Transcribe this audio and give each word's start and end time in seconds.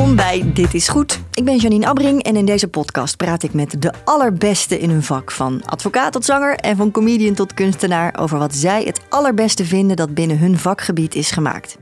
Welkom 0.00 0.16
bij 0.16 0.52
Dit 0.52 0.74
is 0.74 0.88
Goed. 0.88 1.20
Ik 1.34 1.44
ben 1.44 1.56
Janine 1.56 1.86
Abbring 1.86 2.22
en 2.22 2.36
in 2.36 2.44
deze 2.44 2.68
podcast 2.68 3.16
praat 3.16 3.42
ik 3.42 3.52
met 3.52 3.82
de 3.82 3.92
allerbeste 4.04 4.78
in 4.78 4.90
hun 4.90 5.02
vak. 5.02 5.30
Van 5.30 5.62
advocaat 5.64 6.12
tot 6.12 6.24
zanger 6.24 6.56
en 6.56 6.76
van 6.76 6.90
comedian 6.90 7.34
tot 7.34 7.54
kunstenaar 7.54 8.18
over 8.18 8.38
wat 8.38 8.54
zij 8.54 8.84
het 8.84 9.00
allerbeste 9.08 9.64
vinden 9.64 9.96
dat 9.96 10.14
binnen 10.14 10.38
hun 10.38 10.58
vakgebied 10.58 11.14
is 11.14 11.30
gemaakt. 11.30 11.76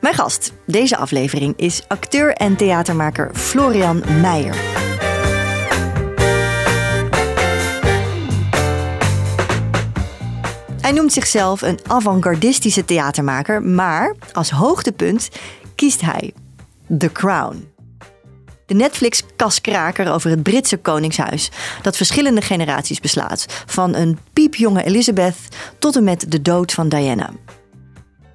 Mijn 0.00 0.14
gast 0.14 0.52
deze 0.66 0.96
aflevering 0.96 1.56
is 1.56 1.82
acteur 1.88 2.32
en 2.32 2.56
theatermaker 2.56 3.30
Florian 3.34 4.02
Meijer. 4.20 4.56
Hij 10.80 10.92
noemt 10.92 11.12
zichzelf 11.12 11.62
een 11.62 11.78
avant-gardistische 11.86 12.84
theatermaker, 12.84 13.62
maar 13.62 14.14
als 14.32 14.50
hoogtepunt 14.50 15.28
kiest 15.74 16.00
hij 16.00 16.32
The 16.98 17.12
Crown. 17.12 17.72
De 18.66 18.74
Netflix-kaskraker 18.74 20.12
over 20.12 20.30
het 20.30 20.42
Britse 20.42 20.76
koningshuis, 20.76 21.50
dat 21.82 21.96
verschillende 21.96 22.40
generaties 22.40 23.00
beslaat, 23.00 23.46
van 23.66 23.94
een 23.94 24.18
piepjonge 24.32 24.84
Elizabeth 24.84 25.36
tot 25.78 25.96
en 25.96 26.04
met 26.04 26.30
de 26.30 26.42
dood 26.42 26.72
van 26.72 26.88
Diana. 26.88 27.30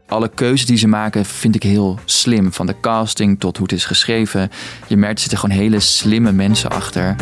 Alle 0.08 0.30
keuzes 0.30 0.66
die 0.66 0.78
ze 0.78 0.88
maken 0.88 1.26
vind 1.26 1.56
ik 1.56 1.64
heel 1.64 2.00
slim. 2.06 2.54
Van 2.54 2.66
de 2.66 2.80
casting 2.80 3.40
tot 3.40 3.58
hoe 3.58 3.66
het 3.66 3.76
is 3.76 3.86
geschreven. 3.86 4.50
Je 4.88 4.98
merkt, 4.98 5.16
er 5.16 5.22
zitten 5.22 5.40
gewoon 5.40 5.58
hele 5.58 5.80
slimme 5.80 6.32
mensen 6.32 6.70
achter. 6.70 7.16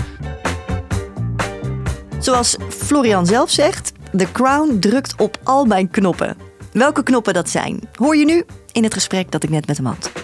Zoals 2.20 2.58
Florian 2.70 3.26
zelf 3.26 3.50
zegt, 3.50 3.92
The 4.18 4.32
Crown 4.32 4.80
drukt 4.80 5.16
op 5.16 5.38
al 5.44 5.66
mijn 5.66 5.90
knoppen. 5.90 6.38
Welke 6.74 7.04
knoppen 7.04 7.34
dat 7.34 7.50
zijn, 7.50 7.80
hoor 7.96 8.16
je 8.16 8.26
nu 8.26 8.46
in 8.72 8.84
het 8.84 8.94
gesprek 8.94 9.32
dat 9.32 9.44
ik 9.44 9.50
net 9.50 9.68
met 9.68 9.78
hem 9.78 9.86
had. 9.86 10.21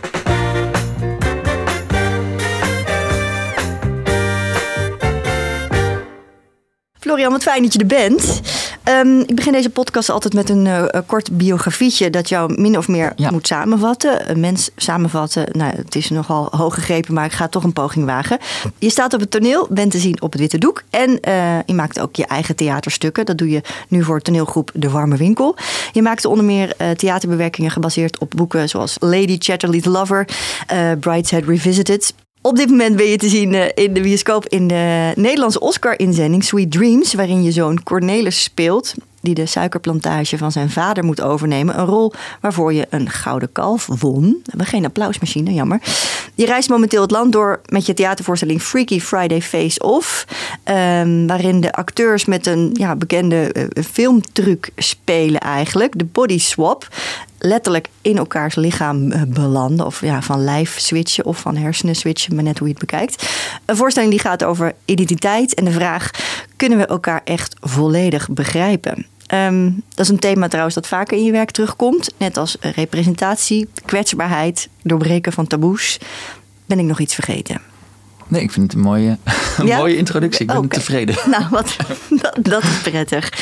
Florian, 7.08 7.32
wat 7.32 7.44
fijn 7.44 7.63
dat 7.63 7.74
je 7.74 7.80
er 7.80 7.86
bent. 7.86 8.41
Ehm, 8.84 9.20
ik 9.20 9.36
begin 9.36 9.52
deze 9.52 9.70
podcast 9.70 10.10
altijd 10.10 10.34
met 10.34 10.50
een 10.50 10.66
uh, 10.66 10.84
kort 11.05 11.38
biografietje 11.38 12.10
dat 12.10 12.30
jou 12.30 12.62
min 12.62 12.77
of 12.77 12.88
meer 12.88 13.13
Ja. 13.16 13.32
moet 13.32 13.48
samenvatten. 13.48 14.30
Een 14.30 14.40
mens 14.40 14.70
samenvatten, 14.76 15.48
nou, 15.52 15.76
het 15.76 15.96
is 15.96 16.10
nogal 16.10 16.48
hoog 16.52 16.74
gegrepen, 16.74 17.13
maar 17.13 17.26
ik 17.26 17.32
ga 17.32 17.48
toch 17.48 17.63
een 17.63 17.74
poging 17.74 18.05
wagen. 18.05 18.38
Je 18.80 18.90
staat 18.90 19.13
op 19.13 19.20
het 19.20 19.32
toneel, 19.32 19.68
bent 19.70 19.91
te 19.91 19.98
zien 20.00 20.22
op 20.22 20.32
het 20.32 20.41
witte 20.41 20.58
doek 20.58 20.84
en 20.90 21.20
eh, 21.20 21.58
je 21.66 21.74
maakt 21.74 22.00
ook 22.00 22.16
je 22.16 22.26
eigen 22.26 22.55
theaterstukken. 22.55 23.26
Dat 23.26 23.38
doe 23.38 23.50
je 23.50 23.62
nu 23.88 24.04
voor 24.04 24.22
toneelgroep 24.22 24.72
De 24.74 24.90
Warme 24.90 25.18
Winkel. 25.18 25.55
Je 25.91 26.02
maakte 26.02 26.30
onder 26.30 26.46
meer 26.46 26.74
eh, 26.78 26.90
theaterbewerkingen 26.90 27.72
gebaseerd 27.72 28.20
op 28.20 28.34
boeken 28.35 28.70
zoals 28.70 28.96
Lady 29.00 29.35
Chatterley's 29.40 29.85
Lover, 29.85 30.28
eh 30.68 30.91
Brideshead 31.00 31.44
Revisited. 31.46 32.13
Op 32.48 32.55
dit 32.55 32.70
moment 32.70 32.95
ben 32.95 33.05
je 33.05 33.17
te 33.17 33.29
zien 33.29 33.53
eh, 33.53 33.85
in 33.85 33.93
de 33.93 34.01
bioscoop 34.01 34.48
in 34.48 34.67
de 34.67 35.12
Nederlandse 35.15 35.59
Oscar-inzending 35.59 36.43
Sweet 36.43 36.71
Dreams, 36.71 37.13
waarin 37.13 37.43
je 37.43 37.51
zoon 37.51 37.84
Cornelis 37.84 38.43
speelt, 38.43 38.93
die 39.21 39.34
de 39.34 39.46
suikerplantage 39.46 40.37
van 40.37 40.51
zijn 40.51 40.70
vader 40.70 41.04
moet 41.04 41.21
overnemen. 41.21 41.79
Een 41.79 41.85
rol 41.85 42.13
waarvoor 42.41 42.73
je 42.73 42.87
een 42.90 43.10
gouden 43.10 43.51
kalf 43.51 43.87
won. 43.99 44.41
We 44.43 44.65
geen 44.65 44.85
applausmachine, 44.85 45.54
jammer. 45.54 45.82
Je 46.35 46.46
reist 46.46 46.70
momenteel 46.70 47.01
het 47.01 47.12
land 47.12 47.32
door 47.32 47.62
met 47.65 47.85
je 47.85 47.93
theatervoorstelling 47.93 48.62
Freaky 48.62 48.99
Friday 48.99 49.41
Face 49.41 49.84
Off, 49.84 50.26
ehm, 50.63 51.26
waarin 51.27 51.62
de 51.62 51.71
acteurs 51.71 52.26
met 52.26 52.45
een 52.45 52.70
ja, 52.73 52.95
bekende 52.95 53.51
eh, 53.51 53.84
filmtruc 53.84 54.70
spelen 54.76 55.40
eigenlijk, 55.40 55.98
de 55.98 56.05
body 56.05 56.40
swap 56.40 56.88
letterlijk 57.40 57.88
in 58.01 58.18
elkaars 58.18 58.55
lichaam 58.55 59.12
eh, 59.12 59.21
belanden. 59.27 59.85
Of 59.85 60.01
ja, 60.01 60.21
van 60.21 60.43
lijf 60.43 60.79
switchen 60.79 61.26
of 61.26 61.38
van 61.38 61.55
hersenen 61.55 61.95
switchen, 61.95 62.35
maar 62.35 62.43
net 62.43 62.57
hoe 62.57 62.68
je 62.68 62.73
het 62.73 62.85
bekijkt. 62.85 63.29
Een 63.65 63.76
voorstelling 63.76 64.12
die 64.12 64.22
gaat 64.22 64.44
over 64.44 64.73
identiteit 64.85 65.53
en 65.53 65.66
de 65.66 65.72
vraag: 65.72 66.11
kunnen 66.57 66.78
we 66.78 66.85
elkaar 66.85 67.22
echt 67.23 67.56
volledig 67.59 68.29
begrijpen? 68.29 69.06
Ehm, 69.28 69.63
dat 69.90 70.06
is 70.06 70.09
een 70.09 70.19
thema 70.19 70.47
trouwens 70.47 70.75
dat 70.75 70.88
vaker 70.88 71.18
in 71.18 71.23
je 71.23 71.31
werk 71.31 71.51
terugkomt. 71.51 72.13
Net 72.18 72.38
als 72.38 72.57
representatie, 72.59 73.69
kwetsbaarheid, 73.85 74.69
doorbreken 74.81 75.31
van 75.34 75.47
taboes. 75.47 76.00
Ben 76.66 76.79
ik 76.79 76.85
nog 76.85 77.00
iets 77.00 77.13
vergeten? 77.13 77.62
Nee, 78.28 78.41
ik 78.41 78.51
vind 78.51 78.66
het 78.72 78.75
een 78.81 78.85
mooie, 78.88 79.17
een 79.57 79.66
Ja? 79.66 79.78
mooie 79.78 79.97
introductie. 79.97 80.41
Ik 80.41 80.47
ben 80.47 80.57
Oké. 80.57 80.67
tevreden. 80.67 81.16
Nou, 81.29 81.44
wat, 81.50 81.75
dat, 82.22 82.38
dat 82.41 82.63
is 82.63 82.81
prettig. 82.81 83.34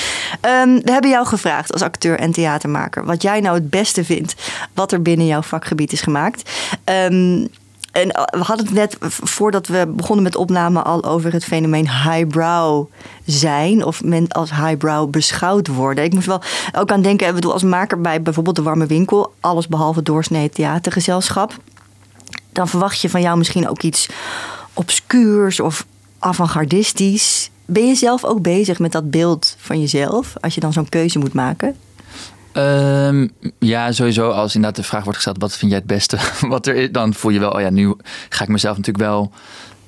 Ehm, 0.42 0.76
we 0.84 0.92
hebben 0.92 1.10
jou 1.10 1.26
gevraagd 1.26 1.74
als 1.74 1.82
acteur 1.82 2.20
en 2.20 2.32
theatermaker... 2.32 3.06
wat 3.06 3.22
jij 3.22 3.40
nou 3.40 3.56
het 3.56 3.70
beste 3.70 4.04
vindt 4.06 4.36
wat 4.74 4.92
er 4.92 5.02
binnen 5.02 5.26
jouw 5.26 5.42
vakgebied 5.42 5.92
is 5.92 6.02
gemaakt. 6.02 6.52
Ehm, 6.84 7.46
en 7.96 8.12
eh, 8.12 8.24
we 8.40 8.46
hadden 8.46 8.66
het 8.66 8.76
net, 8.76 8.98
voordat 9.00 9.68
we 9.68 9.94
begonnen 9.96 10.24
met 10.24 10.36
opname... 10.36 10.82
al 10.82 11.04
over 11.04 11.34
het 11.34 11.44
fenomeen 11.44 11.90
highbrow 11.90 12.86
zijn... 13.26 13.86
of 13.86 14.04
men 14.04 14.28
als 14.28 14.50
highbrow 14.50 15.10
beschouwd 15.10 15.68
worden. 15.68 16.04
Ik 16.04 16.14
moest 16.14 16.26
wel 16.26 16.42
ook 16.76 16.92
aan 16.92 17.02
denken... 17.02 17.36
bedoel, 17.36 17.54
als 17.54 17.64
maker 17.64 18.02
bij 18.02 18.22
bijvoorbeeld 18.22 18.56
De 18.56 18.62
Warme 18.62 18.86
Winkel... 18.86 19.34
alles 19.40 19.68
behalve 19.68 20.04
doorsnee 20.04 20.50
theatergezelschap... 20.50 21.58
dan 22.52 22.68
verwacht 22.68 23.02
je 23.02 23.10
van 23.10 23.22
jou 23.22 23.38
misschien 23.38 23.70
ook 23.70 23.82
iets 23.82 24.10
obscuurs 24.74 25.60
of 25.60 25.86
avant-gardistisch. 26.20 27.50
Ben 27.66 27.88
je 27.88 27.96
zelf 27.96 28.24
ook 28.24 28.42
bezig 28.42 28.80
met 28.80 28.92
dat 28.92 29.12
beeld 29.12 29.56
van 29.60 29.80
jezelf 29.80 30.34
als 30.40 30.54
je 30.56 30.62
dan 30.62 30.74
zo'n 30.74 30.90
keuze 30.90 31.20
moet 31.20 31.34
maken? 31.34 31.76
Ehm, 32.56 33.28
ja, 33.60 33.92
sowieso 33.92 34.30
als 34.30 34.56
inderdaad 34.56 34.80
de 34.82 34.88
vraag 34.88 35.02
wordt 35.04 35.16
gesteld... 35.16 35.38
wat 35.42 35.58
vind 35.58 35.72
jij 35.72 35.80
het 35.80 35.90
beste 35.90 36.18
wat 36.48 36.68
er 36.68 36.76
is... 36.76 36.92
dan 36.92 37.14
voel 37.14 37.32
je 37.32 37.40
wel, 37.40 37.52
oh 37.52 37.62
ja, 37.62 37.70
nu 37.70 37.94
ga 38.30 38.44
ik 38.44 38.50
mezelf 38.50 38.78
natuurlijk 38.78 39.06
wel... 39.06 39.32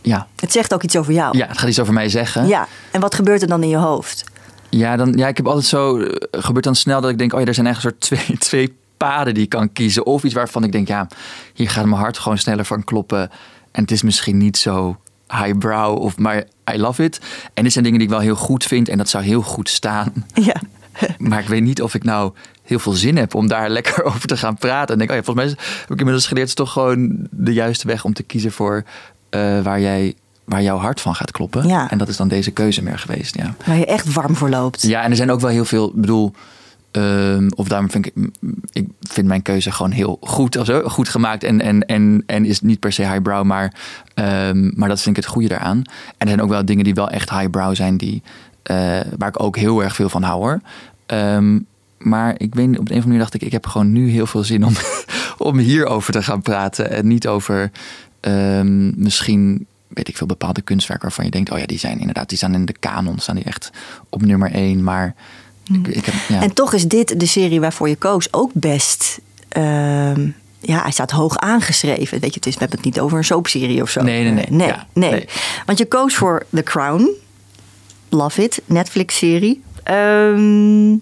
Ja, 0.01 0.27
Het 0.35 0.51
zegt 0.51 0.73
ook 0.73 0.83
iets 0.83 0.95
over 0.97 1.13
jou. 1.13 1.37
ja 1.37 1.47
het 1.47 1.57
gaat 1.57 1.69
iets 1.69 1.79
over 1.79 1.93
mij 1.93 2.09
zeggen. 2.09 2.47
Ja, 2.47 2.67
en 2.91 3.01
wat 3.01 3.15
gebeurt 3.15 3.41
er 3.41 3.47
dan 3.47 3.63
in 3.63 3.69
je 3.69 3.77
hoofd? 3.77 4.23
Ja, 4.69 4.95
dan, 4.95 5.13
ja, 5.17 5.27
ik 5.27 5.37
heb 5.37 5.47
altijd 5.47 5.65
zo. 5.65 5.99
eh, 5.99 6.15
gebeurt 6.31 6.63
dan 6.63 6.75
snel 6.75 7.01
dat 7.01 7.09
ik 7.09 7.17
denk: 7.17 7.33
oh 7.33 7.39
ja, 7.39 7.45
er 7.45 7.53
zijn 7.53 7.65
eigenlijk 7.65 7.95
een 7.99 8.07
soort 8.07 8.25
twee, 8.27 8.37
twee 8.49 8.77
paden 8.97 9.33
die 9.33 9.43
ik 9.43 9.49
kan 9.49 9.73
kiezen. 9.73 10.05
Of 10.05 10.23
iets 10.23 10.33
waarvan 10.33 10.63
ik 10.63 10.71
denk: 10.71 10.87
ja, 10.87 11.07
hier 11.53 11.69
gaat 11.69 11.85
mijn 11.85 12.01
hart 12.01 12.17
gewoon 12.17 12.37
sneller 12.37 12.65
van 12.65 12.83
kloppen. 12.83 13.29
En 13.71 13.81
het 13.81 13.91
is 13.91 14.01
misschien 14.01 14.37
niet 14.37 14.57
zo 14.57 14.97
highbrow, 15.27 16.01
of, 16.01 16.17
maar 16.17 16.43
I 16.73 16.77
love 16.79 17.03
it. 17.03 17.19
En 17.53 17.63
dit 17.63 17.71
zijn 17.71 17.83
dingen 17.83 17.99
die 17.99 18.07
ik 18.07 18.13
wel 18.13 18.23
heel 18.23 18.35
goed 18.35 18.63
vind 18.63 18.89
en 18.89 18.97
dat 18.97 19.09
zou 19.09 19.23
heel 19.23 19.41
goed 19.41 19.69
staan. 19.69 20.13
Ja, 20.33 20.55
Maar 21.17 21.39
ik 21.39 21.47
weet 21.47 21.61
niet 21.63 21.81
of 21.81 21.93
ik 21.93 22.03
nou 22.03 22.33
heel 22.67 22.79
veel 22.79 22.91
zin 22.93 23.17
heb 23.17 23.35
om 23.35 23.47
daar 23.47 23.69
lekker 23.77 24.03
over 24.03 24.27
te 24.27 24.37
gaan 24.37 24.55
praten. 24.57 24.93
En 24.93 24.97
denk: 24.97 25.09
oh 25.09 25.15
ja, 25.15 25.23
volgens 25.23 25.45
mij 25.45 25.55
is- 25.65 25.79
heb 25.81 25.91
ik 25.91 25.97
inmiddels 25.99 26.27
geleerd: 26.27 26.49
het 26.49 26.59
is 26.59 26.65
toch 26.65 26.73
gewoon 26.73 27.27
de 27.31 27.53
juiste 27.53 27.87
weg 27.87 28.03
om 28.05 28.13
te 28.13 28.23
kiezen 28.23 28.51
voor 28.51 28.83
eh, 29.29 29.61
waar 29.61 29.79
jij. 29.81 30.13
Waar 30.45 30.61
jouw 30.63 30.77
hart 30.77 31.01
van 31.01 31.15
gaat 31.15 31.31
kloppen. 31.31 31.67
Ja. 31.67 31.89
En 31.89 31.97
dat 31.97 32.07
is 32.07 32.17
dan 32.17 32.27
deze 32.27 32.51
keuze 32.51 32.83
meer 32.83 32.99
geweest. 32.99 33.35
Ja. 33.37 33.55
waar 33.65 33.77
je 33.77 33.85
echt 33.85 34.13
warm 34.13 34.35
voor 34.35 34.49
loopt. 34.49 34.81
Ja, 34.81 35.01
en 35.03 35.09
er 35.09 35.15
zijn 35.15 35.31
ook 35.31 35.39
wel 35.39 35.49
heel 35.49 35.65
veel, 35.65 35.87
ik 35.87 36.01
bedoel, 36.01 36.33
ehm, 36.91 37.47
of 37.55 37.67
daarom 37.67 37.91
vind 37.91 38.05
ik, 38.05 38.13
ik 38.71 38.87
vind 39.01 39.27
mijn 39.27 39.41
keuze 39.41 39.71
gewoon 39.71 39.91
heel 39.91 40.17
goed, 40.21 40.57
zo, 40.63 40.81
goed 40.89 41.09
gemaakt 41.09 41.43
en, 41.43 41.61
en, 41.61 41.85
en, 41.85 42.23
en 42.25 42.45
is 42.45 42.61
niet 42.61 42.79
per 42.79 42.91
se 42.91 43.01
highbrow, 43.01 43.43
maar, 43.45 43.73
ehm, 44.13 44.71
maar 44.79 44.89
dat 44.89 45.01
vind 45.01 45.17
ik 45.17 45.23
het 45.23 45.31
goede 45.31 45.47
daaraan. 45.47 45.77
En 45.77 46.15
er 46.17 46.27
zijn 46.27 46.41
ook 46.41 46.49
wel 46.49 46.65
dingen 46.65 46.83
die 46.83 46.93
wel 46.93 47.09
echt 47.09 47.29
highbrow 47.29 47.75
zijn, 47.75 47.97
die, 47.97 48.21
eh, 48.63 48.75
waar 49.17 49.29
ik 49.29 49.43
ook 49.43 49.57
heel 49.57 49.83
erg 49.83 49.95
veel 49.95 50.09
van 50.09 50.23
hou 50.23 50.39
hoor. 50.39 50.61
Ehm, 51.05 51.59
maar 51.97 52.35
ik 52.37 52.55
weet, 52.55 52.67
niet, 52.67 52.79
op 52.79 52.85
de 52.85 52.91
een 52.93 52.97
of 52.97 53.03
andere 53.03 53.05
manier 53.05 53.19
dacht 53.19 53.33
ik, 53.33 53.41
ik 53.41 53.51
heb 53.51 53.65
gewoon 53.67 53.91
nu 53.91 54.09
heel 54.09 54.25
veel 54.27 54.43
zin 54.43 54.65
om, 54.65 54.73
om 55.37 55.57
hierover 55.57 56.13
te 56.13 56.23
gaan 56.23 56.41
praten 56.41 56.89
en 56.91 57.07
niet 57.07 57.27
over 57.27 57.71
ehm, 58.19 59.01
misschien 59.01 59.65
weet 59.87 60.07
ik 60.07 60.17
veel, 60.17 60.27
bepaalde 60.27 60.61
kunstwerken 60.61 61.05
waarvan 61.07 61.25
je 61.25 61.31
denkt, 61.31 61.51
oh 61.51 61.57
ja, 61.59 61.65
die 61.65 61.79
zijn 61.79 61.99
inderdaad, 61.99 62.29
die 62.29 62.37
staan 62.37 62.53
in 62.53 62.65
de 62.65 62.75
kanon, 62.79 63.19
staan 63.19 63.35
die 63.35 63.43
echt 63.45 63.71
op 64.09 64.25
nummer 64.25 64.51
één. 64.51 64.83
Maar 64.83 65.15
ik, 65.73 65.87
ik 65.87 66.05
heb, 66.05 66.15
ja. 66.27 66.41
En 66.41 66.53
toch 66.53 66.73
is 66.73 66.87
dit 66.87 67.19
de 67.19 67.25
serie 67.25 67.59
waarvoor 67.59 67.89
je 67.89 67.95
koos 67.95 68.33
ook 68.33 68.51
best. 68.53 69.19
ehm, 69.49 70.27
ja, 70.59 70.81
hij 70.81 70.91
staat 70.91 71.11
hoog 71.11 71.37
aangeschreven. 71.37 72.19
Weet 72.19 72.29
je, 72.29 72.35
het 72.35 72.45
is, 72.45 72.53
we 72.53 72.59
hebben 72.59 72.77
het 72.77 72.85
niet 72.85 72.99
over 72.99 73.17
een 73.17 73.23
soapserie 73.23 73.81
of 73.81 73.89
zo. 73.89 74.01
Nee, 74.01 74.23
nee, 74.23 74.31
nee. 74.31 74.45
nee, 74.49 74.67
Ja, 74.67 74.87
nee. 74.93 75.11
nee. 75.11 75.27
Want 75.65 75.77
je 75.77 75.85
koos 75.85 76.15
voor 76.15 76.45
The 76.49 76.63
Crown. 76.63 77.09
Love 78.09 78.43
it. 78.43 78.61
Netflix-serie. 78.65 79.63
Ehm, 79.83 80.95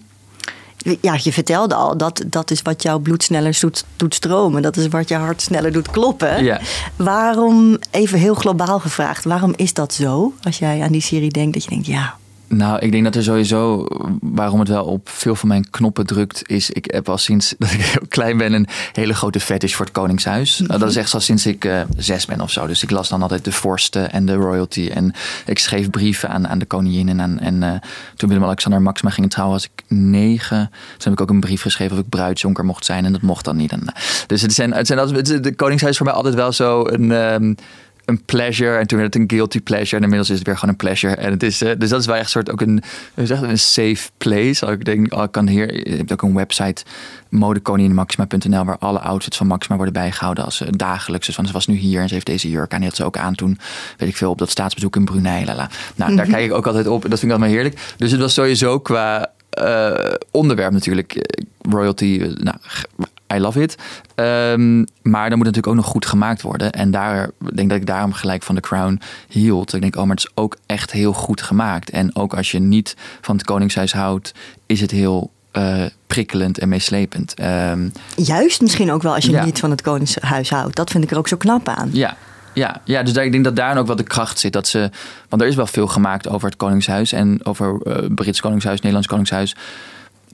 ja, 1.00 1.18
je 1.22 1.32
vertelde 1.32 1.74
al, 1.74 1.96
dat, 1.96 2.24
dat 2.26 2.50
is 2.50 2.62
wat 2.62 2.82
jouw 2.82 2.98
bloed 2.98 3.22
sneller 3.22 3.58
doet, 3.60 3.84
doet 3.96 4.14
stromen. 4.14 4.62
Dat 4.62 4.76
is 4.76 4.88
wat 4.88 5.08
je 5.08 5.14
hart 5.14 5.42
sneller 5.42 5.72
doet 5.72 5.90
kloppen. 5.90 6.44
Ja. 6.44 6.60
Waarom, 6.96 7.78
even 7.90 8.18
heel 8.18 8.34
globaal 8.34 8.78
gevraagd, 8.78 9.24
waarom 9.24 9.52
is 9.56 9.74
dat 9.74 9.94
zo? 9.94 10.32
Als 10.42 10.58
jij 10.58 10.82
aan 10.82 10.92
die 10.92 11.00
serie 11.00 11.30
denkt, 11.30 11.54
dat 11.54 11.62
je 11.64 11.70
denkt, 11.70 11.86
ja, 11.86 12.16
Nou, 12.48 12.78
ik 12.78 12.92
denk 12.92 13.04
dat 13.04 13.14
er 13.14 13.22
sowieso, 13.22 13.86
waarom 14.20 14.58
het 14.58 14.68
wel 14.68 14.84
op 14.84 15.08
veel 15.08 15.34
van 15.34 15.48
mijn 15.48 15.70
knoppen 15.70 16.06
drukt, 16.06 16.48
is 16.48 16.70
ik 16.70 16.84
heb 16.90 17.08
al 17.08 17.18
sinds 17.18 17.54
dat 17.58 17.70
ik 17.70 17.80
heel 17.80 18.06
klein 18.08 18.36
ben 18.36 18.52
een 18.52 18.66
hele 18.92 19.14
grote 19.14 19.40
fetish 19.40 19.74
voor 19.74 19.84
het 19.84 19.94
Koningshuis. 19.94 20.60
Mhm. 20.60 20.78
Dat 20.78 20.90
is 20.90 20.96
echt 20.96 21.10
zo 21.10 21.18
sinds 21.18 21.46
ik 21.46 21.64
uh, 21.64 21.80
zes 21.96 22.26
ben 22.26 22.40
of 22.40 22.50
zo. 22.50 22.66
Dus 22.66 22.82
ik 22.82 22.90
las 22.90 23.08
dan 23.08 23.22
altijd 23.22 23.44
de 23.44 23.52
vorsten 23.52 24.12
en 24.12 24.26
de 24.26 24.34
royalty. 24.34 24.90
En 24.94 25.14
ik 25.46 25.58
schreef 25.58 25.90
brieven 25.90 26.28
aan, 26.28 26.48
aan 26.48 26.58
de 26.58 26.64
koningin. 26.64 27.08
En, 27.08 27.20
aan, 27.20 27.38
en 27.38 27.62
uh, 27.62 27.72
toen 28.16 28.28
Willem-Alexander 28.28 28.82
Maxima 28.82 29.10
ging 29.10 29.30
trouwen, 29.30 29.56
was 29.56 29.64
ik 29.64 29.82
negen. 29.88 30.70
Toen 30.70 30.98
heb 30.98 31.12
ik 31.12 31.20
ook 31.20 31.30
een 31.30 31.40
brief 31.40 31.62
geschreven 31.62 31.96
of 31.96 32.02
ik 32.02 32.08
bruidsjonker 32.08 32.64
mocht 32.64 32.84
zijn. 32.84 33.04
En 33.04 33.12
dat 33.12 33.22
mocht 33.22 33.44
dan 33.44 33.56
niet. 33.56 33.72
En, 33.72 33.80
uh, 33.82 33.88
dus 34.26 34.42
het 34.42 34.52
zijn, 34.52 34.72
het 34.72 34.86
zijn 34.86 34.98
altijd, 34.98 35.44
de 35.44 35.54
Koningshuis 35.54 35.92
is 35.92 35.96
voor 35.96 36.06
mij 36.06 36.16
altijd 36.16 36.34
wel 36.34 36.52
zo 36.52 36.86
een... 36.86 37.10
Um, 37.10 37.56
een 38.06 38.24
pleasure. 38.24 38.76
En 38.76 38.86
toen 38.86 38.98
werd 38.98 39.14
het 39.14 39.22
een 39.22 39.30
guilty 39.30 39.60
pleasure. 39.60 39.96
En 39.96 40.02
inmiddels 40.02 40.30
is 40.30 40.38
het 40.38 40.46
weer 40.46 40.56
gewoon 40.56 40.70
een 40.70 40.76
pleasure. 40.76 41.14
En 41.14 41.30
het 41.30 41.42
is, 41.42 41.62
uh, 41.62 41.70
dus 41.78 41.88
dat 41.88 42.00
is 42.00 42.06
wel 42.06 42.14
echt 42.14 42.24
een 42.24 42.30
soort 42.30 42.50
ook 42.50 42.60
een, 42.60 42.82
zeg, 43.14 43.40
een 43.40 43.58
safe 43.58 44.10
place. 44.18 44.66
Ik 44.66 44.84
denk, 44.84 45.14
oh, 45.14 45.22
ik 45.22 45.32
kan 45.32 45.48
hier, 45.48 45.88
je 45.90 45.96
hebt 45.96 46.12
ook 46.12 46.22
een 46.22 46.34
website, 46.34 46.84
modekoninginmaxima.nl, 47.28 48.64
waar 48.64 48.78
alle 48.78 48.98
outfits 48.98 49.36
van 49.36 49.46
Maxima 49.46 49.76
worden 49.76 49.94
bijgehouden 49.94 50.44
als 50.44 50.60
uh, 50.60 50.68
dagelijks. 50.70 51.26
Dus 51.26 51.34
van, 51.34 51.46
ze 51.46 51.52
was 51.52 51.66
nu 51.66 51.74
hier 51.74 52.00
en 52.00 52.08
ze 52.08 52.14
heeft 52.14 52.26
deze 52.26 52.50
jurk 52.50 52.72
aan. 52.72 52.78
Die 52.78 52.88
had 52.88 52.96
ze 52.96 53.04
ook 53.04 53.16
aan 53.16 53.34
toen, 53.34 53.58
weet 53.96 54.08
ik 54.08 54.16
veel, 54.16 54.30
op 54.30 54.38
dat 54.38 54.50
staatsbezoek 54.50 54.96
in 54.96 55.04
Brunei. 55.04 55.44
Lala. 55.44 55.56
Nou, 55.56 55.70
mm 55.94 56.06
-hmm. 56.06 56.16
daar 56.16 56.26
kijk 56.26 56.44
ik 56.44 56.52
ook 56.52 56.66
altijd 56.66 56.86
op. 56.86 57.00
Dat 57.00 57.10
vind 57.10 57.22
ik 57.22 57.30
allemaal 57.30 57.54
heerlijk. 57.54 57.94
Dus 57.96 58.10
het 58.10 58.20
was 58.20 58.34
sowieso 58.34 58.80
qua 58.80 59.32
uh, 59.60 60.14
onderwerp 60.30 60.72
natuurlijk. 60.72 61.40
Royalty, 61.60 62.34
nou, 62.34 62.56
I 63.34 63.38
love 63.38 63.62
it. 63.62 63.76
Um, 64.14 64.84
maar 65.02 65.28
dan 65.28 65.38
moet 65.38 65.46
het 65.46 65.56
natuurlijk 65.56 65.66
ook 65.66 65.74
nog 65.74 65.86
goed 65.86 66.06
gemaakt 66.06 66.42
worden. 66.42 66.72
En 66.72 66.90
daar 66.90 67.30
ik 67.48 67.56
denk 67.56 67.68
dat 67.68 67.78
ik 67.78 67.86
daarom 67.86 68.12
gelijk 68.12 68.42
van 68.42 68.54
The 68.54 68.60
Crown 68.60 69.00
hield. 69.28 69.74
Ik 69.74 69.80
denk, 69.80 69.96
oh, 69.96 70.02
maar 70.02 70.16
het 70.16 70.24
is 70.24 70.32
ook 70.34 70.56
echt 70.66 70.92
heel 70.92 71.12
goed 71.12 71.42
gemaakt. 71.42 71.90
En 71.90 72.16
ook 72.16 72.34
als 72.34 72.50
je 72.50 72.58
niet 72.58 72.96
van 73.20 73.36
het 73.36 73.44
Koningshuis 73.44 73.92
houdt, 73.92 74.34
is 74.66 74.80
het 74.80 74.90
heel 74.90 75.30
uh, 75.52 75.84
prikkelend 76.06 76.58
en 76.58 76.68
meeslepend. 76.68 77.34
Um, 77.40 77.92
Juist 78.16 78.60
misschien 78.60 78.92
ook 78.92 79.02
wel 79.02 79.14
als 79.14 79.24
je 79.24 79.30
ja. 79.30 79.44
niet 79.44 79.58
van 79.58 79.70
het 79.70 79.82
Koningshuis 79.82 80.50
houdt. 80.50 80.76
Dat 80.76 80.90
vind 80.90 81.04
ik 81.04 81.10
er 81.10 81.18
ook 81.18 81.28
zo 81.28 81.36
knap 81.36 81.68
aan. 81.68 81.88
Ja, 81.92 82.16
ja, 82.52 82.80
ja, 82.84 83.02
dus 83.02 83.12
daar, 83.12 83.24
ik 83.24 83.32
denk 83.32 83.44
dat 83.44 83.56
daar 83.56 83.78
ook 83.78 83.86
wel 83.86 83.96
de 83.96 84.02
kracht 84.02 84.38
zit. 84.38 84.52
Dat 84.52 84.68
ze, 84.68 84.90
want 85.28 85.42
er 85.42 85.48
is 85.48 85.54
wel 85.54 85.66
veel 85.66 85.86
gemaakt 85.86 86.28
over 86.28 86.48
het 86.48 86.56
Koningshuis 86.56 87.12
en 87.12 87.40
over 87.44 87.80
uh, 87.84 87.96
Brits 88.14 88.40
Koningshuis, 88.40 88.76
Nederlands 88.76 89.08
Koningshuis. 89.08 89.56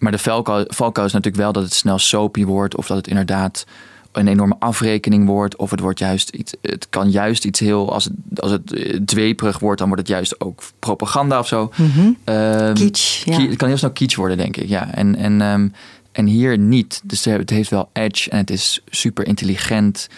Maar 0.03 0.13
de 0.13 0.19
valkuil, 0.19 0.65
valkuil 0.69 1.07
is 1.07 1.13
natuurlijk 1.13 1.43
wel 1.43 1.53
dat 1.53 1.63
het 1.63 1.75
snel 1.75 1.99
soapy 1.99 2.45
wordt. 2.45 2.77
Of 2.77 2.87
dat 2.87 2.97
het 2.97 3.09
inderdaad 3.09 3.65
een 4.13 4.29
enorme 4.29 4.57
afrekening 4.59 5.27
wordt. 5.27 5.57
Of 5.57 5.71
het 5.71 5.81
wordt 5.81 5.99
juist 5.99 6.29
iets. 6.29 6.55
Het 6.63 6.87
kan 6.91 7.11
juist 7.11 7.45
iets 7.45 7.61
heel. 7.61 7.93
Als 7.93 8.05
het, 8.05 8.41
als 8.41 8.51
het 8.51 9.01
dweperig 9.07 9.59
wordt, 9.59 9.79
dan 9.79 9.89
wordt 9.89 10.03
het 10.03 10.13
juist 10.17 10.41
ook 10.41 10.63
propaganda 10.79 11.39
of 11.39 11.47
zo. 11.47 11.73
Mm 11.77 11.91
-hmm. 11.91 12.35
um, 12.35 12.75
kitsch. 12.75 13.25
Ja. 13.25 13.41
Het 13.41 13.57
kan 13.57 13.69
heel 13.69 13.77
snel 13.77 13.91
kitsch 13.91 14.17
worden, 14.17 14.37
denk 14.37 14.57
ik. 14.57 14.69
Ja. 14.69 14.95
En, 14.95 15.17
en, 15.17 15.41
um, 15.41 15.73
en 16.13 16.27
hier 16.27 16.59
niet. 16.59 17.01
Dus 17.05 17.25
het 17.25 17.51
heeft 17.51 17.71
wel 17.71 17.89
edge 17.93 18.31
en 18.31 18.39
het 18.39 18.51
is 18.51 18.83
super 18.89 19.27
intelligent. 19.27 20.09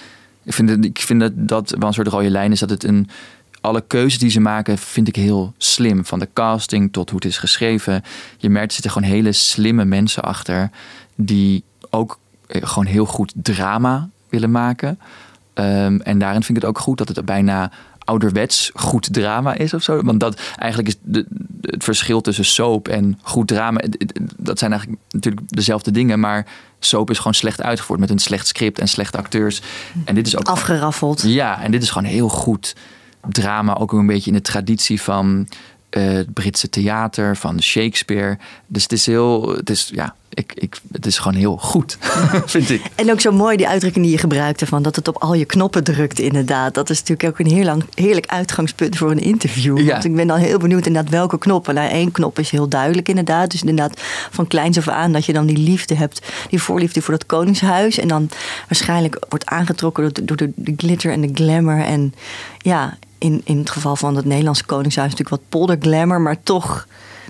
Ik 0.44 0.52
vind, 0.52 0.68
het, 0.68 0.84
ik 0.84 0.98
vind 0.98 1.20
dat 1.20 1.32
dat 1.34 1.74
wel 1.78 1.88
een 1.88 1.94
soort 1.94 2.08
rode 2.08 2.30
lijn 2.30 2.52
is 2.52 2.60
dat 2.60 2.70
het 2.70 2.84
een 2.84 3.08
alle 3.64 3.84
keuzes 3.86 4.18
die 4.18 4.30
ze 4.30 4.40
maken 4.40 4.78
vind 4.78 5.08
ik 5.08 5.16
heel 5.16 5.52
slim. 5.58 6.04
Van 6.04 6.18
de 6.18 6.28
casting 6.32 6.92
tot 6.92 7.10
hoe 7.10 7.18
het 7.18 7.28
is 7.28 7.38
geschreven. 7.38 8.02
Je 8.38 8.50
merkt, 8.50 8.66
er 8.66 8.72
zitten 8.72 8.90
gewoon 8.90 9.08
hele 9.08 9.32
slimme 9.32 9.84
mensen 9.84 10.22
achter. 10.22 10.70
Die 11.14 11.64
ook 11.90 12.18
gewoon 12.48 12.86
heel 12.86 13.06
goed 13.06 13.32
drama 13.34 14.08
willen 14.28 14.50
maken. 14.50 14.98
Um, 15.54 16.00
en 16.00 16.18
daarin 16.18 16.42
vind 16.42 16.56
ik 16.56 16.62
het 16.62 16.64
ook 16.64 16.78
goed 16.78 16.98
dat 16.98 17.08
het 17.08 17.24
bijna 17.24 17.70
ouderwets 17.98 18.70
goed 18.74 19.12
drama 19.12 19.54
is 19.54 19.74
of 19.74 19.82
zo. 19.82 20.02
Want 20.02 20.20
dat 20.20 20.40
eigenlijk 20.56 20.88
is 20.88 20.96
de, 21.02 21.26
het 21.60 21.84
verschil 21.84 22.20
tussen 22.20 22.44
soap 22.44 22.88
en 22.88 23.18
goed 23.22 23.48
drama. 23.48 23.80
Dat 24.36 24.58
zijn 24.58 24.72
eigenlijk 24.72 25.02
natuurlijk 25.10 25.42
dezelfde 25.48 25.90
dingen. 25.90 26.20
Maar 26.20 26.46
soap 26.78 27.10
is 27.10 27.16
gewoon 27.16 27.34
slecht 27.34 27.62
uitgevoerd 27.62 28.00
met 28.00 28.10
een 28.10 28.18
slecht 28.18 28.46
script 28.46 28.78
en 28.78 28.88
slechte 28.88 29.18
acteurs. 29.18 29.62
En 30.04 30.14
dit 30.14 30.26
is 30.26 30.36
ook 30.36 30.48
afgeraffeld. 30.48 31.22
Ja, 31.22 31.62
en 31.62 31.70
dit 31.70 31.82
is 31.82 31.90
gewoon 31.90 32.08
heel 32.08 32.28
goed 32.28 32.74
drama 33.28 33.76
ook 33.76 33.92
een 33.92 34.06
beetje 34.06 34.30
in 34.30 34.36
de 34.36 34.42
traditie 34.42 35.00
van 35.00 35.48
uh, 35.96 36.12
het 36.12 36.32
Britse 36.32 36.68
theater, 36.68 37.36
van 37.36 37.62
Shakespeare. 37.62 38.38
Dus 38.66 38.82
het 38.82 38.92
is 38.92 39.06
heel, 39.06 39.48
het 39.48 39.70
is, 39.70 39.90
ja, 39.94 40.14
ik, 40.28 40.52
ik, 40.54 40.80
het 40.92 41.06
is 41.06 41.18
gewoon 41.18 41.38
heel 41.38 41.56
goed, 41.56 41.98
vind 42.46 42.70
ik. 42.70 42.82
En 42.94 43.10
ook 43.10 43.20
zo 43.20 43.32
mooi 43.32 43.56
die 43.56 43.68
uitdrukking 43.68 44.04
die 44.04 44.14
je 44.14 44.20
gebruikte 44.20 44.66
van 44.66 44.82
dat 44.82 44.96
het 44.96 45.08
op 45.08 45.16
al 45.16 45.34
je 45.34 45.44
knoppen 45.44 45.84
drukt 45.84 46.18
inderdaad. 46.18 46.74
Dat 46.74 46.90
is 46.90 46.98
natuurlijk 46.98 47.28
ook 47.28 47.46
een 47.46 47.52
heel 47.52 47.64
lang, 47.64 47.84
heerlijk 47.94 48.26
uitgangspunt 48.26 48.96
voor 48.96 49.10
een 49.10 49.20
interview. 49.20 49.78
Ja. 49.78 49.92
Want 49.92 50.04
ik 50.04 50.14
ben 50.14 50.26
dan 50.26 50.38
heel 50.38 50.58
benieuwd 50.58 50.86
inderdaad 50.86 51.10
welke 51.10 51.38
knoppen. 51.38 51.74
Nou, 51.74 51.90
één 51.90 52.12
knop 52.12 52.38
is 52.38 52.50
heel 52.50 52.68
duidelijk 52.68 53.08
inderdaad. 53.08 53.50
Dus 53.50 53.60
inderdaad 53.60 54.00
van 54.30 54.46
kleins 54.46 54.78
af 54.78 54.88
aan 54.88 55.12
dat 55.12 55.24
je 55.24 55.32
dan 55.32 55.46
die 55.46 55.58
liefde 55.58 55.94
hebt, 55.94 56.26
die 56.50 56.62
voorliefde 56.62 57.02
voor 57.02 57.14
dat 57.14 57.26
koningshuis. 57.26 57.98
En 57.98 58.08
dan 58.08 58.28
waarschijnlijk 58.68 59.26
wordt 59.28 59.46
aangetrokken 59.46 60.02
door, 60.02 60.26
door 60.26 60.36
de, 60.36 60.52
de 60.54 60.74
glitter 60.76 61.12
en 61.12 61.20
de 61.20 61.30
glamour. 61.34 61.80
En 61.80 62.14
ja, 62.58 62.98
in, 63.24 63.40
in 63.44 63.58
het 63.58 63.70
geval 63.70 63.96
van 63.96 64.16
het 64.16 64.24
Nederlandse 64.24 64.64
Koningshuis 64.64 65.10
natuurlijk 65.10 65.40
wat 65.40 65.48
polderglamour, 65.48 66.20
maar 66.20 66.42
toch 66.42 66.86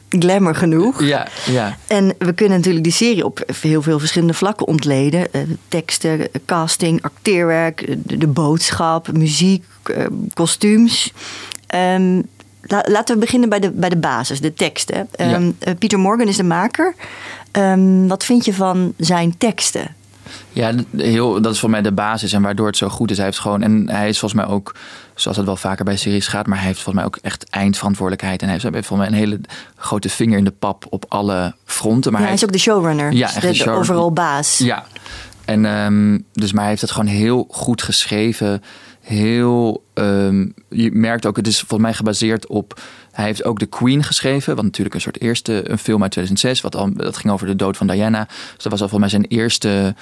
glamour 0.08 0.54
genoeg. 0.54 1.02
Ja, 1.02 1.28
ja. 1.46 1.76
En 1.86 2.14
we 2.18 2.32
kunnen 2.32 2.56
natuurlijk 2.56 2.84
die 2.84 2.92
serie 2.92 3.24
op 3.24 3.44
heel 3.60 3.82
veel 3.82 3.98
verschillende 3.98 4.34
vlakken 4.34 4.66
ontleden. 4.66 5.26
Uh, 5.32 5.42
teksten, 5.68 6.28
casting, 6.46 7.02
acteerwerk, 7.02 7.86
de, 7.98 8.16
de 8.16 8.26
boodschap, 8.26 9.12
muziek, 9.12 9.64
uh, 9.90 10.06
kostuums. 10.34 11.12
Um, 11.74 12.22
la, 12.62 12.84
laten 12.88 13.14
we 13.14 13.20
beginnen 13.20 13.48
bij 13.48 13.60
de, 13.60 13.70
bij 13.70 13.88
de 13.88 13.96
basis, 13.96 14.40
de 14.40 14.54
teksten. 14.54 14.98
Um, 14.98 15.06
ja. 15.28 15.38
uh, 15.38 15.74
Pieter 15.78 15.98
Morgan 15.98 16.28
is 16.28 16.36
de 16.36 16.42
maker. 16.42 16.94
Um, 17.52 18.08
wat 18.08 18.24
vind 18.24 18.44
je 18.44 18.54
van 18.54 18.94
zijn 18.96 19.38
teksten? 19.38 19.94
Ja, 20.52 20.72
heel, 20.96 21.40
dat 21.40 21.52
is 21.52 21.60
voor 21.60 21.70
mij 21.70 21.82
de 21.82 21.92
basis 21.92 22.32
en 22.32 22.42
waardoor 22.42 22.66
het 22.66 22.76
zo 22.76 22.88
goed 22.88 23.10
is. 23.10 23.16
Hij 23.16 23.26
heeft 23.26 23.38
gewoon, 23.38 23.62
en 23.62 23.90
hij 23.90 24.08
is 24.08 24.18
volgens 24.18 24.42
mij 24.42 24.50
ook, 24.50 24.74
zoals 25.14 25.36
het 25.36 25.46
wel 25.46 25.56
vaker 25.56 25.84
bij 25.84 25.96
series 25.96 26.26
gaat, 26.26 26.46
maar 26.46 26.58
hij 26.58 26.66
heeft 26.66 26.80
volgens 26.80 27.04
mij 27.04 27.04
ook 27.04 27.18
echt 27.22 27.50
eindverantwoordelijkheid. 27.50 28.40
En 28.40 28.44
hij 28.44 28.52
heeft, 28.52 28.64
hij 28.66 28.74
heeft 28.74 28.86
volgens 28.86 29.08
mij 29.08 29.18
een 29.18 29.24
hele 29.24 29.40
grote 29.76 30.08
vinger 30.08 30.38
in 30.38 30.44
de 30.44 30.54
pap 30.58 30.86
op 30.88 31.04
alle 31.08 31.54
fronten. 31.64 32.12
Maar 32.12 32.20
ja, 32.20 32.26
hij, 32.26 32.36
hij 32.36 32.42
is 32.42 32.48
ook 32.48 32.52
de 32.52 32.70
showrunner, 32.70 33.12
ja, 33.12 33.26
dus 33.26 33.34
de, 33.34 33.40
de 33.40 33.54
show, 33.54 33.76
overal 33.78 34.12
baas. 34.12 34.58
Ja, 34.58 34.84
en 35.44 35.64
um, 35.64 36.24
dus, 36.32 36.52
maar 36.52 36.60
hij 36.60 36.70
heeft 36.70 36.82
het 36.82 36.90
gewoon 36.90 37.08
heel 37.08 37.46
goed 37.50 37.82
geschreven. 37.82 38.62
Heel, 39.00 39.84
um, 39.94 40.54
je 40.68 40.90
merkt 40.92 41.26
ook, 41.26 41.36
het 41.36 41.46
is 41.46 41.58
volgens 41.58 41.80
mij 41.80 41.94
gebaseerd 41.94 42.46
op 42.46 42.80
hij 43.14 43.24
heeft 43.24 43.44
ook 43.44 43.58
The 43.58 43.66
Queen 43.66 44.02
geschreven, 44.02 44.54
wat 44.54 44.64
natuurlijk 44.64 44.94
een 44.94 45.00
soort 45.00 45.20
eerste 45.20 45.70
een 45.70 45.78
film 45.78 46.02
uit 46.02 46.10
2006, 46.10 46.60
wat 46.60 46.76
al, 46.76 46.92
dat 46.92 47.16
ging 47.16 47.32
over 47.32 47.46
de 47.46 47.56
dood 47.56 47.76
van 47.76 47.86
Diana. 47.86 48.24
Dus 48.24 48.62
dat 48.62 48.72
was 48.72 48.82
al 48.82 48.88
volgens 48.88 49.12
mij 49.12 49.20
zijn 49.20 49.40
eerste 49.40 49.94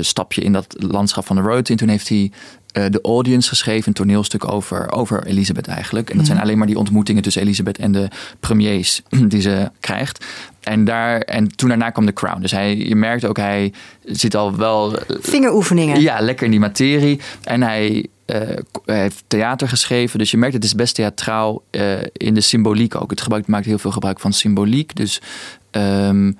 stapje 0.00 0.40
in 0.40 0.52
dat 0.52 0.74
landschap 0.78 1.26
van 1.26 1.36
de 1.36 1.42
royalty. 1.42 1.70
En 1.70 1.76
toen 1.76 1.88
heeft 1.88 2.08
hij 2.08 2.30
uh, 2.72 2.84
The 2.84 3.00
Audience 3.02 3.48
geschreven, 3.48 3.88
een 3.88 3.94
toneelstuk 3.94 4.52
over, 4.52 4.92
over 4.92 5.26
Elisabeth 5.26 5.66
eigenlijk. 5.66 6.10
En 6.10 6.16
dat 6.16 6.26
zijn 6.26 6.40
alleen 6.40 6.58
maar 6.58 6.66
die 6.66 6.78
ontmoetingen 6.78 7.22
tussen 7.22 7.42
Elisabeth 7.42 7.78
en 7.78 7.92
de 7.92 8.08
premiers 8.40 9.02
die 9.28 9.40
ze 9.40 9.70
krijgt. 9.80 10.24
En, 10.60 10.84
daar, 10.84 11.20
en 11.20 11.56
toen 11.56 11.68
daarna 11.68 11.90
kwam 11.90 12.06
The 12.06 12.12
Crown. 12.12 12.40
Dus 12.40 12.50
hij, 12.50 12.76
je 12.76 12.96
merkt 12.96 13.24
ook, 13.24 13.36
hij 13.36 13.72
zit 14.04 14.34
al 14.34 14.56
wel... 14.56 14.98
Vingeroefeningen. 15.08 16.00
Ja, 16.00 16.20
lekker 16.20 16.44
in 16.44 16.50
die 16.50 16.60
materie. 16.60 17.20
En 17.44 17.62
hij, 17.62 18.06
uh, 18.26 18.36
hij 18.84 19.00
heeft 19.00 19.24
theater 19.26 19.68
geschreven. 19.68 20.18
Dus 20.18 20.30
je 20.30 20.36
merkt, 20.36 20.54
het 20.54 20.64
is 20.64 20.74
best 20.74 20.94
theatraal 20.94 21.62
uh, 21.70 21.92
in 22.12 22.34
de 22.34 22.40
symboliek 22.40 22.94
ook. 22.94 23.10
Het 23.10 23.20
gebruikt, 23.20 23.46
maakt 23.46 23.66
heel 23.66 23.78
veel 23.78 23.90
gebruik 23.92 24.20
van 24.20 24.32
symboliek. 24.32 24.96
Dus... 24.96 25.20
Um, 25.70 26.38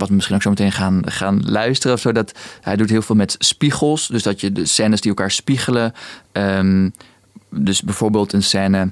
wat 0.00 0.08
we 0.08 0.14
misschien 0.14 0.36
ook 0.36 0.42
zo 0.42 0.50
meteen 0.50 0.72
gaan, 0.72 1.02
gaan 1.04 1.42
luisteren 1.44 1.96
of 1.96 2.00
zo. 2.00 2.12
Dat 2.12 2.32
hij 2.60 2.76
doet 2.76 2.90
heel 2.90 3.02
veel 3.02 3.16
met 3.16 3.34
spiegels. 3.38 4.08
Dus 4.08 4.22
dat 4.22 4.40
je 4.40 4.52
de 4.52 4.66
scènes 4.66 5.00
die 5.00 5.10
elkaar 5.10 5.30
spiegelen. 5.30 5.92
Um, 6.32 6.92
dus 7.50 7.82
bijvoorbeeld 7.82 8.32
een 8.32 8.42
scène 8.42 8.90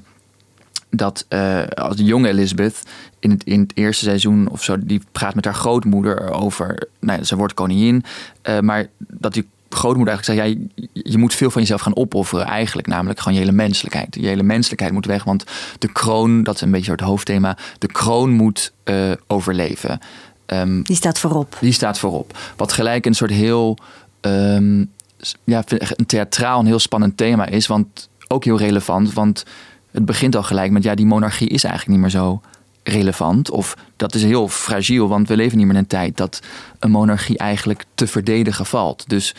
dat 0.89 1.25
uh, 1.29 1.67
als 1.67 1.95
de 1.95 2.03
jonge 2.03 2.27
Elizabeth 2.27 2.83
in 3.19 3.29
het, 3.29 3.43
in 3.43 3.59
het 3.59 3.71
eerste 3.75 4.03
seizoen 4.03 4.49
of 4.49 4.63
zo, 4.63 4.75
die 4.79 5.01
praat 5.11 5.35
met 5.35 5.45
haar 5.45 5.53
grootmoeder 5.53 6.31
over. 6.31 6.87
Nou 6.99 7.19
ja, 7.19 7.25
ze 7.25 7.35
wordt 7.35 7.53
koningin. 7.53 8.03
Uh, 8.43 8.59
maar 8.59 8.87
dat 8.97 9.33
die 9.33 9.47
grootmoeder 9.69 10.13
eigenlijk 10.13 10.39
zei: 10.39 10.59
ja, 10.75 10.89
je, 10.93 11.17
moet 11.17 11.33
veel 11.33 11.51
van 11.51 11.61
jezelf 11.61 11.81
gaan 11.81 11.95
opofferen. 11.95 12.45
Eigenlijk, 12.45 12.87
namelijk 12.87 13.19
gewoon 13.19 13.33
je 13.33 13.39
hele 13.39 13.55
menselijkheid. 13.55 14.15
Je 14.15 14.27
hele 14.27 14.43
menselijkheid 14.43 14.93
moet 14.93 15.05
weg. 15.05 15.23
Want 15.23 15.43
de 15.79 15.91
kroon, 15.91 16.43
dat 16.43 16.55
is 16.55 16.61
een 16.61 16.71
beetje 16.71 16.91
het 16.91 17.01
hoofdthema. 17.01 17.57
De 17.77 17.87
kroon 17.87 18.29
moet 18.29 18.73
uh, 18.85 19.11
overleven. 19.27 19.99
Um, 20.53 20.83
die 20.83 20.95
staat 20.95 21.19
voorop. 21.19 21.57
Die 21.59 21.71
staat 21.71 21.99
voorop. 21.99 22.37
Wat 22.55 22.71
gelijk 22.71 23.05
een 23.05 23.13
soort 23.13 23.31
heel, 23.31 23.77
um, 24.21 24.91
ja, 25.43 25.63
een 25.67 26.05
theatraal, 26.05 26.59
een 26.59 26.65
heel 26.65 26.79
spannend 26.79 27.17
thema 27.17 27.45
is. 27.45 27.67
Want 27.67 28.09
ook 28.27 28.43
heel 28.43 28.57
relevant. 28.57 29.13
Want 29.13 29.45
het 29.91 30.05
begint 30.05 30.35
al 30.35 30.43
gelijk 30.43 30.71
met, 30.71 30.83
ja, 30.83 30.95
die 30.95 31.05
monarchie 31.05 31.49
is 31.49 31.63
eigenlijk 31.63 31.93
niet 31.93 32.01
meer 32.01 32.21
zo 32.21 32.41
relevant. 32.83 33.49
Of 33.49 33.75
dat 33.95 34.15
is 34.15 34.23
heel 34.23 34.47
fragiel, 34.47 35.07
want 35.07 35.27
we 35.27 35.35
leven 35.35 35.57
niet 35.57 35.65
meer 35.65 35.75
in 35.75 35.81
een 35.81 35.87
tijd 35.87 36.17
dat 36.17 36.39
een 36.79 36.91
monarchie 36.91 37.37
eigenlijk 37.37 37.85
te 37.95 38.07
verdedigen 38.07 38.65
valt. 38.65 39.03
Dus 39.07 39.35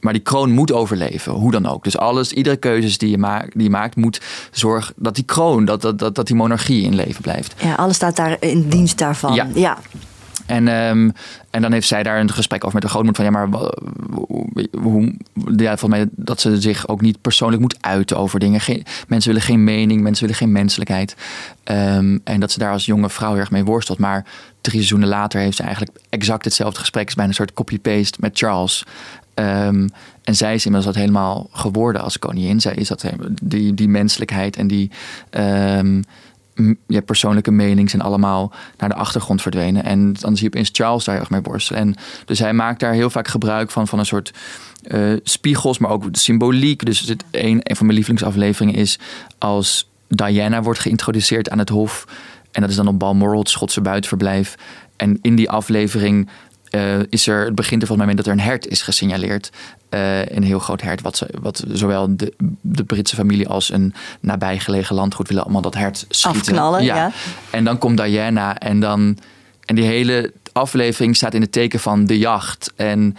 maar 0.00 0.12
die 0.12 0.22
kroon 0.22 0.50
moet 0.50 0.72
overleven, 0.72 1.32
hoe 1.32 1.50
dan 1.50 1.66
ook. 1.66 1.84
Dus 1.84 1.98
alles, 1.98 2.32
iedere 2.32 2.56
keuze 2.56 2.98
die 2.98 3.10
je, 3.10 3.18
maakt, 3.18 3.52
die 3.52 3.62
je 3.62 3.70
maakt, 3.70 3.96
moet 3.96 4.20
zorgen 4.50 4.94
dat 4.96 5.14
die 5.14 5.24
kroon, 5.24 5.64
dat, 5.64 5.82
dat, 5.82 5.98
dat, 5.98 6.14
dat 6.14 6.26
die 6.26 6.36
monarchie 6.36 6.82
in 6.82 6.94
leven 6.94 7.22
blijft. 7.22 7.54
Ja, 7.62 7.74
alles 7.74 7.96
staat 7.96 8.16
daar 8.16 8.36
in 8.40 8.68
dienst 8.68 8.98
daarvan. 8.98 9.34
Ja. 9.34 9.48
ja. 9.54 9.78
En, 10.50 10.68
ehm, 10.68 11.10
en 11.50 11.62
dan 11.62 11.72
heeft 11.72 11.88
zij 11.88 12.02
daar 12.02 12.20
een 12.20 12.32
gesprek 12.32 12.64
over 12.64 12.74
met 12.74 12.82
de 12.82 12.88
grootmoeder 12.88 13.24
van 13.24 13.32
ja, 13.32 13.46
maar 13.46 13.70
hoe, 14.80 15.14
ja, 15.56 15.76
volgens 15.76 16.00
mij 16.00 16.08
dat 16.10 16.40
ze 16.40 16.60
zich 16.60 16.88
ook 16.88 17.00
niet 17.00 17.20
persoonlijk 17.20 17.62
moet 17.62 17.76
uiten 17.80 18.16
over 18.16 18.38
dingen. 18.40 18.60
Mensen 19.08 19.30
willen 19.30 19.46
geen 19.46 19.64
mening, 19.64 20.02
mensen 20.02 20.22
willen 20.22 20.38
geen 20.38 20.52
menselijkheid. 20.52 21.16
Ehm, 21.64 22.18
en 22.24 22.40
dat 22.40 22.52
ze 22.52 22.58
daar 22.58 22.72
als 22.72 22.86
jonge 22.86 23.10
vrouw 23.10 23.30
heel 23.30 23.40
erg 23.40 23.50
mee 23.50 23.64
worstelt. 23.64 23.98
Maar 23.98 24.24
drie 24.60 24.74
seizoenen 24.74 25.08
later 25.08 25.40
heeft 25.40 25.56
ze 25.56 25.62
eigenlijk 25.62 25.98
exact 26.08 26.44
hetzelfde 26.44 26.80
gesprek. 26.80 27.00
Het 27.00 27.10
is 27.10 27.16
bijna 27.16 27.30
een 27.30 27.36
soort 27.36 27.54
copy-paste 27.54 28.18
met 28.20 28.38
Charles. 28.38 28.84
Ehm, 29.34 29.88
en 30.24 30.36
zij 30.36 30.54
is 30.54 30.64
inmiddels 30.64 30.94
dat 30.94 31.02
helemaal 31.02 31.48
geworden 31.52 32.02
als 32.02 32.18
koningin. 32.18 32.60
Zij 32.60 32.74
is 32.74 32.88
dat 32.88 33.04
die, 33.42 33.74
die 33.74 33.88
menselijkheid 33.88 34.56
en 34.56 34.66
die 34.66 34.90
ja, 36.86 37.00
persoonlijke 37.00 37.50
mening 37.50 37.90
zijn 37.90 38.02
allemaal 38.02 38.52
naar 38.78 38.88
de 38.88 38.94
achtergrond 38.94 39.42
verdwenen. 39.42 39.84
En 39.84 40.12
dan 40.12 40.36
zie 40.36 40.44
je 40.44 40.50
opeens 40.50 40.70
Charles 40.72 41.04
daar 41.04 41.14
heel 41.14 41.24
erg 41.30 41.68
mee. 41.68 41.78
En 41.78 41.94
dus 42.24 42.38
hij 42.38 42.52
maakt 42.52 42.80
daar 42.80 42.92
heel 42.92 43.10
vaak 43.10 43.28
gebruik 43.28 43.70
van, 43.70 43.88
van 43.88 43.98
een 43.98 44.06
soort 44.06 44.32
eh, 44.82 45.12
spiegels, 45.22 45.78
maar 45.78 45.90
ook 45.90 46.04
symboliek. 46.12 46.84
Dus 46.84 47.00
het, 47.00 47.24
een, 47.30 47.60
een 47.62 47.76
van 47.76 47.86
mijn 47.86 47.98
lievelingsafleveringen 47.98 48.74
is 48.74 48.98
als 49.38 49.88
Diana 50.08 50.62
wordt 50.62 50.80
geïntroduceerd 50.80 51.50
aan 51.50 51.58
het 51.58 51.68
hof. 51.68 52.06
En 52.50 52.60
dat 52.60 52.70
is 52.70 52.76
dan 52.76 52.88
op 52.88 52.98
Balmoral, 52.98 53.38
het 53.38 53.48
Schotse 53.48 53.80
buitenverblijf. 53.80 54.54
En 54.96 55.18
in 55.22 55.34
die 55.34 55.50
aflevering 55.50 56.28
eh, 56.70 56.98
is 57.08 57.26
er, 57.26 57.44
het 57.44 57.54
begint 57.54 57.82
er 57.82 57.86
volgens 57.88 57.96
mij 57.96 58.06
mee 58.06 58.16
dat 58.16 58.26
er 58.26 58.32
een 58.32 58.50
hert 58.50 58.66
is 58.66 58.82
gesignaleerd. 58.82 59.50
Eh, 59.88 60.26
een 60.26 60.42
heel 60.42 60.58
groot 60.58 60.80
hert, 60.80 61.00
wat, 61.00 61.16
ze, 61.16 61.28
wat 61.40 61.64
zowel 61.72 62.16
de, 62.16 62.32
de 62.60 62.84
Britse 62.84 63.14
familie 63.16 63.48
als 63.48 63.72
een 63.72 63.94
nabijgelegen 64.20 64.94
landgoed 64.94 65.28
willen 65.28 65.42
allemaal 65.42 65.62
dat 65.62 65.74
hert 65.74 66.06
schieten. 66.08 66.40
Afknallen, 66.40 66.84
ja. 66.84 67.12
En 67.50 67.64
dan 67.64 67.78
komt 67.78 67.96
Diana 67.96 68.58
en 68.58 68.80
dan. 68.80 69.18
En 69.64 69.74
die 69.74 69.84
hele 69.84 70.32
aflevering 70.52 71.16
staat 71.16 71.34
in 71.34 71.40
het 71.40 71.52
teken 71.52 71.80
van 71.80 72.06
de 72.06 72.18
jacht 72.18 72.72
en 72.76 73.16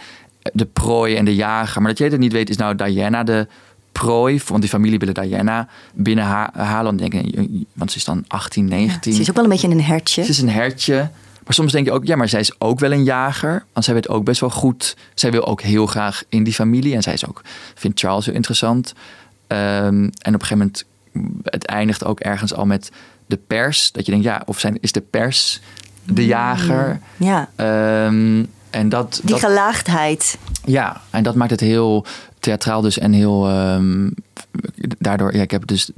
de 0.52 0.64
prooi 0.64 1.16
en 1.16 1.24
de 1.24 1.34
jager. 1.34 1.80
Maar 1.80 1.90
dat 1.90 1.98
jij 1.98 2.08
het 2.08 2.18
niet 2.18 2.32
weet, 2.32 2.50
is 2.50 2.56
nou 2.56 2.74
Diana 2.74 3.22
de 3.22 3.46
prooi. 3.92 4.40
Want 4.46 4.60
die 4.60 4.70
familie 4.70 4.98
willen 4.98 5.14
Diana 5.14 5.68
binnenhalen. 5.94 6.96
Denk 6.96 7.14
ik, 7.14 7.36
want 7.72 7.90
ze 7.90 7.96
is 7.96 8.04
dan 8.04 8.24
18, 8.26 8.64
19. 8.64 9.12
Ze 9.12 9.20
is 9.20 9.28
ook 9.28 9.34
wel 9.34 9.44
een 9.44 9.50
beetje 9.50 9.68
een 9.68 9.82
hertje. 9.82 10.24
Ze 10.24 10.30
is 10.30 10.40
een 10.40 10.50
hertje. 10.50 11.10
Maar 11.44 11.54
soms 11.54 11.72
denk 11.72 11.86
je 11.86 11.92
ook, 11.92 12.04
ja, 12.06 12.16
maar 12.16 12.28
zij 12.28 12.40
is 12.40 12.60
ook 12.60 12.78
wel 12.80 12.92
een 12.92 13.04
jager. 13.04 13.64
Want 13.72 13.84
zij 13.84 13.94
weet 13.94 14.08
ook 14.08 14.24
best 14.24 14.40
wel 14.40 14.50
goed. 14.50 14.96
Zij 15.14 15.30
wil 15.30 15.46
ook 15.46 15.60
heel 15.62 15.86
graag 15.86 16.22
in 16.28 16.44
die 16.44 16.52
familie. 16.54 16.94
En 16.94 17.02
zij 17.02 17.12
is 17.12 17.26
ook, 17.28 17.40
vindt 17.74 18.00
Charles 18.00 18.26
heel 18.26 18.34
interessant. 18.34 18.92
Ehm, 19.46 19.60
en 19.94 20.34
op 20.34 20.40
een 20.40 20.46
gegeven 20.46 20.58
moment, 20.58 20.84
het 21.44 21.66
eindigt 21.66 22.04
ook 22.04 22.20
ergens 22.20 22.54
al 22.54 22.66
met 22.66 22.90
de 23.26 23.36
pers. 23.46 23.92
Dat 23.92 24.04
je 24.06 24.10
denkt, 24.12 24.26
ja, 24.26 24.42
of 24.46 24.58
zijn, 24.58 24.78
is 24.80 24.92
de 24.92 25.00
pers 25.00 25.60
de 26.04 26.26
jager? 26.26 27.00
Ja, 27.16 27.48
Ehm, 27.56 28.44
en 28.70 28.88
dat, 28.88 29.20
die 29.22 29.30
dat, 29.30 29.40
gelaagdheid. 29.40 30.38
ja, 30.64 31.00
en 31.10 31.22
dat 31.22 31.34
maakt 31.34 31.50
het 31.50 31.60
heel 31.60 32.04
theatraal 32.38 32.80
dus 32.80 32.98
en 32.98 33.12
heel... 33.12 33.48
ehm, 33.48 34.08
daardoor, 34.98 35.34
ja, 35.36 35.42
ik 35.42 35.50
heb 35.50 35.66
dus... 35.66 35.90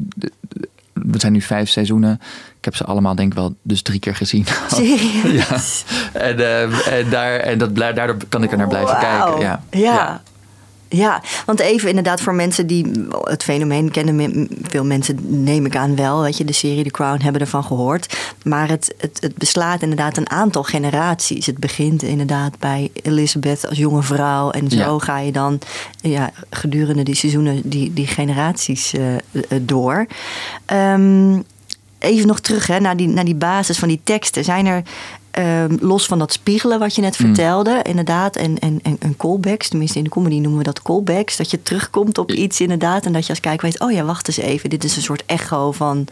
Het 1.10 1.20
zijn 1.20 1.32
nu 1.32 1.40
vijf 1.40 1.68
seizoenen. 1.68 2.20
Ik 2.58 2.64
heb 2.64 2.76
ze 2.76 2.84
allemaal 2.84 3.14
denk 3.14 3.32
ik 3.32 3.38
wel 3.38 3.54
dus 3.62 3.82
drie 3.82 4.00
keer 4.00 4.14
gezien. 4.14 4.46
Serieus? 4.68 5.84
En, 6.12 6.60
ehm, 6.60 6.72
en, 6.88 7.10
daar, 7.10 7.36
en 7.36 7.58
dat, 7.58 7.76
daardoor 7.76 8.16
kan 8.28 8.42
ik 8.42 8.50
er 8.50 8.58
naar 8.58 8.68
blijven 8.68 8.98
kijken. 8.98 9.40
Ja. 9.40 9.62
Ja. 9.70 9.80
Ja, 9.80 10.22
want 11.46 11.60
even 11.60 11.88
inderdaad 11.88 12.20
voor 12.20 12.34
mensen 12.34 12.66
die 12.66 13.06
het 13.22 13.42
fenomeen 13.42 13.90
kennen, 13.90 14.48
veel 14.62 14.84
mensen 14.84 15.18
neem 15.44 15.66
ik 15.66 15.76
aan 15.76 15.96
wel, 15.96 16.22
weet 16.22 16.36
je, 16.36 16.44
de 16.44 16.52
serie 16.52 16.84
The 16.84 16.90
Crown 16.90 17.22
hebben 17.22 17.40
ervan 17.40 17.64
gehoord. 17.64 18.16
Maar 18.44 18.68
het, 18.68 18.94
het, 18.98 19.18
het 19.20 19.36
beslaat 19.36 19.82
inderdaad 19.82 20.16
een 20.16 20.30
aantal 20.30 20.62
generaties. 20.62 21.46
Het 21.46 21.58
begint 21.58 22.02
inderdaad 22.02 22.58
bij 22.58 22.90
Elizabeth 23.02 23.68
als 23.68 23.78
jonge 23.78 24.02
vrouw 24.02 24.50
en 24.50 24.70
zo 24.70 24.76
Ja. 24.76 24.98
ga 24.98 25.18
je 25.18 25.32
dan 25.32 25.58
ja, 26.00 26.30
gedurende 26.50 27.02
die 27.02 27.14
seizoenen 27.14 27.60
die, 27.64 27.92
die 27.92 28.06
generaties 28.06 28.92
eh, 28.92 29.14
eh, 29.14 29.20
door. 29.60 30.06
Ehm, 30.64 31.40
even 31.98 32.26
nog 32.26 32.40
terug 32.40 32.66
hè, 32.66 32.80
naar, 32.80 32.96
die, 32.96 33.08
naar 33.08 33.24
die 33.24 33.34
basis 33.34 33.78
van 33.78 33.88
die 33.88 34.00
teksten. 34.04 34.44
Zijn 34.44 34.66
er, 34.66 34.82
ehm, 35.34 35.76
los 35.80 36.06
van 36.06 36.18
dat 36.18 36.32
spiegelen 36.32 36.78
wat 36.78 36.94
je 36.94 37.00
net 37.00 37.16
Hmm. 37.16 37.26
vertelde, 37.26 37.80
inderdaad, 37.82 38.36
en, 38.36 38.58
en, 38.58 38.78
en, 38.82 38.96
en 39.00 39.16
callbacks, 39.16 39.68
tenminste 39.68 39.98
in 39.98 40.04
de 40.04 40.10
comedy 40.10 40.38
noemen 40.38 40.58
we 40.58 40.64
dat 40.64 40.82
callbacks, 40.82 41.36
dat 41.36 41.50
je 41.50 41.62
terugkomt 41.62 42.18
op 42.18 42.32
iets 42.32 42.60
inderdaad 42.60 43.06
en 43.06 43.12
dat 43.12 43.22
je 43.24 43.28
als 43.30 43.40
kijker 43.40 43.66
weet, 43.66 43.80
oh 43.80 43.92
ja, 43.92 44.04
wacht 44.04 44.28
eens 44.28 44.36
even, 44.36 44.70
dit 44.70 44.84
is 44.84 44.96
een 44.96 45.02
soort 45.02 45.22
echo 45.26 45.72
van 45.72 46.06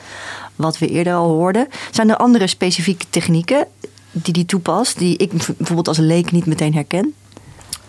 wat 0.56 0.78
we 0.78 0.88
eerder 0.88 1.14
al 1.14 1.28
hoorden. 1.28 1.68
Zijn 1.90 2.10
er 2.10 2.16
andere 2.16 2.46
specifieke 2.46 3.04
technieken 3.10 3.66
die 4.12 4.32
die 4.32 4.46
toepast, 4.46 4.98
die 4.98 5.16
ik 5.16 5.30
bijvoorbeeld 5.32 5.88
als 5.88 5.98
leek 5.98 6.32
niet 6.32 6.46
meteen 6.46 6.74
herken? 6.74 7.14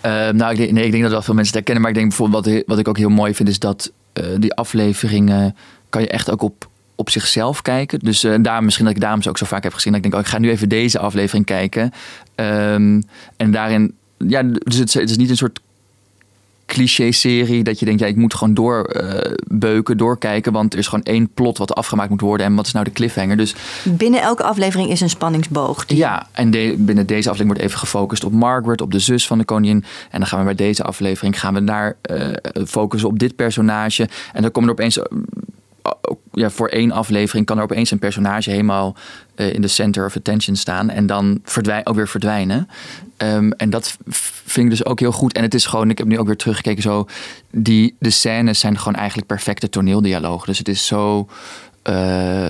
Ehm, 0.01 0.35
nou, 0.35 0.51
ik 0.51 0.57
denk, 0.57 0.71
nee, 0.71 0.85
ik 0.85 0.91
denk 0.91 1.03
dat 1.03 1.11
wel 1.11 1.21
veel 1.21 1.33
mensen 1.33 1.57
het 1.57 1.67
herkennen. 1.67 1.81
Maar 1.81 1.91
ik 1.91 1.97
denk 1.97 2.07
bijvoorbeeld 2.07 2.45
wat, 2.45 2.63
wat 2.65 2.79
ik 2.79 2.87
ook 2.87 2.97
heel 2.97 3.09
mooi 3.09 3.33
vind, 3.33 3.49
is 3.49 3.59
dat 3.59 3.91
eh, 4.13 4.25
die 4.37 4.53
afleveringen 4.53 5.55
kan 5.89 6.01
je 6.01 6.07
echt 6.07 6.31
ook 6.31 6.41
op, 6.41 6.67
op 6.95 7.09
zichzelf 7.09 7.62
kijken. 7.62 8.00
Dus 8.00 8.23
eh 8.23 8.33
daar 8.41 8.63
misschien 8.63 8.85
dat 8.85 8.95
ik 8.95 9.01
daarom 9.01 9.21
ze 9.21 9.29
ook 9.29 9.38
zo 9.38 9.45
vaak 9.45 9.63
heb 9.63 9.73
gezien. 9.73 9.93
Dat 9.93 10.05
ik 10.05 10.12
denk, 10.12 10.21
oh, 10.23 10.27
ik 10.27 10.33
ga 10.33 10.39
nu 10.39 10.50
even 10.50 10.69
deze 10.69 11.00
aflevering 11.00 11.45
kijken. 11.45 11.91
Ehm, 12.35 13.01
en 13.38 13.51
daarin, 13.51 13.93
ja, 14.17 14.43
dus 14.43 14.77
het, 14.77 14.93
het 14.93 15.09
is 15.09 15.17
niet 15.17 15.29
een 15.29 15.38
soort 15.38 15.59
cliché-serie 16.65 17.63
dat 17.63 17.79
je 17.79 17.85
denkt, 17.85 18.00
ja, 18.01 18.07
ik 18.07 18.15
moet 18.15 18.33
gewoon 18.33 18.53
doorbeuken, 18.53 19.97
doorkijken, 19.97 20.51
want 20.51 20.73
er 20.73 20.79
is 20.79 20.88
gewoon 20.88 21.03
één 21.05 21.29
plot 21.33 21.57
wat 21.57 21.75
afgemaakt 21.75 22.09
moet 22.09 22.21
worden 22.21 22.45
en 22.45 22.55
wat 22.55 22.65
is 22.65 22.71
nou 22.71 22.85
de 22.85 22.91
cliffhanger. 22.91 23.38
Dus 23.38 23.55
Binnen 23.83 24.21
elke 24.21 24.43
aflevering 24.43 24.89
is 24.89 25.01
een 25.01 25.09
spanningsboog. 25.09 25.85
Die, 25.85 25.97
ja, 25.97 26.27
en 26.31 26.51
de- 26.51 26.75
binnen 26.77 27.05
deze 27.07 27.29
aflevering 27.29 27.47
wordt 27.47 27.62
even 27.62 27.79
gefocust 27.79 28.23
op 28.23 28.31
Margaret, 28.31 28.81
op 28.81 28.91
de 28.91 29.00
zus 29.00 29.27
van 29.27 29.38
de 29.38 29.43
koningin. 29.43 29.83
En 30.12 30.19
dan 30.19 30.27
gaan 30.27 30.39
we 30.39 30.45
bij 30.45 30.55
deze 30.55 30.83
aflevering 30.83 31.39
gaan 31.39 31.53
we 31.53 31.59
naar 31.59 31.95
eh, 32.01 32.27
focussen 32.67 33.09
op 33.09 33.19
dit 33.19 33.35
personage. 33.35 34.09
En 34.33 34.41
dan 34.41 34.51
komen 34.51 34.69
er 34.69 34.75
opeens, 34.75 34.97
eh, 35.00 35.05
ja, 36.31 36.49
voor 36.49 36.67
één 36.67 36.91
aflevering 36.91 37.45
kan 37.45 37.57
er 37.57 37.63
opeens 37.63 37.91
een 37.91 37.99
personage 37.99 38.49
helemaal 38.49 38.95
eh, 39.35 39.53
in 39.53 39.61
de 39.61 39.67
center 39.67 40.05
of 40.05 40.15
attention 40.15 40.55
staan. 40.55 40.89
En 40.89 41.05
dan 41.05 41.39
verdwij 41.43 41.81
ook 41.83 41.95
weer 41.95 42.07
verdwijnen. 42.07 42.69
Ehm, 43.17 43.51
en 43.51 43.69
dat 43.69 43.97
vind 44.45 44.65
ik 44.65 44.69
dus 44.69 44.85
ook 44.85 44.99
heel 44.99 45.11
goed. 45.11 45.33
En 45.33 45.41
het 45.41 45.53
is 45.53 45.65
gewoon, 45.65 45.89
ik 45.89 45.97
heb 45.97 46.07
nu 46.07 46.19
ook 46.19 46.25
weer 46.25 46.35
teruggekeken, 46.35 46.81
zo, 46.81 47.07
die, 47.51 47.95
de 47.99 48.09
scènes 48.09 48.59
zijn 48.59 48.77
gewoon 48.77 48.95
eigenlijk 48.95 49.27
perfecte 49.27 49.69
toneeldialogen. 49.69 50.47
Dus 50.47 50.57
het 50.57 50.67
is 50.67 50.85
zo, 50.85 51.27
eh, 51.81 52.47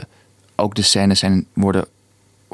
ook 0.56 0.76
de 0.76 0.82
scènes 0.82 1.20
zijn, 1.20 1.46
worden 1.54 1.86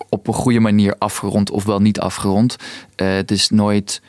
op 0.09 0.27
een 0.27 0.33
goede 0.33 0.59
manier 0.59 0.95
afgerond 0.97 1.51
of 1.51 1.63
wel 1.63 1.79
niet 1.79 1.99
afgerond. 1.99 2.55
Eh, 2.95 3.07
het 3.07 3.31
is 3.31 3.49
nooit 3.49 4.01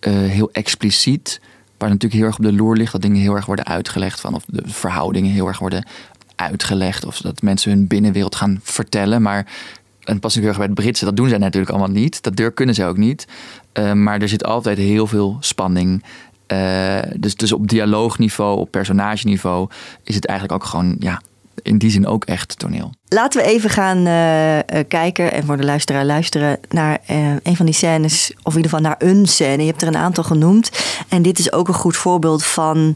heel 0.00 0.50
expliciet. 0.52 1.40
Waar 1.80 1.88
natuurlijk 1.88 2.20
heel 2.20 2.30
erg 2.30 2.38
op 2.38 2.44
de 2.44 2.52
loer 2.52 2.76
ligt 2.76 2.92
dat 2.92 3.02
dingen 3.02 3.20
heel 3.20 3.34
erg 3.34 3.46
worden 3.46 3.66
uitgelegd. 3.66 4.20
Van, 4.20 4.34
of 4.34 4.44
de 4.46 4.62
verhoudingen 4.64 5.30
heel 5.30 5.46
erg 5.46 5.58
worden 5.58 5.86
uitgelegd. 6.36 7.04
Of 7.04 7.20
dat 7.20 7.42
mensen 7.42 7.70
hun 7.70 7.86
binnenwereld 7.86 8.34
gaan 8.34 8.60
vertellen. 8.62 9.22
Maar 9.22 9.46
en 10.04 10.20
pas 10.20 10.40
bij 10.40 10.52
het 10.52 10.74
Britse, 10.74 11.04
dat 11.04 11.16
doen 11.16 11.28
zij 11.28 11.38
natuurlijk 11.38 11.70
allemaal 11.70 11.90
niet. 11.90 12.22
Dat 12.22 12.36
deur 12.36 12.52
kunnen 12.52 12.74
zij 12.74 12.88
ook 12.88 12.96
niet. 12.96 13.26
Eh, 13.72 13.92
maar 13.92 14.20
er 14.20 14.28
zit 14.28 14.44
altijd 14.44 14.78
heel 14.78 15.06
veel 15.06 15.36
spanning. 15.40 16.04
Eh, 16.46 16.98
dus, 17.16 17.34
dus 17.34 17.52
op 17.52 17.68
dialoogniveau, 17.68 18.58
op 18.58 18.70
personageniveau 18.70 19.68
is 20.04 20.14
het 20.14 20.26
eigenlijk 20.26 20.62
ook 20.62 20.68
gewoon, 20.68 20.96
ja, 20.98 21.22
in 21.62 21.78
die 21.78 21.90
zin 21.90 22.06
ook 22.06 22.24
echt 22.24 22.58
toneel. 22.58 22.92
Laten 23.08 23.42
we 23.42 23.48
even 23.48 23.70
gaan 23.70 24.06
eh, 24.06 24.58
eh, 24.58 24.64
kijken 24.88 25.32
en 25.32 25.44
voor 25.44 25.56
de 25.56 25.64
luisteraar 25.64 26.04
luisteren 26.04 26.58
naar 26.68 26.98
eh, 27.06 27.34
een 27.42 27.56
van 27.56 27.66
die 27.66 27.74
scènes, 27.74 28.32
of 28.42 28.52
in 28.52 28.62
ieder 28.62 28.70
geval 28.70 28.86
naar 28.86 29.10
een 29.10 29.26
scène. 29.26 29.62
Je 29.62 29.68
hebt 29.68 29.82
er 29.82 29.88
een 29.88 29.96
aantal 29.96 30.24
genoemd. 30.24 30.70
En 31.08 31.22
dit 31.22 31.38
is 31.38 31.52
ook 31.52 31.68
een 31.68 31.74
goed 31.74 31.96
voorbeeld 31.96 32.44
van 32.44 32.94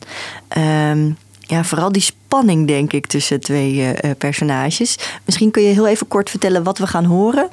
ehm, 0.48 1.10
ja, 1.40 1.64
vooral 1.64 1.92
die 1.92 2.02
spanning, 2.02 2.66
denk 2.66 2.92
ik, 2.92 3.06
tussen 3.06 3.40
twee 3.40 3.94
personages. 4.18 4.98
Misschien 5.24 5.50
kun 5.50 5.62
je 5.62 5.74
heel 5.74 5.86
even 5.86 6.08
kort 6.08 6.30
vertellen 6.30 6.62
wat 6.62 6.78
we 6.78 6.86
gaan 6.86 7.04
horen. 7.04 7.48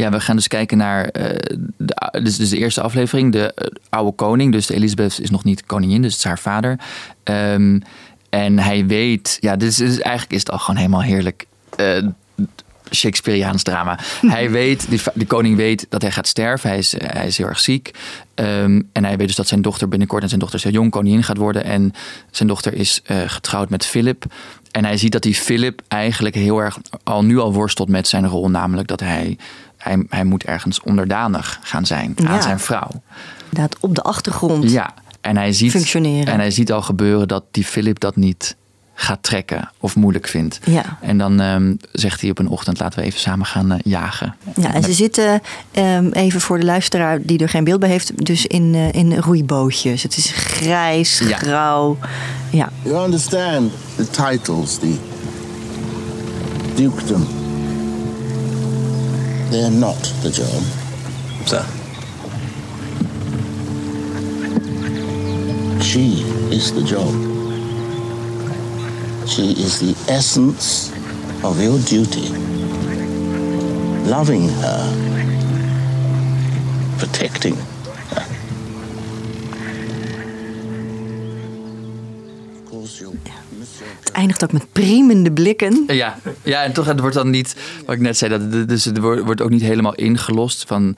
Ja, 0.00 0.10
we 0.10 0.20
gaan 0.20 0.36
dus 0.36 0.48
kijken 0.48 0.78
naar 0.78 1.04
eh, 1.04 1.56
de, 1.76 2.20
dus, 2.22 2.36
dus 2.36 2.48
de 2.48 2.56
eerste 2.56 2.80
aflevering, 2.80 3.32
de 3.32 3.70
oude 3.88 4.12
koning. 4.12 4.52
Dus 4.52 4.68
Elisabeth 4.68 5.20
is 5.20 5.30
nog 5.30 5.44
niet 5.44 5.66
koningin, 5.66 6.02
dus 6.02 6.10
het 6.12 6.20
is 6.20 6.26
haar 6.26 6.38
vader. 6.38 6.78
Ehm, 7.22 7.80
en 8.30 8.58
hij 8.58 8.86
weet, 8.86 9.36
ja, 9.40 9.56
dus, 9.56 9.76
dus 9.76 9.98
eigenlijk 10.00 10.32
is 10.32 10.38
het 10.40 10.50
al 10.50 10.58
gewoon 10.58 10.76
helemaal 10.76 11.02
heerlijk. 11.02 11.46
eh, 11.76 12.02
Shakespeareaans 12.94 13.62
drama. 13.62 13.98
Hij 14.26 14.50
weet, 14.50 14.88
die, 14.90 15.00
de 15.14 15.26
koning 15.26 15.56
weet 15.56 15.86
dat 15.88 16.02
hij 16.02 16.10
gaat 16.10 16.26
sterven. 16.26 16.68
Hij 16.68 16.78
is, 16.78 16.94
hij 16.98 17.26
is 17.26 17.38
heel 17.38 17.46
erg 17.46 17.60
ziek. 17.60 17.90
Ehm, 18.34 18.80
en 18.92 19.04
hij 19.04 19.16
weet 19.16 19.26
dus 19.26 19.36
dat 19.36 19.48
zijn 19.48 19.62
dochter 19.62 19.88
binnenkort, 19.88 20.22
en 20.22 20.28
zijn 20.28 20.40
dochter 20.40 20.66
is 20.66 20.72
jong 20.72 20.90
koningin 20.90 21.22
gaat 21.22 21.36
worden. 21.36 21.64
En 21.64 21.92
zijn 22.30 22.48
dochter 22.48 22.74
is 22.74 23.00
eh, 23.04 23.16
getrouwd 23.26 23.68
met 23.70 23.86
Philip. 23.86 24.24
En 24.70 24.84
hij 24.84 24.96
ziet 24.96 25.12
dat 25.12 25.22
die 25.22 25.34
Philip 25.34 25.82
eigenlijk 25.88 26.34
heel 26.34 26.58
erg 26.58 26.78
al 27.02 27.24
nu 27.24 27.38
al 27.38 27.52
worstelt 27.52 27.88
met 27.88 28.08
zijn 28.08 28.26
rol. 28.28 28.50
Namelijk 28.50 28.88
dat 28.88 29.00
hij, 29.00 29.38
hij, 29.76 30.04
hij 30.08 30.24
moet 30.24 30.44
ergens 30.44 30.80
onderdanig 30.80 31.58
gaan 31.62 31.86
zijn 31.86 32.14
aan 32.24 32.34
Ja. 32.34 32.40
zijn 32.40 32.60
vrouw. 32.60 32.90
Inderdaad, 33.50 33.76
op 33.80 33.94
de 33.94 34.02
achtergrond. 34.02 34.70
Ja, 34.70 34.94
En 35.20 35.36
hij 35.36 35.52
ziet, 35.52 35.70
Functioneren. 35.70 36.32
En 36.32 36.38
hij 36.38 36.50
ziet 36.50 36.72
al 36.72 36.82
gebeuren 36.82 37.28
dat 37.28 37.44
die 37.50 37.64
Philip 37.64 38.00
dat 38.00 38.16
niet 38.16 38.56
gaat 38.94 39.22
trekken 39.22 39.70
of 39.78 39.96
moeilijk 39.96 40.26
vindt. 40.28 40.60
Ja. 40.64 40.98
En 41.00 41.18
dan 41.18 41.40
ehm, 41.40 41.74
zegt 41.92 42.20
hij 42.20 42.30
op 42.30 42.38
een 42.38 42.48
ochtend, 42.48 42.78
laten 42.80 42.98
we 42.98 43.04
even 43.04 43.20
samen 43.20 43.46
gaan 43.46 43.72
eh, 43.72 43.78
jagen. 43.84 44.34
Ja, 44.56 44.74
en 44.74 44.82
ze 44.82 44.92
zitten, 44.92 45.40
ehm, 45.72 46.08
even 46.12 46.40
voor 46.40 46.58
de 46.58 46.64
luisteraar 46.64 47.22
die 47.22 47.38
er 47.38 47.48
geen 47.48 47.64
beeld 47.64 47.80
bij 47.80 47.88
heeft, 47.88 48.24
dus 48.26 48.46
in, 48.46 48.74
eh, 48.74 48.92
in 48.92 49.16
roeibootjes. 49.16 50.02
Het 50.02 50.16
is 50.16 50.30
grijs, 50.34 51.18
Ja. 51.18 51.36
grauw. 51.36 51.98
Ja, 52.50 52.68
You 52.82 53.04
understand 53.04 53.72
the 53.96 54.10
titles, 54.10 54.78
the 54.78 54.94
dukedom. 56.74 57.26
They're 59.50 59.70
not 59.70 60.12
the 60.22 60.30
job. 60.30 60.62
Sir. 61.44 61.64
She 65.90 66.22
is 66.50 66.72
the 66.72 66.82
job. 66.82 67.10
She 69.26 69.42
is 69.42 69.78
the 69.78 69.94
essence 70.06 70.92
of 71.42 71.60
your 71.60 71.80
duty. 71.80 72.30
Loving 74.08 74.48
her, 74.48 74.86
protecting 76.96 77.56
her. 78.08 78.26
Het 84.00 84.12
eindigt 84.12 84.44
ook 84.44 84.52
met 84.52 84.72
priemende 84.72 85.32
blikken. 85.32 85.84
Ja, 85.86 86.18
ja, 86.42 86.62
en 86.62 86.72
toch 86.72 86.86
het 86.86 87.00
wordt 87.00 87.14
dan 87.14 87.30
niet, 87.30 87.56
wat 87.86 87.94
ik 87.94 88.00
net 88.00 88.18
zei, 88.18 88.30
dat, 88.30 88.68
dus 88.68 88.84
het 88.84 88.98
wordt 88.98 89.22
wordt 89.22 89.40
ook 89.40 89.50
niet 89.50 89.62
helemaal 89.62 89.94
ingelost. 89.94 90.64
Van, 90.66 90.96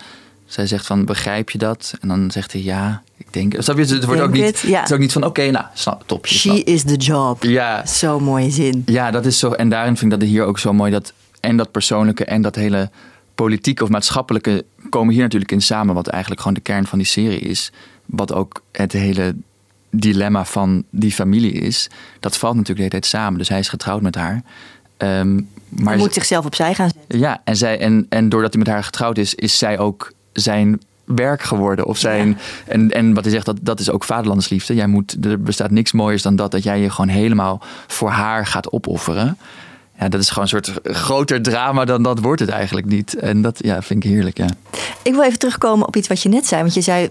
zij 0.52 0.66
zegt 0.66 0.86
van, 0.86 1.04
begrijp 1.04 1.50
je 1.50 1.58
dat? 1.58 1.94
En 2.00 2.08
dan 2.08 2.30
zegt 2.30 2.52
hij 2.52 2.62
ja, 2.62 3.02
ik 3.16 3.26
denk. 3.30 3.54
Snap 3.58 3.78
je? 3.78 3.84
Het 3.84 4.04
wordt 4.04 4.20
ook 4.20 4.32
niet, 4.32 4.44
het, 4.44 4.58
ja. 4.60 4.78
het 4.78 4.88
is 4.88 4.94
ook 4.94 5.00
niet 5.00 5.12
van, 5.12 5.24
oké, 5.24 5.50
nou, 5.50 5.64
snap, 5.74 6.02
top. 6.06 6.26
She 6.26 6.62
is 6.64 6.82
the 6.82 6.96
job. 6.96 7.42
Ja, 7.42 7.86
Zo'n 7.86 8.22
mooie 8.22 8.50
zin. 8.50 8.82
ja, 8.86 9.10
dat 9.10 9.26
is 9.26 9.38
zo. 9.38 9.50
En 9.50 9.68
daarin 9.68 9.96
vind 9.96 10.12
ik 10.12 10.20
dat 10.20 10.28
hier 10.28 10.44
ook 10.44 10.58
zo 10.58 10.72
mooi 10.72 10.90
dat 10.90 11.12
en 11.40 11.56
dat 11.56 11.70
persoonlijke 11.70 12.24
en 12.24 12.42
dat 12.42 12.54
hele 12.54 12.90
politieke 13.34 13.82
of 13.82 13.88
maatschappelijke 13.88 14.64
komen 14.88 15.14
hier 15.14 15.22
natuurlijk 15.22 15.52
in 15.52 15.62
samen, 15.62 15.94
wat 15.94 16.06
eigenlijk 16.06 16.40
gewoon 16.40 16.56
de 16.56 16.62
kern 16.62 16.86
van 16.86 16.98
die 16.98 17.06
serie 17.06 17.40
is. 17.40 17.72
Wat 18.06 18.32
ook 18.32 18.62
het 18.72 18.92
hele 18.92 19.34
dilemma 19.90 20.44
van 20.44 20.84
die 20.90 21.12
familie 21.12 21.52
is. 21.52 21.88
Dat 22.20 22.36
valt 22.36 22.54
natuurlijk 22.56 22.78
de 22.90 22.96
hele 22.96 23.02
tijd 23.02 23.22
samen. 23.22 23.38
Dus 23.38 23.48
hij 23.48 23.58
is 23.58 23.68
getrouwd 23.68 24.02
met 24.02 24.14
haar. 24.14 24.42
Ehm, 24.96 25.34
maar 25.68 25.92
Hij 25.92 25.96
moet 25.96 26.14
zichzelf 26.14 26.44
opzij 26.44 26.74
gaan 26.74 26.90
zetten. 26.94 27.18
ja, 27.18 27.40
en, 27.44 27.56
zij, 27.56 27.78
en, 27.78 28.06
en 28.08 28.28
doordat 28.28 28.52
hij 28.52 28.62
met 28.62 28.72
haar 28.72 28.84
getrouwd 28.84 29.18
is, 29.18 29.34
is 29.34 29.58
zij 29.58 29.78
ook 29.78 30.12
zijn 30.32 30.80
werk 31.04 31.42
geworden. 31.42 31.86
Of 31.86 31.98
zijn, 31.98 32.38
en, 32.66 32.90
en 32.90 33.14
wat 33.14 33.24
hij 33.24 33.32
zegt, 33.32 33.46
dat, 33.46 33.56
dat 33.60 33.80
is 33.80 33.90
ook 33.90 34.04
vaderlandsliefde. 34.04 34.74
Jij 34.74 34.86
moet, 34.86 35.16
er 35.24 35.40
bestaat 35.40 35.70
niks 35.70 35.92
mooiers 35.92 36.22
dan 36.22 36.36
dat, 36.36 36.50
dat 36.50 36.62
jij 36.62 36.80
je 36.80 36.90
gewoon 36.90 37.10
helemaal 37.10 37.62
voor 37.86 38.10
haar 38.10 38.46
gaat 38.46 38.72
opofferen. 38.72 39.38
Ja, 39.98 40.08
dat 40.08 40.20
is 40.20 40.28
gewoon 40.28 40.44
een 40.44 40.64
soort 40.64 40.80
groter 40.82 41.42
drama 41.42 41.84
dan 41.84 42.02
dat 42.02 42.18
wordt 42.18 42.40
het 42.40 42.50
eigenlijk 42.50 42.86
niet. 42.86 43.16
En 43.16 43.42
dat 43.42 43.58
ja, 43.64 43.82
vind 43.82 44.04
ik 44.04 44.10
heerlijk, 44.10 44.36
ja. 44.36 44.48
Ik 45.02 45.12
wil 45.12 45.22
even 45.22 45.38
terugkomen 45.38 45.86
op 45.86 45.96
iets 45.96 46.08
wat 46.08 46.22
je 46.22 46.28
net 46.28 46.46
zei. 46.46 46.60
Want 46.60 46.74
je 46.74 46.80
zei, 46.80 47.08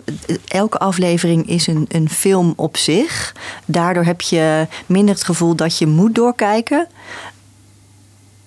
elke 0.48 0.78
aflevering 0.78 1.48
is 1.48 1.68
een, 1.68 1.86
een 1.88 2.10
film 2.10 2.54
op 2.56 2.78
zich. 2.78 3.36
Daardoor 3.66 4.04
heb 4.04 4.22
je 4.22 4.68
minder 4.86 5.16
het 5.16 5.24
gevoel 5.24 5.56
dat 5.56 5.78
je 5.78 5.88
moet 5.88 6.16
doorkijken. 6.16 6.88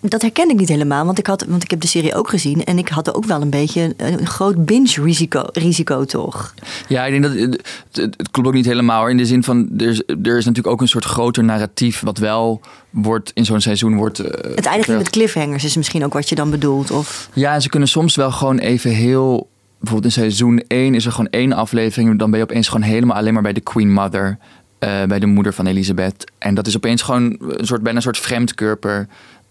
Dat 0.08 0.22
herken 0.22 0.50
ik 0.50 0.56
niet 0.56 0.68
helemaal, 0.68 1.04
want 1.04 1.18
ik, 1.18 1.26
had, 1.26 1.44
want 1.48 1.62
ik 1.62 1.70
heb 1.70 1.80
de 1.80 1.86
serie 1.86 2.14
ook 2.14 2.28
gezien. 2.28 2.64
En 2.64 2.78
ik 2.78 2.88
had 2.88 3.14
ook 3.14 3.24
wel 3.24 3.40
een 3.42 3.50
beetje 3.50 3.94
een 3.96 4.26
groot 4.26 4.64
binge-risico 4.64 5.42
risico, 5.52 6.04
toch? 6.04 6.54
Ja, 6.88 7.04
ik 7.04 7.10
denk 7.10 7.22
dat 7.22 7.32
het, 7.34 7.66
het, 7.92 8.14
het 8.16 8.30
klopt 8.30 8.48
ook 8.48 8.54
niet 8.54 8.64
helemaal. 8.64 9.08
In 9.08 9.16
de 9.16 9.26
zin 9.26 9.42
van, 9.44 9.68
er 9.78 9.88
is, 9.88 9.98
er 10.06 10.36
is 10.38 10.44
natuurlijk 10.44 10.66
ook 10.66 10.80
een 10.80 10.88
soort 10.88 11.04
groter 11.04 11.44
narratief... 11.44 12.00
wat 12.00 12.18
wel 12.18 12.60
wordt 12.90 13.30
in 13.34 13.44
zo'n 13.44 13.60
seizoen 13.60 13.96
wordt... 13.96 14.18
eh, 14.18 14.54
Het 14.54 14.66
eindigt 14.66 14.88
niet 14.88 14.98
met 14.98 15.10
cliffhangers, 15.10 15.64
is 15.64 15.76
misschien 15.76 16.04
ook 16.04 16.12
wat 16.12 16.28
je 16.28 16.34
dan 16.34 16.50
bedoelt. 16.50 16.90
Of, 16.90 17.28
Ja, 17.32 17.60
ze 17.60 17.68
kunnen 17.68 17.88
soms 17.88 18.16
wel 18.16 18.30
gewoon 18.30 18.58
even 18.58 18.90
heel. 18.90 19.48
Bijvoorbeeld 19.78 20.14
in 20.16 20.20
seizoen 20.22 20.62
1 20.68 20.94
is 20.94 21.06
er 21.06 21.12
gewoon 21.12 21.30
één 21.30 21.52
aflevering. 21.52 22.18
Dan 22.18 22.30
ben 22.30 22.38
je 22.38 22.44
opeens 22.44 22.68
gewoon 22.68 22.86
helemaal 22.88 23.16
alleen 23.16 23.32
maar 23.32 23.42
bij 23.42 23.52
de 23.52 23.60
Queen 23.60 23.92
Mother. 23.92 24.38
eh, 24.78 25.04
bij 25.04 25.18
de 25.18 25.26
moeder 25.26 25.52
van 25.54 25.66
Elisabeth. 25.66 26.24
En 26.38 26.54
dat 26.54 26.66
is 26.66 26.76
opeens 26.76 27.02
gewoon 27.02 27.36
een 27.40 27.66
soort, 27.66 27.82
bijna 27.82 27.96
een 27.96 28.02
soort 28.04 28.18
vreemdkörper. 28.18 29.06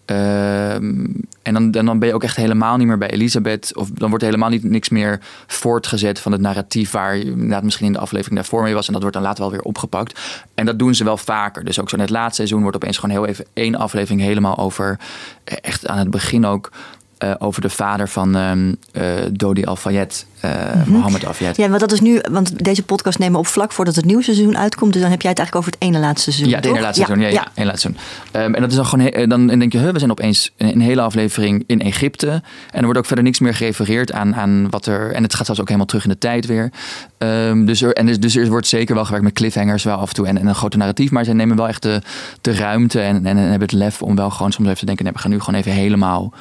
Ehm, 0.05 1.05
en 1.41 1.53
dan, 1.53 1.71
dan 1.71 1.99
ben 1.99 2.07
je 2.07 2.13
ook 2.13 2.23
echt 2.23 2.35
helemaal 2.35 2.77
niet 2.77 2.87
meer 2.87 2.97
bij 2.97 3.09
Elisabeth. 3.09 3.75
Of 3.75 3.89
dan 3.89 4.09
wordt 4.09 4.23
helemaal 4.23 4.49
niet, 4.49 4.63
niks 4.63 4.89
meer 4.89 5.19
voortgezet 5.47 6.19
van 6.19 6.31
het 6.31 6.41
narratief 6.41 6.91
waar 6.91 7.17
je 7.17 7.59
misschien 7.63 7.85
in 7.87 7.93
de 7.93 7.99
aflevering 7.99 8.35
daarvoor 8.35 8.63
mee 8.63 8.73
was. 8.73 8.87
En 8.87 8.93
dat 8.93 9.01
wordt 9.01 9.17
dan 9.17 9.25
later 9.25 9.43
wel 9.43 9.51
weer 9.51 9.61
opgepakt. 9.61 10.19
En 10.55 10.65
dat 10.65 10.79
doen 10.79 10.95
ze 10.95 11.03
wel 11.03 11.17
vaker. 11.17 11.63
Dus 11.63 11.79
ook 11.79 11.89
zo 11.89 11.95
in 11.95 12.01
het 12.01 12.09
laatste 12.11 12.35
seizoen 12.35 12.61
wordt 12.61 12.75
opeens 12.75 12.97
gewoon 12.97 13.15
heel 13.15 13.25
even 13.25 13.45
één 13.53 13.75
aflevering 13.75 14.21
helemaal 14.21 14.57
over. 14.57 14.99
eh, 15.43 15.57
Echt 15.61 15.87
aan 15.87 15.97
het 15.97 16.09
begin 16.09 16.45
ook. 16.45 16.71
Eh, 17.23 17.35
over 17.39 17.61
de 17.61 17.69
vader 17.69 18.09
van 18.09 18.35
ehm 18.35 18.73
eh, 18.91 19.03
Dodi 19.31 19.63
Al-Fayed, 19.65 20.25
eh 20.39 20.51
Mohammed 20.85 21.25
Al-Fayed. 21.25 21.57
ja, 21.57 21.67
want 21.67 21.79
dat 21.79 21.91
is 21.91 22.01
nu, 22.01 22.21
want 22.31 22.63
deze 22.63 22.83
podcast 22.83 23.19
nemen 23.19 23.33
we 23.33 23.39
op 23.39 23.47
vlak 23.47 23.71
voordat 23.71 23.95
het 23.95 24.05
nieuwe 24.05 24.23
seizoen 24.23 24.57
uitkomt. 24.57 24.93
Dus 24.93 25.01
dan 25.01 25.11
heb 25.11 25.21
jij 25.21 25.29
het 25.29 25.39
eigenlijk 25.39 25.67
over 25.67 25.79
het 25.79 25.89
ene 25.89 25.99
laatste 26.05 26.31
seizoen. 26.31 26.49
Ja, 26.49 26.55
het 26.55 26.65
ene 26.65 26.81
laatste 26.81 27.03
seizoen. 27.05 27.25
Ja, 27.31 27.47
ja, 27.55 27.65
laatste 27.65 27.91
seizoen. 27.91 27.97
Ehm, 28.31 28.53
en 28.53 28.61
dat 28.61 28.69
is 28.69 28.75
dan 28.75 28.85
gewoon, 28.85 29.05
he- 29.13 29.27
dan 29.27 29.47
denk 29.47 29.71
je, 29.71 29.77
huh, 29.77 29.89
we 29.91 29.99
zijn 29.99 30.11
opeens 30.11 30.51
een, 30.57 30.67
een 30.71 30.81
hele 30.81 31.01
aflevering 31.01 31.63
in 31.67 31.81
Egypte. 31.81 32.27
En 32.71 32.77
er 32.79 32.83
wordt 32.83 32.99
ook 32.99 33.05
verder 33.05 33.23
niks 33.23 33.39
meer 33.39 33.53
gerefereerd 33.53 34.11
aan, 34.11 34.35
aan 34.35 34.69
wat 34.69 34.85
er. 34.85 35.11
En 35.11 35.23
het 35.23 35.35
gaat 35.35 35.45
zelfs 35.45 35.61
ook 35.61 35.67
helemaal 35.67 35.87
terug 35.87 36.03
in 36.03 36.09
de 36.09 36.17
tijd 36.17 36.45
weer. 36.45 36.71
Ehm, 37.17 37.65
dus, 37.65 37.81
er, 37.81 37.93
en 37.93 38.05
dus, 38.05 38.19
dus 38.19 38.35
er 38.35 38.47
wordt 38.49 38.67
zeker 38.67 38.95
wel 38.95 39.03
gewerkt 39.05 39.25
met 39.25 39.33
cliffhangers 39.33 39.83
wel 39.83 39.97
af 39.97 40.09
en 40.09 40.15
toe 40.15 40.27
en, 40.27 40.37
en 40.37 40.47
een 40.47 40.55
grote 40.55 40.77
narratief. 40.77 41.11
Maar 41.11 41.23
ze 41.23 41.33
nemen 41.33 41.55
wel 41.57 41.67
echt 41.67 41.81
de, 41.81 42.01
de 42.41 42.55
ruimte 42.55 42.99
en, 43.01 43.15
en, 43.15 43.25
en 43.25 43.37
hebben 43.37 43.59
het 43.61 43.71
lef 43.71 44.01
om 44.01 44.15
wel 44.15 44.29
gewoon 44.29 44.51
soms 44.51 44.67
even 44.67 44.79
te 44.79 44.85
denken: 44.85 45.03
nee, 45.05 45.13
we 45.13 45.19
gaan 45.19 45.31
nu 45.31 45.39
gewoon 45.39 45.59
even 45.59 45.71
helemaal 45.71 46.33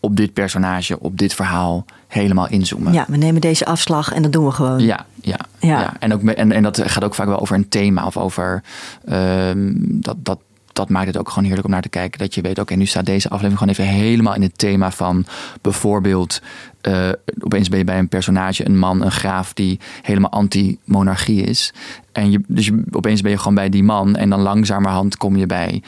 op 0.00 0.16
dit 0.16 0.32
personage, 0.32 1.00
op 1.00 1.18
dit 1.18 1.34
verhaal 1.34 1.84
helemaal 2.06 2.48
inzoomen. 2.48 2.92
Ja, 2.92 3.04
we 3.08 3.16
nemen 3.16 3.40
deze 3.40 3.64
afslag 3.64 4.12
en 4.12 4.22
dat 4.22 4.32
doen 4.32 4.44
we 4.44 4.50
gewoon. 4.50 4.80
Ja, 4.80 5.06
ja, 5.22 5.38
Ja. 5.60 5.80
ja. 5.80 5.96
En, 5.98 6.12
ook, 6.12 6.22
en, 6.22 6.52
en 6.52 6.62
dat 6.62 6.82
gaat 6.84 7.04
ook 7.04 7.14
vaak 7.14 7.26
wel 7.26 7.40
over 7.40 7.56
een 7.56 7.68
thema 7.68 8.06
of 8.06 8.16
over 8.16 8.62
ehm, 9.04 9.72
dat, 9.76 10.16
dat, 10.18 10.38
dat 10.72 10.88
maakt 10.88 11.06
het 11.06 11.18
ook 11.18 11.28
gewoon 11.28 11.44
heerlijk 11.44 11.66
om 11.66 11.72
naar 11.72 11.82
te 11.82 11.88
kijken. 11.88 12.18
Dat 12.18 12.34
je 12.34 12.40
weet, 12.40 12.58
oké, 12.58 12.74
nu 12.74 12.86
staat 12.86 13.06
deze 13.06 13.28
aflevering 13.28 13.58
gewoon 13.58 13.74
even 13.74 14.04
helemaal 14.04 14.34
in 14.34 14.42
het 14.42 14.58
thema 14.58 14.90
van 14.90 15.24
bijvoorbeeld, 15.60 16.42
eh, 16.80 17.08
opeens 17.40 17.68
ben 17.68 17.78
je 17.78 17.84
bij 17.84 17.98
een 17.98 18.08
personage, 18.08 18.66
een 18.66 18.78
man, 18.78 19.04
een 19.04 19.10
graaf 19.10 19.52
die 19.52 19.80
helemaal 20.02 20.30
anti-monarchie 20.30 21.42
is. 21.42 21.72
En 22.12 22.30
je, 22.30 22.40
dus 22.46 22.66
je, 22.66 22.84
opeens 22.90 23.20
ben 23.20 23.30
je 23.30 23.38
gewoon 23.38 23.54
bij 23.54 23.68
die 23.68 23.82
man 23.82 24.16
en 24.16 24.30
dan 24.30 24.40
langzamerhand 24.40 25.16
kom 25.16 25.36
je 25.36 25.46
bij 25.46 25.82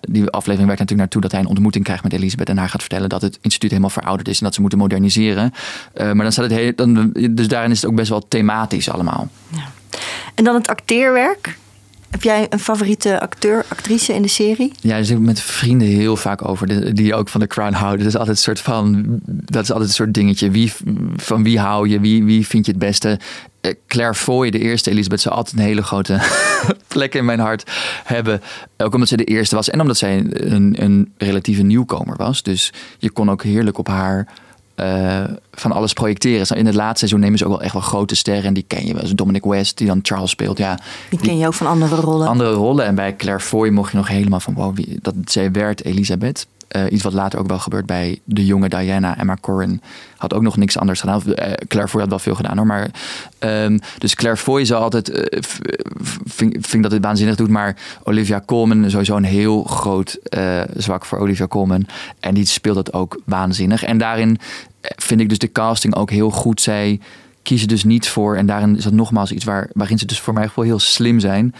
die 0.00 0.22
aflevering 0.30 0.66
werkt 0.66 0.80
natuurlijk 0.80 0.98
naartoe 0.98 1.20
dat 1.20 1.32
hij 1.32 1.40
een 1.40 1.46
ontmoeting 1.46 1.84
krijgt 1.84 2.02
met 2.02 2.12
Elisabeth 2.12 2.48
en 2.48 2.58
haar 2.58 2.68
gaat 2.68 2.80
vertellen 2.80 3.08
dat 3.08 3.22
het 3.22 3.38
instituut 3.40 3.70
helemaal 3.70 3.90
verouderd 3.90 4.28
is 4.28 4.38
en 4.38 4.44
dat 4.44 4.54
ze 4.54 4.60
moeten 4.60 4.78
moderniseren. 4.78 5.52
Eh, 5.94 6.06
maar 6.12 6.22
dan 6.22 6.32
staat 6.32 6.50
het 6.50 6.58
heel, 6.58 6.72
dan, 6.74 7.12
dus 7.30 7.48
daarin 7.48 7.70
is 7.70 7.80
het 7.80 7.90
ook 7.90 7.96
best 7.96 8.08
wel 8.08 8.28
thematisch 8.28 8.90
allemaal. 8.90 9.28
En 10.34 10.44
dan 10.44 10.54
het 10.54 10.68
acteerwerk. 10.68 11.56
Heb 12.10 12.22
jij 12.22 12.46
een 12.50 12.58
favoriete 12.58 13.20
acteur, 13.20 13.64
actrice 13.68 14.14
in 14.14 14.22
de 14.22 14.28
serie? 14.28 14.72
Ja, 14.80 14.88
daar 14.90 15.04
zit 15.04 15.16
ik 15.16 15.22
met 15.22 15.40
vrienden 15.40 15.88
heel 15.88 16.16
vaak 16.16 16.48
over, 16.48 16.94
die- 16.94 17.14
ook 17.14 17.28
van 17.28 17.40
de 17.40 17.46
Crown 17.46 17.72
houden. 17.72 17.98
Dat 17.98 18.08
is 18.08 18.16
altijd 18.18 18.36
een 18.36 18.42
soort 18.42 18.60
van, 18.60 19.04
dat 19.26 19.62
is 19.62 19.70
altijd 19.70 19.88
een 19.88 19.94
soort 19.94 20.14
dingetje. 20.14 20.50
Wie, 20.50 20.72
van 21.16 21.42
wie 21.42 21.58
hou 21.58 21.88
je? 21.88 22.00
Wie, 22.00 22.24
wie 22.24 22.46
vind 22.46 22.66
je 22.66 22.70
het 22.72 22.80
beste? 22.80 23.18
Eh, 23.60 23.72
Claire 23.88 24.14
Foy, 24.14 24.50
de 24.50 24.58
eerste 24.58 24.90
Elisabeth, 24.90 25.20
zou 25.20 25.34
altijd 25.34 25.56
een 25.56 25.62
hele 25.64 25.82
grote 25.82 26.20
plek 26.98 27.14
in 27.14 27.24
mijn 27.24 27.38
hart 27.40 27.70
hebben. 28.04 28.40
Ook 28.76 28.92
omdat 28.94 29.08
zij 29.08 29.16
de 29.16 29.24
eerste 29.24 29.54
was 29.54 29.70
en 29.70 29.80
omdat 29.80 29.96
zij 29.96 30.24
een, 30.30 30.76
een 30.82 31.12
relatieve 31.18 31.62
nieuwkomer 31.62 32.16
was. 32.16 32.42
Dus 32.42 32.72
je 32.98 33.10
kon 33.10 33.30
ook 33.30 33.42
heerlijk 33.42 33.78
op 33.78 33.88
haar 33.88 34.26
eh, 34.74 35.24
van 35.52 35.72
alles 35.72 35.92
projecteren. 35.92 36.56
In 36.56 36.66
het 36.66 36.74
laatste 36.74 36.98
seizoen 36.98 37.20
nemen 37.20 37.38
ze 37.38 37.44
ook 37.44 37.50
wel 37.50 37.62
echt 37.62 37.72
wel 37.72 37.82
grote 37.82 38.16
sterren. 38.16 38.44
En 38.44 38.54
die 38.54 38.64
ken 38.66 38.86
je 38.86 38.92
wel. 38.92 39.02
Dus 39.02 39.12
Dominic 39.12 39.44
West, 39.44 39.78
die 39.78 39.86
dan 39.86 39.98
Charles 40.02 40.30
speelt. 40.30 40.58
Ja, 40.58 40.78
Die 41.10 41.18
ken 41.18 41.38
je 41.38 41.46
ook 41.46 41.54
van 41.54 41.66
andere 41.66 41.96
rollen. 41.96 42.28
andere 42.28 42.52
rollen. 42.52 42.84
En 42.84 42.94
bij 42.94 43.16
Claire 43.16 43.42
Foy 43.42 43.68
mocht 43.68 43.90
je 43.90 43.96
nog 43.96 44.08
helemaal 44.08 44.40
van 44.40 44.54
wow, 44.54 44.76
wie, 44.76 44.98
dat 45.02 45.14
zij 45.24 45.52
werd 45.52 45.84
Elisabeth. 45.84 46.46
Eh, 46.68 46.82
iets 46.90 47.02
wat 47.02 47.12
later 47.12 47.38
ook 47.38 47.46
wel 47.46 47.58
gebeurt 47.58 47.86
bij 47.86 48.20
de 48.24 48.46
jonge 48.46 48.68
Diana. 48.68 49.18
Emma 49.18 49.36
Corrin 49.40 49.80
had 50.16 50.34
ook 50.34 50.42
nog 50.42 50.56
niks 50.56 50.78
anders 50.78 51.00
gedaan. 51.00 51.34
Eh, 51.34 51.52
Claire 51.68 51.90
Foy 51.90 52.00
had 52.00 52.08
wel 52.10 52.18
veel 52.18 52.34
gedaan 52.34 52.56
hoor. 52.56 52.66
Maar, 52.66 52.90
ehm, 53.38 53.78
dus 53.98 54.14
Claire 54.14 54.40
Foy 54.40 54.64
zal 54.64 54.82
altijd, 54.82 55.10
eh, 55.10 55.42
vind, 56.60 56.82
dat 56.82 56.92
het 56.92 57.04
waanzinnig 57.04 57.36
doet. 57.36 57.48
Maar 57.48 57.76
Olivia 58.02 58.42
Colman, 58.46 58.90
sowieso 58.90 59.16
een 59.16 59.24
heel 59.24 59.62
groot 59.62 60.18
zwak 60.76 61.04
voor 61.04 61.18
Olivia 61.18 61.46
Colman. 61.46 61.86
En 62.20 62.34
die 62.34 62.46
speelt 62.46 62.76
het 62.76 62.92
ook 62.92 63.20
waanzinnig. 63.24 63.84
En 63.84 63.98
daarin 63.98 64.38
vind 64.80 65.20
ik 65.20 65.28
dus 65.28 65.38
de 65.38 65.52
casting 65.52 65.94
ook 65.94 66.10
heel 66.10 66.30
goed. 66.30 66.60
Zij 66.60 67.00
kiezen 67.42 67.68
dus 67.68 67.84
niet 67.84 68.08
voor, 68.08 68.36
en 68.36 68.46
daarin 68.46 68.76
is 68.76 68.84
dat 68.84 68.92
nogmaals 68.92 69.32
iets 69.32 69.44
waar, 69.44 69.68
waarin 69.72 69.98
ze 69.98 70.06
dus 70.06 70.20
voor 70.20 70.34
mij 70.34 70.46
gevoel 70.46 70.64
heel 70.64 70.78
slim 70.78 71.20
zijn. 71.20 71.54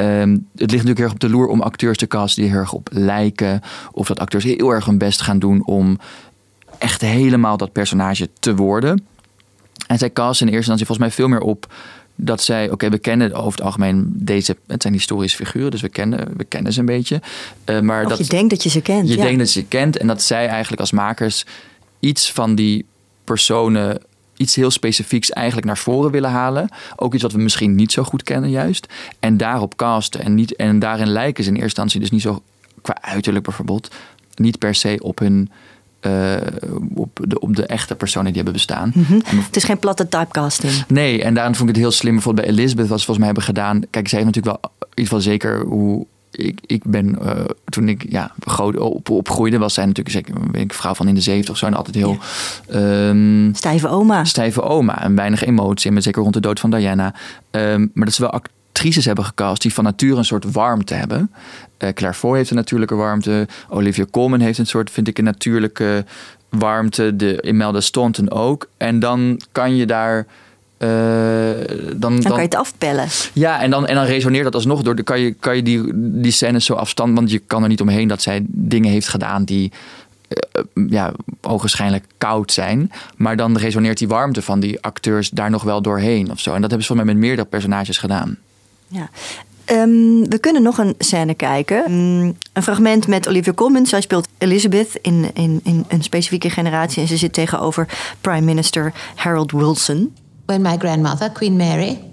Ehm, 0.00 0.30
het 0.30 0.70
ligt 0.70 0.72
natuurlijk 0.72 1.00
erg 1.00 1.12
op 1.12 1.20
de 1.20 1.28
loer 1.28 1.46
om 1.46 1.60
acteurs 1.60 1.98
te 1.98 2.06
casten 2.06 2.42
die 2.42 2.52
er 2.52 2.58
erg 2.58 2.72
op 2.72 2.88
lijken. 2.92 3.60
Of 3.92 4.06
dat 4.06 4.18
acteurs 4.18 4.44
heel 4.44 4.70
erg 4.70 4.84
hun 4.84 4.98
best 4.98 5.20
gaan 5.20 5.38
doen 5.38 5.66
om 5.66 5.98
echt 6.78 7.00
helemaal 7.00 7.56
dat 7.56 7.72
personage 7.72 8.28
te 8.38 8.54
worden. 8.54 9.04
En 9.86 9.98
zij 9.98 10.10
casten 10.10 10.46
in 10.46 10.52
eerste 10.52 10.70
instantie 10.70 10.86
volgens 10.86 10.98
mij 10.98 11.10
veel 11.10 11.28
meer 11.28 11.40
op 11.40 11.72
dat 12.14 12.42
zij, 12.42 12.70
oké, 12.70 12.88
we 12.88 12.98
kennen 12.98 13.32
over 13.32 13.50
het 13.50 13.62
algemeen 13.62 14.12
deze, 14.14 14.56
het 14.66 14.82
zijn 14.82 14.94
historische 14.94 15.44
figuren, 15.44 15.70
dus 15.70 15.80
we 15.80 15.88
kennen, 15.88 16.36
we 16.36 16.44
kennen 16.44 16.72
ze 16.72 16.80
een 16.80 16.86
beetje. 16.86 17.20
Uh, 17.66 17.80
maar 17.80 18.04
of 18.04 18.08
dat, 18.08 18.18
je 18.18 18.24
denkt 18.24 18.50
dat 18.50 18.62
je 18.62 18.68
ze 18.68 18.80
kent. 18.80 19.08
Je 19.08 19.16
ja. 19.16 19.22
denkt 19.22 19.38
dat 19.38 19.52
je 19.52 19.60
ze 19.60 19.66
kent 19.66 19.96
en 19.96 20.06
dat 20.06 20.22
zij 20.22 20.48
eigenlijk 20.48 20.80
als 20.80 20.92
makers 20.92 21.46
iets 21.98 22.32
van 22.32 22.54
die 22.54 22.86
personen 23.24 24.00
iets 24.40 24.54
heel 24.54 24.70
specifieks 24.70 25.30
eigenlijk 25.30 25.66
naar 25.66 25.78
voren 25.78 26.10
willen 26.10 26.30
halen. 26.30 26.68
Ook 26.96 27.14
iets 27.14 27.22
wat 27.22 27.32
we 27.32 27.38
misschien 27.38 27.74
niet 27.74 27.92
zo 27.92 28.02
goed 28.02 28.22
kennen 28.22 28.50
juist. 28.50 28.86
En 29.18 29.36
daarop 29.36 29.76
casten. 29.76 30.22
En, 30.22 30.34
niet, 30.34 30.56
en 30.56 30.78
daarin 30.78 31.08
lijken 31.08 31.44
ze 31.44 31.50
in 31.50 31.56
eerste 31.56 31.68
instantie 31.68 32.00
dus 32.00 32.10
niet 32.10 32.22
zo 32.22 32.42
qua 32.82 32.96
uiterlijk 33.00 33.44
bijvoorbeeld. 33.44 33.90
Niet 34.34 34.58
per 34.58 34.74
se 34.74 34.98
op 35.02 35.18
hun 35.18 35.50
uh, 36.00 36.36
op, 36.94 37.20
de, 37.22 37.38
op 37.38 37.56
de 37.56 37.66
echte 37.66 37.94
personen 37.94 38.26
die 38.26 38.36
hebben 38.36 38.52
bestaan. 38.52 38.92
Mm 38.94 39.04
-hmm. 39.04 39.20
het 39.24 39.56
is 39.56 39.64
geen 39.64 39.78
platte 39.78 40.08
typecasting. 40.08 40.84
Nee, 40.88 41.22
en 41.22 41.34
daarom 41.34 41.54
vond 41.54 41.68
ik 41.68 41.74
het 41.74 41.84
heel 41.84 41.94
slim. 41.94 42.14
Bijvoorbeeld 42.14 42.46
bij 42.46 42.56
Elizabeth 42.56 42.88
was 42.88 43.04
volgens 43.04 43.18
mij 43.18 43.26
hebben 43.26 43.44
gedaan. 43.44 43.82
Kijk, 43.90 44.08
zij 44.08 44.18
heeft 44.18 44.34
natuurlijk 44.34 44.62
wel 44.62 44.72
iets 44.94 45.08
van 45.08 45.22
zeker 45.22 45.64
hoe. 45.64 46.06
Ik, 46.30 46.58
ik 46.66 46.84
ben, 46.84 47.18
uh, 47.22 47.30
toen 47.64 47.88
ik 47.88 48.06
ja, 48.08 48.32
groot 48.40 48.76
op, 48.76 49.10
opgroeide, 49.10 49.58
was 49.58 49.74
zij 49.74 49.86
natuurlijk 49.86 50.16
zeker 50.16 50.34
een 50.52 50.70
vrouw 50.72 50.94
van 50.94 51.08
in 51.08 51.14
de 51.14 51.20
zeventig 51.20 51.56
zo. 51.56 51.66
En 51.66 51.74
altijd 51.74 51.96
heel. 51.96 52.18
Ja. 52.68 53.08
Um, 53.08 53.50
stijve 53.54 53.88
oma. 53.88 54.24
Stijve 54.24 54.62
oma. 54.62 55.02
En 55.02 55.14
weinig 55.14 55.44
emotie. 55.44 55.90
En 55.90 56.02
zeker 56.02 56.22
rond 56.22 56.34
de 56.34 56.40
dood 56.40 56.60
van 56.60 56.70
Diana. 56.70 57.14
Um, 57.50 57.90
maar 57.94 58.04
dat 58.04 58.14
ze 58.14 58.22
wel 58.22 58.30
actrices 58.30 59.04
hebben 59.04 59.24
gecast 59.24 59.62
die 59.62 59.74
van 59.74 59.84
nature 59.84 60.16
een 60.16 60.24
soort 60.24 60.52
warmte 60.52 60.94
hebben. 60.94 61.30
Uh, 61.78 61.88
Claire 61.88 62.18
Foy 62.18 62.36
heeft 62.36 62.50
een 62.50 62.56
natuurlijke 62.56 62.94
warmte. 62.94 63.48
Olivia 63.68 64.04
Colman 64.10 64.40
heeft 64.40 64.58
een 64.58 64.66
soort, 64.66 64.90
vind 64.90 65.08
ik, 65.08 65.18
een 65.18 65.24
natuurlijke 65.24 66.04
warmte. 66.48 67.16
De 67.16 67.42
Imelda 67.42 67.80
Staunton 67.80 68.30
ook. 68.30 68.68
En 68.76 68.98
dan 68.98 69.40
kan 69.52 69.76
je 69.76 69.86
daar. 69.86 70.26
Uh, 70.82 70.88
dan, 71.96 72.20
dan, 72.20 72.22
kan 72.22 72.36
je 72.36 72.42
het 72.42 72.54
afpellen. 72.54 73.08
Ja, 73.32 73.60
en 73.60 73.70
dan, 73.70 73.86
en 73.86 73.94
dan 73.94 74.04
resoneert 74.04 74.44
dat 74.44 74.54
alsnog 74.54 74.82
door. 74.82 74.94
Dan 74.94 75.04
kan 75.04 75.20
je, 75.20 75.32
kan 75.32 75.56
je 75.56 75.62
die, 75.62 75.82
die 75.94 76.32
scènes 76.32 76.64
zo 76.64 76.74
afstand. 76.74 77.14
Want 77.14 77.30
je 77.30 77.38
kan 77.38 77.62
er 77.62 77.68
niet 77.68 77.80
omheen 77.80 78.08
dat 78.08 78.22
zij 78.22 78.44
dingen 78.46 78.90
heeft 78.90 79.08
gedaan 79.08 79.44
die. 79.44 79.72
Uh, 80.28 80.86
ja, 80.88 81.12
ogenschijnlijk 81.40 82.04
koud 82.18 82.52
zijn. 82.52 82.92
Maar 83.16 83.36
dan 83.36 83.56
resoneert 83.56 83.98
die 83.98 84.08
warmte 84.08 84.42
van 84.42 84.60
die 84.60 84.82
acteurs 84.82 85.30
daar 85.30 85.50
nog 85.50 85.62
wel 85.62 85.82
doorheen 85.82 86.30
of 86.30 86.40
zo. 86.40 86.54
En 86.54 86.60
dat 86.60 86.70
hebben 86.70 86.86
ze 86.86 86.86
volgens 86.86 87.06
mij 87.06 87.16
met 87.16 87.24
meerdere 87.24 87.48
personages 87.48 87.98
gedaan. 87.98 88.38
Ja. 88.88 89.10
Um, 89.72 90.28
we 90.28 90.38
kunnen 90.40 90.62
nog 90.62 90.78
een 90.78 90.94
scène 90.98 91.34
kijken. 91.34 91.92
Um, 91.92 92.36
een 92.52 92.62
fragment 92.62 93.06
met 93.06 93.28
Olivia 93.28 93.52
Colman. 93.52 93.86
Zij 93.86 94.00
speelt 94.00 94.28
Elizabeth 94.38 94.98
in, 95.02 95.30
in, 95.34 95.60
in 95.64 95.84
een 95.88 96.02
specifieke 96.02 96.50
generatie. 96.50 97.02
En 97.02 97.08
ze 97.08 97.16
zit 97.16 97.32
tegenover 97.32 97.88
Prime 98.20 98.40
Minister 98.40 98.92
Harold 99.14 99.52
Wilson. 99.52 100.14
When 100.50 100.64
my 100.64 100.76
grandmother, 100.76 101.30
Queen 101.30 101.56
Mary, 101.56 102.04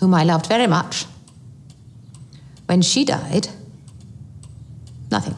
whom 0.00 0.12
I 0.14 0.24
loved 0.24 0.48
very 0.48 0.66
much, 0.66 1.06
when 2.66 2.82
she 2.82 3.04
died, 3.04 3.46
nothing. 5.08 5.36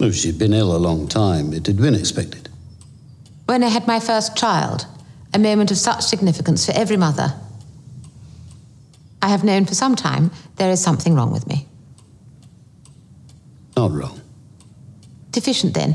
Well, 0.00 0.10
she'd 0.10 0.38
been 0.38 0.54
ill 0.54 0.74
a 0.74 0.78
long 0.78 1.06
time. 1.06 1.52
It 1.52 1.66
had 1.66 1.76
been 1.76 1.94
expected. 1.94 2.48
When 3.44 3.62
I 3.62 3.68
had 3.68 3.86
my 3.86 4.00
first 4.00 4.34
child, 4.34 4.86
a 5.34 5.38
moment 5.38 5.70
of 5.70 5.76
such 5.76 6.00
significance 6.00 6.64
for 6.64 6.72
every 6.72 6.96
mother. 6.96 7.34
I 9.20 9.28
have 9.28 9.44
known 9.44 9.66
for 9.66 9.74
some 9.74 9.96
time 9.96 10.30
there 10.56 10.70
is 10.70 10.82
something 10.82 11.14
wrong 11.14 11.30
with 11.30 11.46
me. 11.46 11.68
Not 13.76 13.90
wrong. 13.90 14.18
Deficient, 15.30 15.74
then. 15.74 15.94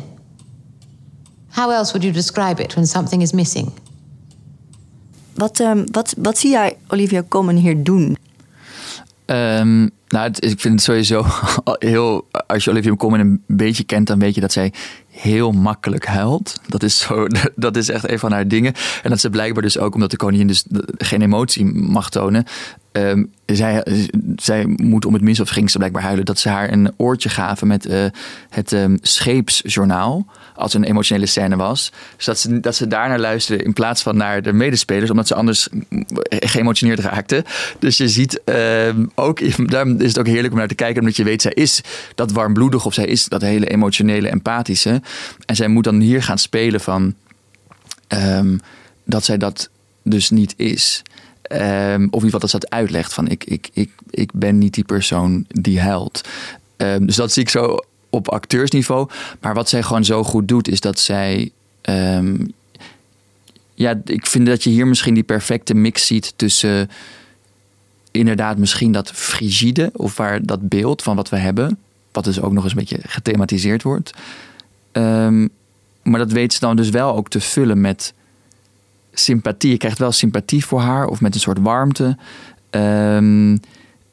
How 1.59 1.71
else 1.71 1.91
would 1.91 2.03
you 2.03 2.13
describe 2.13 2.63
it 2.63 2.73
when 2.73 2.87
something 2.87 3.21
is 3.21 3.31
missing? 3.31 3.71
Wat, 5.33 5.59
um, 5.59 5.85
wat, 5.91 6.13
wat 6.17 6.37
zie 6.37 6.49
jij 6.49 6.77
Olivia 6.87 7.23
Colman 7.27 7.55
hier 7.55 7.83
doen? 7.83 8.17
Um, 9.25 9.89
nou, 10.07 10.27
het, 10.27 10.43
ik 10.43 10.59
vind 10.59 10.73
het 10.73 10.83
sowieso 10.83 11.25
heel. 11.93 12.27
Als 12.47 12.63
je 12.63 12.69
Olivia 12.69 12.95
Colman 12.95 13.19
een 13.19 13.43
beetje 13.47 13.83
kent, 13.83 14.07
dan 14.07 14.19
weet 14.19 14.35
je 14.35 14.41
dat 14.41 14.51
zij 14.51 14.73
heel 15.09 15.51
makkelijk 15.51 16.05
huilt. 16.05 16.61
Dat 16.67 16.83
is, 16.83 16.97
zo, 16.97 17.27
dat 17.55 17.75
is 17.75 17.89
echt 17.89 18.09
een 18.09 18.19
van 18.19 18.31
haar 18.31 18.47
dingen. 18.47 18.73
En 19.03 19.09
dat 19.09 19.19
ze 19.19 19.29
blijkbaar 19.29 19.63
dus 19.63 19.77
ook, 19.77 19.93
omdat 19.93 20.11
de 20.11 20.17
koningin 20.17 20.47
dus 20.47 20.65
geen 20.97 21.21
emotie 21.21 21.65
mag 21.65 22.09
tonen. 22.09 22.45
Um, 22.91 23.31
zij, 23.45 23.85
zij 24.35 24.65
moet 24.65 25.05
om 25.05 25.13
het 25.13 25.21
minst, 25.21 25.41
of 25.41 25.49
ging 25.49 25.71
ze 25.71 25.77
blijkbaar 25.77 26.03
huilen, 26.03 26.25
dat 26.25 26.39
ze 26.39 26.49
haar 26.49 26.71
een 26.71 26.91
oortje 26.97 27.29
gaven 27.29 27.67
met 27.67 27.87
uh, 27.87 28.05
het 28.49 28.71
um, 28.71 28.97
scheepsjournaal. 29.01 30.25
Als 30.59 30.73
een 30.73 30.83
emotionele 30.83 31.25
scène 31.25 31.55
was. 31.55 31.91
Zodat 32.17 32.39
ze, 32.39 32.59
dat 32.59 32.75
ze 32.75 32.87
daarnaar 32.87 33.19
luisterde 33.19 33.63
in 33.63 33.73
plaats 33.73 34.01
van 34.01 34.17
naar 34.17 34.41
de 34.41 34.53
medespelers, 34.53 35.09
omdat 35.09 35.27
ze 35.27 35.35
anders 35.35 35.67
geëmotioneerd 36.29 36.99
raakte. 36.99 37.45
Dus 37.79 37.97
je 37.97 38.07
ziet 38.09 38.41
um, 38.45 39.11
ook, 39.15 39.39
daarom 39.71 39.99
is 39.99 40.07
het 40.07 40.19
ook 40.19 40.27
heerlijk 40.27 40.53
om 40.53 40.59
naar 40.59 40.67
te 40.67 40.75
kijken, 40.75 40.99
omdat 40.99 41.15
je 41.15 41.23
weet, 41.23 41.41
zij 41.41 41.53
is 41.53 41.81
dat 42.15 42.31
warmbloedig 42.31 42.85
of 42.85 42.93
zij 42.93 43.05
is 43.05 43.25
dat 43.25 43.41
hele 43.41 43.69
emotionele, 43.69 44.29
empathische. 44.29 45.01
En 45.45 45.55
zij 45.55 45.67
moet 45.67 45.83
dan 45.83 45.99
hier 45.99 46.23
gaan 46.23 46.37
spelen 46.37 46.81
van 46.81 47.13
um, 48.07 48.59
dat 49.03 49.23
zij 49.23 49.37
dat 49.37 49.69
dus 50.03 50.29
niet 50.29 50.53
is. 50.57 51.01
Um, 51.51 52.07
of 52.11 52.23
niet 52.23 52.31
wat 52.31 52.41
dat 52.41 52.51
dat 52.51 52.69
uitlegt 52.69 53.13
van 53.13 53.27
ik, 53.27 53.43
ik, 53.43 53.69
ik, 53.73 53.89
ik 54.09 54.31
ben 54.33 54.57
niet 54.57 54.73
die 54.73 54.83
persoon 54.83 55.45
die 55.47 55.79
huilt. 55.79 56.27
Dus 56.99 57.15
dat 57.15 57.31
zie 57.31 57.41
ik 57.41 57.49
zo 57.49 57.79
op 58.09 58.29
acteursniveau. 58.29 59.09
Maar 59.41 59.53
wat 59.53 59.69
zij 59.69 59.83
gewoon 59.83 60.05
zo 60.05 60.23
goed 60.23 60.47
doet, 60.47 60.67
is 60.67 60.79
dat 60.79 60.99
zij. 60.99 61.51
Um, 61.81 62.53
ja, 63.73 64.01
ik 64.05 64.25
vind 64.25 64.45
dat 64.45 64.63
je 64.63 64.69
hier 64.69 64.87
misschien 64.87 65.13
die 65.13 65.23
perfecte 65.23 65.73
mix 65.73 66.05
ziet 66.05 66.33
tussen. 66.35 66.89
Inderdaad, 68.11 68.57
misschien 68.57 68.91
dat 68.91 69.11
frigide, 69.11 69.89
of 69.93 70.17
waar 70.17 70.45
dat 70.45 70.69
beeld 70.69 71.01
van 71.01 71.15
wat 71.15 71.29
we 71.29 71.37
hebben, 71.37 71.77
wat 72.11 72.23
dus 72.23 72.41
ook 72.41 72.51
nog 72.51 72.63
eens 72.63 72.71
een 72.71 72.79
beetje 72.79 72.99
gethematiseerd 73.01 73.83
wordt. 73.83 74.13
maar 76.03 76.19
dat 76.19 76.31
weet 76.31 76.53
ze 76.53 76.59
dan 76.59 76.75
dus 76.75 76.89
wel 76.89 77.15
ook 77.15 77.29
te 77.29 77.39
vullen 77.39 77.81
met 77.81 78.13
sympathie. 79.13 79.71
Je 79.71 79.77
krijgt 79.77 79.97
wel 79.99 80.11
sympathie 80.11 80.65
voor 80.65 80.81
haar 80.81 81.07
of 81.07 81.21
met 81.21 81.33
een 81.33 81.39
soort 81.39 81.59
warmte. 81.59 82.17
Um, 82.71 83.59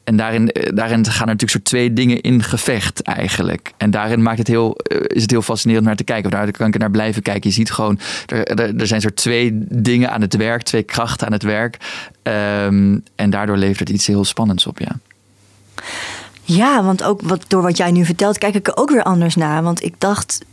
en 0.07 0.16
daarin, 0.16 0.51
daarin 0.75 1.05
gaan 1.05 1.21
er 1.29 1.33
natuurlijk 1.33 1.51
soort 1.51 1.64
twee 1.64 1.92
dingen 1.92 2.21
in 2.21 2.42
gevecht 2.42 3.03
eigenlijk. 3.03 3.73
En 3.77 3.90
daarin 3.90 4.23
maakt 4.23 4.38
het 4.38 4.47
heel, 4.47 4.77
is 5.07 5.23
het 5.23 5.31
heel 5.31 5.42
fascinerend 5.42 5.87
naar 5.87 5.97
te 5.97 6.05
kijken. 6.05 6.31
Daar 6.31 6.51
kan 6.51 6.66
ik 6.66 6.79
naar 6.79 6.90
blijven 6.90 7.23
kijken. 7.23 7.49
Je 7.51 7.57
ziet 7.57 7.71
gewoon, 7.71 7.99
er, 8.27 8.77
er, 8.77 8.87
zijn 8.87 9.01
soort 9.01 9.16
twee 9.16 9.51
dingen 9.69 10.11
aan 10.11 10.21
het 10.21 10.37
werk, 10.37 10.62
twee 10.62 10.83
krachten 10.83 11.27
aan 11.27 11.33
het 11.33 11.42
werk. 11.42 11.77
Um, 12.23 13.03
en 13.14 13.31
daardoor 13.31 13.57
levert 13.57 13.79
het 13.79 13.88
iets 13.88 14.07
heel 14.07 14.25
spannends 14.25 14.66
op, 14.66 14.79
ja. 14.79 14.99
Ja, 16.42 16.85
want 16.85 17.03
ook 17.03 17.21
wat, 17.23 17.45
door 17.49 17.62
wat 17.62 17.77
jij 17.77 17.90
nu 17.90 18.05
vertelt, 18.05 18.38
kijk 18.38 18.55
ik 18.55 18.66
er 18.66 18.77
ook 18.77 18.90
weer 18.90 19.03
anders 19.03 19.35
naar. 19.35 19.62
Want 19.62 19.83
ik 19.83 19.95
dacht, 19.99 20.45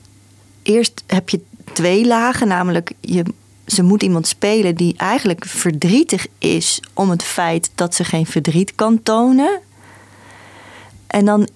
eerst 0.64 1.04
heb 1.08 1.30
je 1.30 1.40
twee 1.74 2.08
lagen, 2.08 2.48
namelijk 2.48 2.92
je 3.00 3.24
ze 3.66 3.84
moet 3.84 4.04
iemand 4.04 4.28
spelen 4.28 4.76
die 4.76 4.94
eigenlijk 4.98 5.46
verdrietig 5.46 6.28
is 6.38 6.82
om 6.94 7.10
het 7.10 7.24
feit 7.24 7.72
dat 7.76 7.96
ze 7.96 8.04
geen 8.04 8.26
verdriet 8.26 8.76
kan 8.76 9.04
tonen. 9.04 9.60
En 11.08 11.26
dan 11.26 11.48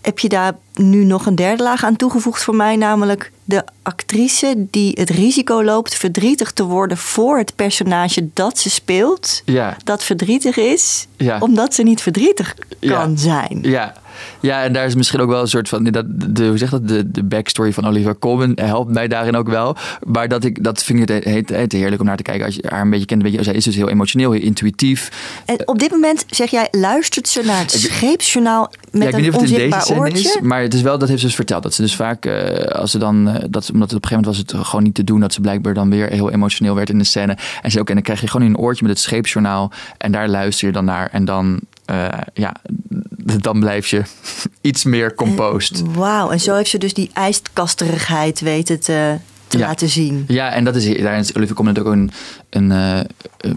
heb 0.00 0.18
je 0.18 0.28
daar 0.28 0.56
nu 0.74 1.04
nog 1.04 1.26
een 1.26 1.34
derde 1.34 1.62
laag 1.62 1.84
aan 1.84 1.96
toegevoegd 1.96 2.42
voor 2.42 2.56
mij, 2.56 2.76
namelijk 2.76 3.30
de 3.44 3.64
actrice 3.82 4.66
die 4.70 4.92
het 4.94 5.10
risico 5.10 5.64
loopt 5.64 5.94
verdrietig 5.94 6.52
te 6.52 6.64
worden 6.64 6.96
voor 6.96 7.38
het 7.38 7.56
personage 7.56 8.28
dat 8.34 8.58
ze 8.58 8.70
speelt, 8.70 9.42
ja. 9.44 9.76
dat 9.84 10.04
verdrietig 10.04 10.56
is, 10.56 11.06
ja. 11.16 11.38
omdat 11.40 11.74
ze 11.74 11.82
niet 11.82 12.00
verdrietig 12.00 12.54
kan 12.80 13.10
ja. 13.10 13.16
zijn. 13.16 13.58
Ja. 13.62 13.94
Ja, 14.40 14.62
en 14.62 14.72
daar 14.72 14.86
is 14.86 14.94
misschien 14.94 15.20
ook 15.20 15.28
wel 15.28 15.40
een 15.40 15.48
soort 15.48 15.68
van. 15.68 15.84
Dat, 15.84 16.04
de, 16.08 16.46
hoe 16.46 16.58
zeg 16.58 16.70
dat? 16.70 16.88
De, 16.88 17.10
de 17.10 17.22
backstory 17.22 17.72
van 17.72 17.86
Oliver 17.86 18.18
Colman 18.18 18.52
helpt 18.54 18.90
mij 18.90 19.08
daarin 19.08 19.36
ook 19.36 19.48
wel. 19.48 19.76
Maar 20.06 20.28
dat, 20.28 20.44
ik, 20.44 20.64
dat 20.64 20.82
vind 20.82 21.10
ik 21.10 21.24
het, 21.48 21.72
heerlijk 21.72 22.00
om 22.00 22.06
naar 22.06 22.16
te 22.16 22.22
kijken. 22.22 22.46
Als 22.46 22.54
je 22.54 22.64
haar 22.68 22.80
een 22.80 22.90
beetje 22.90 23.06
kent, 23.06 23.22
weet 23.22 23.32
je, 23.32 23.42
zij 23.42 23.54
is 23.54 23.64
dus 23.64 23.74
heel 23.74 23.88
emotioneel, 23.88 24.32
heel 24.32 24.42
intuïtief. 24.42 25.10
En 25.44 25.68
op 25.68 25.78
dit 25.78 25.90
moment 25.90 26.24
zeg 26.30 26.50
jij, 26.50 26.68
luistert 26.70 27.28
ze 27.28 27.42
naar 27.44 27.58
het 27.58 27.70
scheepsjournaal 27.70 28.72
met 28.90 29.02
ja, 29.02 29.08
ik 29.08 29.14
weet 29.14 29.14
een 29.14 29.20
niet 29.20 29.34
of 29.34 29.40
het 29.40 29.50
in 29.50 29.70
deze 29.70 29.94
oortje? 29.94 30.18
is, 30.18 30.40
maar 30.40 30.61
het 30.62 30.74
is 30.74 30.82
wel, 30.82 30.98
dat 30.98 31.08
heeft 31.08 31.20
ze 31.20 31.26
dus 31.26 31.34
verteld. 31.34 31.62
Dat 31.62 31.74
ze 31.74 31.82
dus 31.82 31.96
vaak, 31.96 32.26
uh, 32.26 32.64
als 32.64 32.90
ze 32.90 32.98
dan, 32.98 33.28
uh, 33.28 33.34
dat, 33.50 33.70
omdat 33.72 33.90
het 33.90 33.98
op 33.98 34.02
een 34.02 34.08
gegeven 34.08 34.10
moment 34.10 34.26
was 34.26 34.36
het 34.36 34.66
gewoon 34.66 34.82
niet 34.82 34.94
te 34.94 35.04
doen, 35.04 35.20
dat 35.20 35.32
ze 35.32 35.40
blijkbaar 35.40 35.74
dan 35.74 35.90
weer 35.90 36.08
heel 36.08 36.30
emotioneel 36.30 36.74
werd 36.74 36.90
in 36.90 36.98
de 36.98 37.04
scène. 37.04 37.36
En 37.62 37.70
ze 37.70 37.80
ook, 37.80 37.88
en 37.88 37.94
dan 37.94 38.02
krijg 38.02 38.20
je 38.20 38.28
gewoon 38.28 38.46
een 38.46 38.56
oortje 38.58 38.84
met 38.84 38.92
het 38.92 39.02
scheepsjournaal. 39.02 39.70
En 39.98 40.12
daar 40.12 40.28
luister 40.28 40.66
je 40.66 40.72
dan 40.72 40.84
naar. 40.84 41.08
En 41.12 41.24
dan, 41.24 41.60
uh, 41.90 42.08
ja, 42.34 42.54
dan 43.40 43.60
blijf 43.60 43.86
je 43.86 44.02
iets 44.60 44.84
meer 44.84 45.14
composed. 45.14 45.82
Wauw, 45.94 46.30
en 46.30 46.40
zo 46.40 46.54
heeft 46.54 46.70
ze 46.70 46.78
dus 46.78 46.94
die 46.94 47.10
ijskasterigheid 47.12 48.40
weten 48.40 48.80
te, 48.80 49.16
te 49.46 49.58
Ja. 49.58 49.66
laten 49.66 49.88
zien. 49.88 50.24
Ja, 50.28 50.50
en 50.52 50.64
dat 50.64 50.76
is, 50.76 51.02
daar 51.02 51.18
is 51.18 51.34
Olivia 51.36 51.54
Colman 51.54 51.78
ook 51.78 51.86
een, 51.86 52.10
een, 52.50 52.70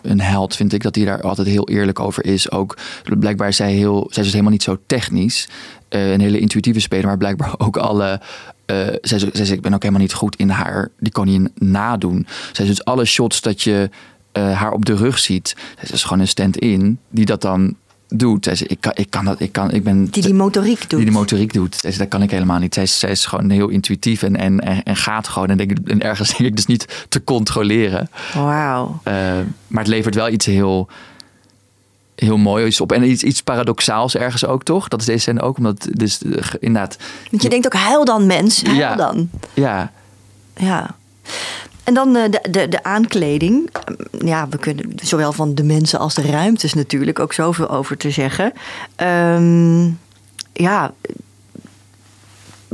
een 0.02 0.22
held, 0.22 0.56
vind 0.56 0.74
ik. 0.74 0.84
Dat 0.84 0.96
hij 0.96 1.06
daar 1.06 1.22
altijd 1.22 1.48
heel 1.48 1.70
eerlijk 1.70 2.00
over 2.00 2.26
is. 2.26 2.52
Ook 2.52 2.78
blijkbaar 3.20 3.48
is 3.48 3.56
zij, 3.56 3.72
heel, 3.72 3.98
zij 4.00 4.08
is 4.10 4.16
dus 4.24 4.32
helemaal 4.32 4.52
niet 4.52 4.64
zo 4.64 4.78
technisch. 4.88 5.48
Uh, 5.96 6.12
een 6.12 6.22
hele 6.22 6.40
intuïtieve 6.40 6.80
speler, 6.80 7.06
maar 7.06 7.18
blijkbaar 7.18 7.54
ook 7.66 7.78
alle 7.78 8.20
eh, 8.66 8.78
zij, 9.02 9.20
zij 9.20 9.30
zegt, 9.32 9.52
ik 9.52 9.62
ben 9.62 9.74
ook 9.74 9.82
helemaal 9.82 10.04
niet 10.04 10.14
goed 10.14 10.36
in 10.36 10.50
haar 10.50 10.92
die 11.00 11.12
koningin 11.12 11.52
nadoen. 11.56 12.26
Zij 12.28 12.66
zegt, 12.66 12.68
dus 12.68 12.86
alle 12.86 13.06
shots 13.06 13.42
dat 13.42 13.62
je 13.62 13.90
eh, 14.32 14.60
haar 14.60 14.72
op 14.72 14.86
de 14.86 14.96
rug 14.96 15.20
ziet, 15.20 15.56
zij 15.82 15.94
is 15.94 16.04
gewoon 16.04 16.20
een 16.20 16.28
stand-in 16.28 17.00
die 17.10 17.26
dat 17.26 17.42
dan 17.42 17.76
doet. 18.08 18.46
Zij 18.46 18.56
zegt, 18.56 18.72
ik 18.72 18.82
kan, 18.82 18.92
ik 18.96 19.10
kan 19.10 19.26
dat, 19.26 19.40
ik 19.40 19.52
kan, 19.52 19.72
ik 19.72 19.84
ben 19.84 20.06
Die 20.06 20.24
die 20.24 20.34
motoriek 20.34 20.90
doet. 20.90 21.00
die 21.00 21.10
de 21.10 21.16
motoriek 21.16 21.54
doet. 21.54 21.76
Zij 21.76 21.90
zegt, 21.90 22.02
dat 22.02 22.08
kan 22.08 22.22
ik 22.22 22.32
helemaal 22.32 22.60
niet. 22.60 22.74
Zij 22.74 22.84
is, 22.84 23.00
zij 23.00 23.12
is 23.12 23.26
gewoon 23.26 23.50
heel 23.50 23.68
intuïtief 23.68 24.24
en, 24.24 24.36
en, 24.36 24.60
en, 24.60 24.84
en 24.84 24.96
gaat 24.96 25.28
gewoon. 25.28 25.50
En, 25.50 25.58
denk, 25.58 25.72
en 25.86 26.02
ergens 26.02 26.30
denk 26.38 26.50
ik 26.50 26.56
dus 26.56 26.66
niet 26.66 27.06
te 27.10 27.24
controleren. 27.24 28.10
Wauw. 28.34 29.00
Uh, 29.08 29.14
maar 29.68 29.84
het 29.84 29.88
levert 29.88 30.16
wel 30.16 30.30
iets 30.30 30.46
heel, 30.46 30.90
heel 32.16 32.38
moois 32.38 32.82
op. 32.82 32.92
En 32.92 33.10
iets, 33.10 33.24
iets 33.24 33.42
paradoxaals 33.44 34.16
ergens 34.16 34.46
ook, 34.46 34.64
toch? 34.64 34.88
Dat 34.88 35.00
is 35.00 35.06
deze 35.06 35.20
scène 35.20 35.42
ook. 35.42 35.58
Omdat 35.58 35.88
dus 35.92 36.22
inderdaad... 36.60 36.98
Want 37.32 37.44
je 37.44 37.50
denkt 37.50 37.66
ook, 37.66 37.74
huil 37.74 38.06
dan 38.06 38.26
mens, 38.26 38.64
huil 38.64 38.78
Ja. 38.78 38.96
dan. 38.96 39.30
Ja, 39.54 39.92
Ja. 40.56 40.96
En 41.84 41.94
dan 41.94 42.16
eh, 42.16 42.32
de, 42.32 42.48
de, 42.50 42.68
de 42.68 42.84
aankleding. 42.84 43.70
Ja, 44.20 44.48
we 44.50 44.58
kunnen 44.58 44.92
zowel 44.96 45.34
van 45.34 45.56
de 45.56 45.64
mensen 45.64 46.00
als 46.00 46.14
de 46.14 46.22
ruimtes 46.22 46.74
natuurlijk 46.74 47.20
ook 47.20 47.34
zoveel 47.34 47.70
over 47.70 47.98
te 47.98 48.12
zeggen. 48.12 48.54
Ehm, 48.96 49.90
ja. 50.54 50.94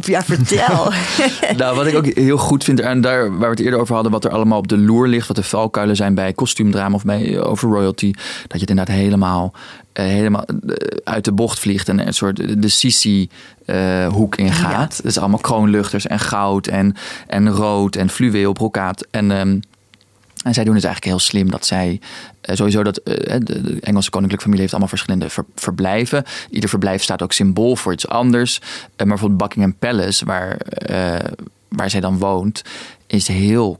Ja, 0.06 0.24
vertel. 0.24 0.92
nou, 1.58 1.76
wat 1.76 1.88
ik 1.88 1.96
ook 1.96 2.06
heel 2.06 2.38
goed 2.38 2.64
vind, 2.64 2.80
en 2.80 3.02
daar 3.02 3.30
waar 3.30 3.40
we 3.40 3.56
het 3.56 3.60
eerder 3.60 3.80
over 3.80 3.94
hadden, 3.94 4.12
wat 4.12 4.26
er 4.26 4.32
allemaal 4.32 4.58
op 4.58 4.68
de 4.68 4.78
loer 4.78 5.08
ligt, 5.08 5.28
wat 5.28 5.36
de 5.36 5.44
valkuilen 5.44 5.96
zijn 5.96 6.16
bij 6.16 6.34
kostuumdrama 6.34 6.96
of 6.96 7.04
bij 7.04 7.36
eh, 7.36 7.50
over 7.50 7.70
royalty, 7.70 8.12
dat 8.12 8.52
je 8.52 8.60
het 8.60 8.70
inderdaad 8.70 8.96
helemaal, 8.96 9.54
eh, 9.94 10.06
helemaal 10.06 10.46
eh, 10.46 10.56
uit 11.04 11.26
de 11.26 11.32
bocht 11.32 11.60
vliegt 11.60 11.90
en 11.90 12.08
een 12.08 12.14
soort 12.14 12.62
de 12.62 12.70
Sisi 12.70 13.30
eh, 13.66 14.08
hoek 14.08 14.36
ingaat. 14.36 14.98
Het 14.98 15.06
is 15.06 15.18
allemaal 15.18 15.40
kroonluchters 15.40 16.08
en 16.08 16.20
goud 16.20 16.68
en, 16.68 16.96
en 17.28 17.50
rood 17.50 17.96
en 17.96 18.10
fluweel, 18.10 18.54
brokaat 18.54 19.08
en 19.12 19.32
ehm, 19.32 19.60
en 20.43 20.54
zij 20.54 20.63
doen 20.63 20.75
het 20.75 20.84
eigenlijk 20.84 21.15
heel 21.15 21.25
slim 21.27 21.51
dat 21.51 21.65
zij 21.65 21.99
eh, 22.41 22.56
sowieso 22.56 22.84
dat 22.84 22.97
eh, 22.97 23.38
de, 23.39 23.77
Engelse 23.82 24.10
koninklijke 24.10 24.43
familie 24.43 24.62
heeft 24.62 24.71
allemaal 24.71 24.89
verschillende 24.89 25.30
ver- 25.30 25.45
verblijven. 25.56 26.23
Ieder 26.49 26.69
verblijf 26.69 27.04
staat 27.04 27.21
ook 27.21 27.32
symbool 27.34 27.75
voor 27.75 27.93
iets 27.93 28.08
anders. 28.08 28.58
Eh, 28.58 28.63
maar 28.97 29.08
bijvoorbeeld 29.08 29.41
Buckingham 29.41 29.75
Palace, 29.80 30.25
waar, 30.25 30.58
waar 31.67 31.89
zij 31.89 31.99
dan 31.99 32.17
woont, 32.17 32.62
is 33.08 33.27
heel 33.27 33.80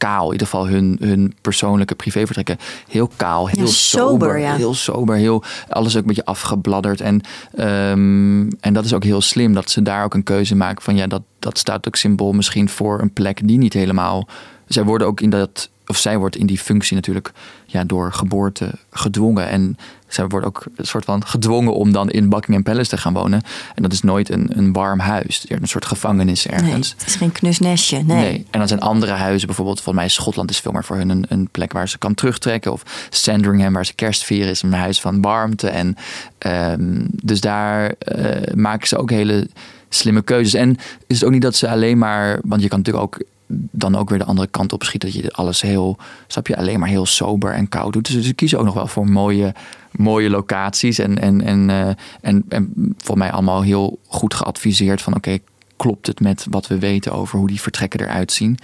kaal. 0.00 0.26
In 0.26 0.32
ieder 0.32 0.46
geval 0.46 0.68
hun, 0.68 0.96
hun 1.00 1.34
persoonlijke 1.40 1.94
privévertrekken. 1.94 2.58
Heel 2.88 3.10
kaal, 3.16 3.48
heel 3.48 3.66
sober, 3.66 4.28
sober. 4.28 4.38
ja. 4.38 4.56
Heel 4.56 4.74
sober, 4.74 5.16
heel, 5.16 5.42
alles 5.68 5.94
ook 5.94 6.00
een 6.00 6.06
beetje 6.06 6.24
afgebladderd. 6.24 7.00
En, 7.00 7.20
ehm, 7.54 8.50
en 8.60 8.72
dat 8.72 8.84
is 8.84 8.92
ook 8.92 9.04
heel 9.04 9.20
slim 9.20 9.52
dat 9.54 9.70
ze 9.70 9.82
daar 9.82 10.04
ook 10.04 10.14
een 10.14 10.22
keuze 10.22 10.54
maken 10.54 10.82
van 10.82 10.96
ja, 10.96 11.06
dat, 11.06 11.22
dat 11.38 11.58
staat 11.58 11.86
ook 11.86 11.96
symbool 11.96 12.32
misschien 12.32 12.68
voor 12.68 13.00
een 13.00 13.12
plek 13.12 13.40
die 13.48 13.58
niet 13.58 13.72
helemaal. 13.72 14.28
Zij 14.66 14.84
worden 14.84 15.06
ook 15.06 15.20
in 15.20 15.30
dat, 15.30 15.70
of 15.90 15.96
zij 15.96 16.18
wordt 16.18 16.36
in 16.36 16.46
die 16.46 16.58
functie 16.58 16.94
natuurlijk 16.94 17.32
ja, 17.66 17.84
door 17.84 18.12
geboorte 18.12 18.70
gedwongen. 18.90 19.48
En 19.48 19.78
zij 20.08 20.26
wordt 20.26 20.46
ook 20.46 20.64
een 20.76 20.86
soort 20.86 21.04
van 21.04 21.26
gedwongen 21.26 21.74
om 21.74 21.92
dan 21.92 22.10
in 22.10 22.28
Buckingham 22.28 22.62
Palace 22.62 22.90
te 22.90 22.96
gaan 22.96 23.12
wonen. 23.12 23.42
En 23.74 23.82
dat 23.82 23.92
is 23.92 24.02
nooit 24.02 24.30
een, 24.30 24.58
een 24.58 24.72
warm 24.72 24.98
huis, 24.98 25.44
een 25.48 25.68
soort 25.68 25.84
gevangenis 25.84 26.46
nee, 26.46 26.56
ergens. 26.56 26.94
het 26.98 27.06
is 27.06 27.14
geen 27.14 27.32
knusnestje. 27.32 28.02
Nee. 28.02 28.46
En 28.50 28.58
dan 28.58 28.68
zijn 28.68 28.80
andere 28.80 29.12
huizen, 29.12 29.46
bijvoorbeeld 29.46 29.80
volgens 29.80 30.04
mij 30.04 30.08
Schotland 30.14 30.50
is 30.50 30.60
veel 30.60 30.72
meer 30.72 30.84
voor 30.84 30.96
hun 30.96 31.08
een, 31.08 31.24
een 31.28 31.48
plek 31.48 31.72
waar 31.72 31.88
ze 31.88 31.98
kan 31.98 32.14
terugtrekken. 32.14 32.72
Of 32.72 32.82
Sandringham, 33.10 33.72
waar 33.72 33.86
ze 33.86 33.94
kerst 33.94 34.24
vieren, 34.24 34.50
is 34.50 34.62
een 34.62 34.72
huis 34.72 35.00
van 35.00 35.20
warmte. 35.20 35.68
En 35.68 35.96
ehm, 36.38 37.04
dus 37.22 37.40
daar 37.40 37.92
eh, 37.98 38.54
maken 38.54 38.88
ze 38.88 38.96
ook 38.96 39.10
hele 39.10 39.48
slimme 39.88 40.22
keuzes. 40.22 40.54
En 40.54 40.76
is 41.06 41.16
het 41.16 41.24
ook 41.24 41.32
niet 41.32 41.42
dat 41.42 41.56
ze 41.56 41.68
alleen 41.68 41.98
maar, 41.98 42.38
want 42.44 42.62
je 42.62 42.68
kan 42.68 42.78
natuurlijk 42.78 43.04
ook 43.04 43.22
dan 43.70 43.96
ook 43.96 44.08
weer 44.08 44.18
de 44.18 44.24
andere 44.24 44.48
kant 44.48 44.72
op 44.72 44.82
schieten. 44.82 45.12
Dat 45.12 45.22
je 45.22 45.32
alles 45.32 45.60
heel, 45.60 45.96
snap 46.26 46.46
je, 46.46 46.56
alleen 46.56 46.78
maar 46.78 46.88
heel 46.88 47.06
sober 47.06 47.52
en 47.52 47.68
koud 47.68 47.92
doet. 47.92 48.12
Dus 48.12 48.24
ze 48.26 48.34
kiezen 48.34 48.58
ook 48.58 48.64
nog 48.64 48.74
wel 48.74 48.86
voor 48.86 49.06
mooie, 49.06 49.54
mooie 49.90 50.30
locaties. 50.30 50.98
En, 50.98 51.18
en, 51.18 51.40
en, 51.40 51.70
eh, 51.70 51.88
en, 52.20 52.44
en 52.48 52.94
voor 52.98 53.18
mij 53.18 53.30
allemaal 53.30 53.62
heel 53.62 53.98
goed 54.06 54.34
geadviseerd 54.34 55.02
van 55.02 55.14
oké, 55.14 55.38
klopt 55.76 56.06
het 56.06 56.20
met 56.20 56.46
wat 56.50 56.66
we 56.66 56.78
weten 56.78 57.12
over 57.12 57.38
hoe 57.38 57.48
die 57.48 57.60
vertrekken 57.60 58.00
eruit 58.00 58.32
zien. 58.32 58.58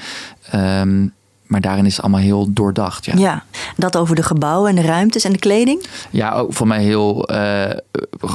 Ehm, 0.50 1.06
maar 1.46 1.60
daarin 1.60 1.86
is 1.86 1.92
het 1.92 2.02
allemaal 2.02 2.20
heel 2.20 2.52
doordacht. 2.52 3.04
Ja, 3.04 3.12
ja. 3.16 3.26
Ja, 3.26 3.44
dat 3.76 3.96
over 3.96 4.16
de 4.16 4.22
gebouwen 4.22 4.70
en 4.70 4.76
de 4.76 4.82
ruimtes 4.82 5.24
en 5.24 5.32
de 5.32 5.38
kleding. 5.38 5.86
ook 6.32 6.52
voor 6.52 6.66
mij 6.66 6.82
heel 6.82 7.24
eh, 7.24 7.76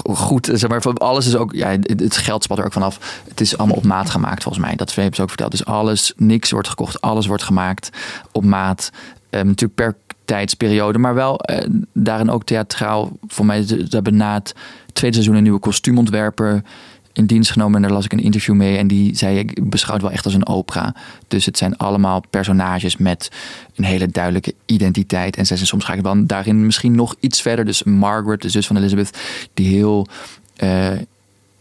goed. 0.03 0.49
Zeg 0.53 0.69
maar, 0.69 0.81
van 0.81 0.97
alles 0.97 1.27
is 1.27 1.35
ook, 1.35 1.53
ja, 1.53 1.69
het 1.81 2.17
geld 2.17 2.43
spat 2.43 2.57
er 2.57 2.65
ook 2.65 2.73
vanaf. 2.73 3.21
Het 3.27 3.41
is 3.41 3.57
allemaal 3.57 3.77
op 3.77 3.83
maat 3.83 4.09
gemaakt 4.09 4.43
volgens 4.43 4.65
mij. 4.65 4.75
Dat 4.75 4.95
hebben 4.95 5.15
ze 5.15 5.21
ook 5.21 5.27
verteld. 5.27 5.51
Dus 5.51 5.65
alles, 5.65 6.13
niks 6.15 6.51
wordt 6.51 6.67
gekocht, 6.67 7.01
alles 7.01 7.25
wordt 7.25 7.43
gemaakt 7.43 7.89
op 8.31 8.43
maat. 8.43 8.89
Ehm, 9.29 9.45
natuurlijk 9.45 9.75
per 9.75 9.95
tijdsperiode, 10.25 10.97
maar 10.97 11.13
wel 11.13 11.39
eh, 11.39 11.67
daarin 11.93 12.29
ook 12.29 12.43
theatraal. 12.43 13.11
Voor 13.27 13.45
mij, 13.45 13.63
ze 13.63 13.85
hebben 13.89 14.15
na 14.15 14.33
het 14.33 14.55
tweede 14.93 15.15
seizoen 15.15 15.37
een 15.37 15.43
nieuwe 15.43 15.59
kostuumontwerper 15.59 16.63
in 17.13 17.25
dienst 17.25 17.51
genomen. 17.51 17.75
En 17.75 17.81
daar 17.81 17.91
las 17.91 18.05
ik 18.05 18.13
een 18.13 18.23
interview 18.23 18.55
mee. 18.55 18.77
En 18.77 18.87
die 18.87 19.15
zei, 19.15 19.37
ik 19.37 19.69
beschouw 19.69 19.93
het 19.93 20.03
wel 20.03 20.11
echt 20.11 20.25
als 20.25 20.33
een 20.33 20.47
opera. 20.47 20.95
Dus 21.27 21.45
het 21.45 21.57
zijn 21.57 21.77
allemaal 21.77 22.23
personages 22.29 22.97
met 22.97 23.31
een 23.75 23.83
hele 23.83 24.07
duidelijke 24.07 24.53
identiteit. 24.65 25.37
En 25.37 25.45
zij 25.45 25.55
zijn 25.55 25.69
soms 25.69 25.85
ga 25.85 25.93
ik 25.93 26.03
dan 26.03 26.27
daarin 26.27 26.65
misschien 26.65 26.95
nog 26.95 27.15
iets 27.19 27.41
verder. 27.41 27.65
Dus 27.65 27.83
Margaret, 27.83 28.41
de 28.41 28.49
zus 28.49 28.67
van 28.67 28.77
Elizabeth, 28.77 29.17
die 29.53 29.67
heel... 29.67 30.07
eh, 30.55 30.91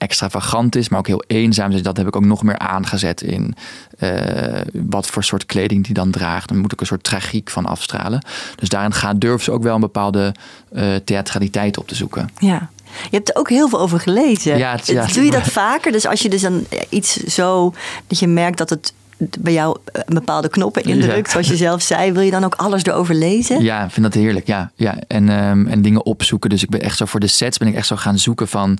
extravagant 0.00 0.76
is, 0.76 0.88
maar 0.88 0.98
ook 0.98 1.06
heel 1.06 1.24
eenzaam. 1.26 1.70
Dus 1.70 1.82
dat 1.82 1.96
heb 1.96 2.06
ik 2.06 2.16
ook 2.16 2.24
nog 2.24 2.42
meer 2.42 2.58
aangezet 2.58 3.22
in 3.22 3.54
eh, 3.98 4.60
wat 4.72 5.06
voor 5.06 5.24
soort 5.24 5.46
kleding 5.46 5.84
die 5.84 5.94
dan 5.94 6.10
draagt. 6.10 6.48
Dan 6.48 6.58
moet 6.58 6.72
ik 6.72 6.80
een 6.80 6.86
soort 6.86 7.04
tragiek 7.04 7.50
van 7.50 7.66
afstralen. 7.66 8.24
Dus 8.56 8.68
daarin 8.68 8.92
gaat, 8.92 9.20
durven 9.20 9.44
ze 9.44 9.50
ook 9.50 9.62
wel 9.62 9.74
een 9.74 9.80
bepaalde 9.80 10.34
eh, 10.72 10.94
theatraliteit 11.04 11.78
op 11.78 11.88
te 11.88 11.94
zoeken. 11.94 12.30
Ja. 12.38 12.70
Je 13.11 13.16
hebt 13.16 13.29
er 13.29 13.37
ook 13.37 13.48
heel 13.48 13.68
veel 13.68 13.81
over 13.81 14.00
gelezen. 14.00 14.59
Ja, 14.59 14.70
het- 14.76 14.87
ja. 14.87 15.07
Doe 15.07 15.24
je 15.24 15.31
dat 15.31 15.46
vaker? 15.48 15.92
Dus 15.92 16.07
als 16.07 16.20
je 16.22 16.29
dus 16.29 16.40
dan 16.42 16.66
iets 16.88 17.16
zo... 17.16 17.74
dat 18.07 18.18
je 18.18 18.26
merkt 18.26 18.59
dat 18.59 18.70
het 18.70 18.92
bij 19.40 19.53
jou 19.53 19.76
eh, 19.92 20.03
bepaalde 20.07 20.48
knoppen 20.48 20.83
indrukt, 20.83 21.26
Ja. 21.26 21.33
zoals 21.33 21.48
je 21.48 21.57
zelf 21.57 21.83
zei... 21.83 22.12
wil 22.12 22.22
je 22.22 22.31
dan 22.31 22.44
ook 22.44 22.55
alles 22.55 22.85
erover 22.85 23.14
lezen? 23.14 23.62
Ja, 23.62 23.85
ik 23.85 23.90
vind 23.90 24.12
dat 24.12 24.22
heerlijk. 24.22 24.46
Ja, 24.46 24.70
ja. 24.74 24.96
En, 25.09 25.29
ehm, 25.29 25.66
en 25.66 25.83
dingen 25.83 26.05
opzoeken. 26.05 26.50
Dus 26.50 26.62
ik 26.62 26.68
ben 26.68 26.81
echt 26.83 26.96
zo 26.96 27.05
voor 27.05 27.20
de 27.20 27.26
sets 27.26 27.59
ben 27.59 27.68
ik 27.68 27.74
echt 27.74 27.87
zo 27.87 27.96
gaan 27.96 28.18
zoeken 28.18 28.48
van... 28.48 28.79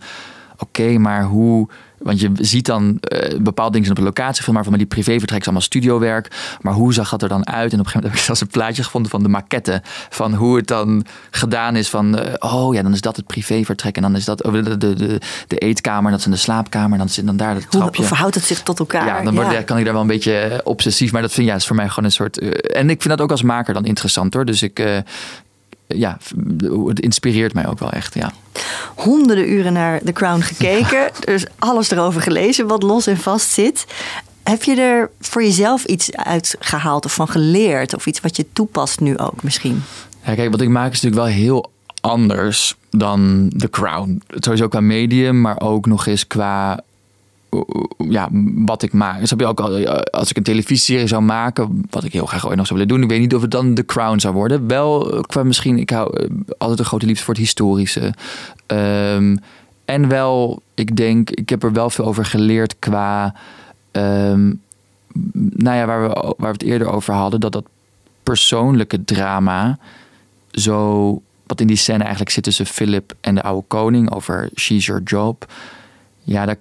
Oké, 0.59 0.99
maar 0.99 1.25
hoe... 1.25 1.69
Want 2.03 2.21
je 2.21 2.31
ziet 2.35 2.67
dan 2.67 2.97
eh, 3.01 3.39
bepaalde 3.39 3.73
dingen 3.73 3.91
op 3.91 3.97
de 3.97 4.03
locatie 4.03 4.45
van 4.45 4.55
maar 4.55 4.65
van 4.65 4.73
die 4.73 4.87
privévertrek 4.87 5.39
is 5.41 5.45
allemaal 5.45 5.63
studiowerk. 5.63 6.57
Maar 6.61 6.73
hoe 6.73 6.93
zag 6.93 7.11
dat 7.11 7.23
er 7.23 7.29
dan 7.29 7.47
uit? 7.47 7.73
En 7.73 7.79
op 7.79 7.87
een 7.87 7.91
gegeven 7.91 7.93
moment 7.95 8.13
heb 8.13 8.21
ik 8.21 8.27
zelfs 8.31 8.41
een 8.41 8.47
plaatje 8.47 8.83
gevonden 8.83 9.11
van 9.11 9.23
de 9.23 9.29
maquette. 9.29 9.83
Van 10.09 10.35
hoe 10.35 10.57
het 10.57 10.67
dan 10.67 11.05
gedaan 11.31 11.77
is 11.77 11.89
van... 11.89 12.19
eh, 12.19 12.53
oh 12.53 12.75
ja, 12.75 12.83
dan 12.83 12.93
is 12.93 13.01
dat 13.01 13.17
het 13.17 13.27
privévertrek. 13.27 13.97
En 13.97 14.03
dan 14.03 14.17
is 14.17 14.25
dat 14.25 14.39
de, 14.39 14.79
de, 14.79 14.95
de, 14.95 15.21
de 15.47 15.59
eetkamer. 15.59 16.11
Dat 16.11 16.21
is 16.21 16.27
in 16.27 16.33
de 16.33 16.37
slaapkamer. 16.37 16.93
En 16.93 16.99
dan 16.99 17.09
zit 17.09 17.27
dan 17.27 17.37
daar 17.37 17.55
het 17.55 17.67
Hoe 17.71 17.81
trapje. 17.81 18.03
verhoudt 18.03 18.35
het 18.35 18.45
zich 18.45 18.63
tot 18.63 18.79
elkaar? 18.79 19.07
Ja, 19.07 19.23
dan 19.23 19.35
word, 19.35 19.65
kan 19.65 19.79
ik 19.79 19.85
daar 19.85 19.93
wel 19.93 20.03
een 20.03 20.09
beetje 20.09 20.37
eh, 20.39 20.59
obsessief. 20.65 21.13
Maar 21.13 21.23
dat 21.23 21.33
vind 21.33 21.47
ja, 21.47 21.55
is 21.55 21.67
voor 21.67 21.77
mij 21.77 21.89
gewoon 21.89 22.05
een 22.05 22.13
soort. 22.13 22.39
en 22.73 22.91
ik 22.91 23.03
vind 23.03 23.15
dat 23.15 23.21
ook 23.21 23.31
als 23.31 23.43
maker 23.43 23.75
dan 23.75 23.85
interessant 23.85 24.35
hoor. 24.35 24.45
Dus 24.45 24.63
ik. 24.63 25.03
Ja, 25.97 26.19
het 26.87 27.01
inspireert 27.01 27.55
mij 27.55 27.69
ook 27.69 27.79
wel 27.79 27.91
echt. 27.91 28.15
Ja. 28.15 28.33
honderden 28.95 29.51
uren 29.51 29.73
naar 29.73 30.01
The 30.03 30.13
Crown 30.13 30.41
gekeken. 30.41 31.11
Dus 31.25 31.47
alles 31.59 31.91
erover 31.91 32.21
gelezen 32.23 32.67
wat 32.67 32.83
los 32.83 33.07
en 33.07 33.17
vast 33.17 33.51
zit. 33.51 33.87
Heb 34.43 34.63
je 34.63 34.75
er 34.75 35.11
voor 35.21 35.43
jezelf 35.43 35.85
iets 35.85 36.13
uit 36.13 36.57
gehaald 36.61 37.05
of 37.05 37.15
van 37.15 37.29
geleerd? 37.29 37.95
Of 37.95 38.07
iets 38.07 38.21
wat 38.21 38.37
je 38.37 38.47
toepast 38.53 39.01
nu 39.01 39.19
ook 39.19 39.43
misschien? 39.43 39.83
ja, 40.25 40.35
kijk, 40.35 40.51
wat 40.51 40.61
ik 40.61 40.69
maak 40.69 40.93
is 40.93 41.01
natuurlijk 41.01 41.29
wel 41.29 41.41
heel 41.43 41.71
anders 42.01 42.77
dan 42.91 43.53
The 43.57 43.71
Crown. 43.71 44.23
Sowieso 44.29 44.69
qua 44.69 44.81
medium, 44.81 45.41
maar 45.41 45.61
ook 45.61 45.87
nog 45.87 46.07
eens 46.07 46.27
qua 46.27 46.81
ja, 48.09 48.29
wat 48.55 48.83
ik 48.83 48.93
maak. 48.93 49.21
Dus 49.21 49.31
heb 49.31 49.41
je 49.41 49.47
ook 49.47 49.61
uh, 49.61 49.91
als 50.11 50.31
ik 50.31 50.37
een 50.37 50.43
televisieserie 50.43 51.07
zou 51.07 51.23
maken, 51.23 51.87
wat 51.91 52.05
ik 52.05 52.13
heel 52.13 52.27
graag 52.27 52.47
ooit 52.47 52.57
nog 52.57 52.67
zou 52.67 52.79
willen 52.79 52.95
doen, 52.95 53.05
ik 53.05 53.11
weet 53.11 53.21
niet 53.21 53.35
of 53.35 53.43
het 53.43 53.51
dan 53.51 53.75
The 53.75 53.85
Crown 53.85 54.19
zou 54.19 54.35
worden. 54.35 54.67
Wel 54.67 55.15
uh, 55.15 55.21
qua 55.21 55.43
misschien, 55.43 55.79
ik 55.79 55.91
hou 55.91 56.21
uh, 56.21 56.31
altijd 56.59 56.79
een 56.79 56.85
grote 56.85 57.07
liefde 57.07 57.25
voor 57.25 57.35
het 57.35 57.43
historische. 57.43 58.15
Um, 58.67 59.39
en 59.85 60.09
wel, 60.09 60.63
ik 60.75 60.97
denk, 60.97 61.31
ik 61.31 61.49
heb 61.49 61.63
er 61.63 61.73
wel 61.73 61.91
veel 61.91 62.05
over 62.05 62.25
geleerd 62.25 62.79
qua, 62.79 63.35
um, 63.93 64.61
nou 65.35 65.77
ja, 65.77 65.87
waar 65.87 66.03
we, 66.03 66.15
waar 66.15 66.35
we 66.39 66.47
het 66.47 66.63
eerder 66.63 66.91
over 66.91 67.15
hadden, 67.15 67.41
dat 67.41 67.53
dat 67.53 67.65
persoonlijke 68.23 69.05
drama 69.05 69.79
zo, 70.51 71.23
wat 71.47 71.61
in 71.61 71.67
die 71.67 71.77
scène 71.77 72.03
eigenlijk 72.03 72.31
zit 72.31 72.45
tussen 72.45 72.67
Philip 72.67 73.13
en 73.21 73.35
de 73.35 73.43
oude 73.43 73.67
koning 73.67 74.13
over 74.13 74.51
She's 74.55 74.87
Your 74.87 75.03
Job. 75.03 75.53
Ja, 76.23 76.47
daar 76.47 76.57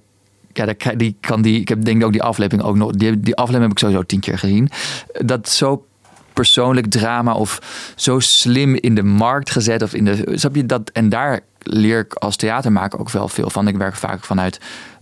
ja, 0.65 0.93
die 0.95 1.17
kan 1.19 1.41
die. 1.41 1.59
Ik 1.59 1.69
heb 1.69 1.83
denk 1.83 1.99
ik 1.99 2.05
ook 2.05 2.11
die 2.11 2.23
aflevering 2.23 2.67
ook 2.67 2.75
nog. 2.75 2.91
Die, 2.91 3.19
die 3.19 3.35
aflevering 3.35 3.63
heb 3.63 3.71
ik 3.71 3.79
sowieso 3.79 4.03
tien 4.03 4.19
keer 4.19 4.37
gezien. 4.37 4.69
Dat 5.11 5.49
zo 5.49 5.85
persoonlijk 6.33 6.87
drama 6.89 7.33
of 7.33 7.59
zo 7.95 8.19
slim 8.19 8.75
in 8.75 8.95
de 8.95 9.03
markt 9.03 9.49
gezet 9.49 9.81
of 9.81 9.93
in 9.93 10.05
de. 10.05 10.23
Snap 10.33 10.55
je 10.55 10.65
dat? 10.65 10.89
En 10.89 11.09
daar 11.09 11.39
leer 11.59 11.99
ik 11.99 12.13
als 12.13 12.35
theatermaker 12.35 12.99
ook 12.99 13.09
wel 13.09 13.27
veel 13.27 13.49
van. 13.49 13.67
Ik 13.67 13.77
werk 13.77 13.95
vaak 13.95 14.23
vanuit 14.23 14.59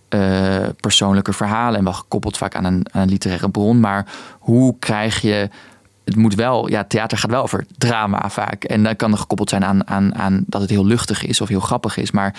eh, 0.09 0.67
persoonlijke 0.79 1.33
verhalen 1.33 1.77
en 1.77 1.83
wel 1.83 1.93
gekoppeld 1.93 2.37
vaak 2.37 2.55
aan 2.55 2.65
een, 2.65 2.85
een 2.91 3.09
literaire 3.09 3.49
bron. 3.49 3.79
Maar 3.79 4.05
hoe 4.39 4.75
krijg 4.79 5.21
je 5.21 5.49
het 6.07 6.15
moet 6.15 6.35
wel, 6.35 6.69
ja, 6.69 6.83
theater 6.83 7.17
gaat 7.17 7.31
wel 7.31 7.43
over 7.43 7.65
drama 7.77 8.29
vaak. 8.29 8.63
En 8.63 8.83
dat 8.83 8.95
kan 8.95 9.17
gekoppeld 9.17 9.49
zijn 9.49 9.65
aan, 9.65 9.87
aan, 9.87 10.15
aan 10.15 10.43
dat 10.45 10.61
het 10.61 10.69
heel 10.69 10.85
luchtig 10.85 11.25
is 11.25 11.41
of 11.41 11.47
heel 11.47 11.59
grappig 11.59 11.97
is. 11.97 12.11
Maar 12.11 12.35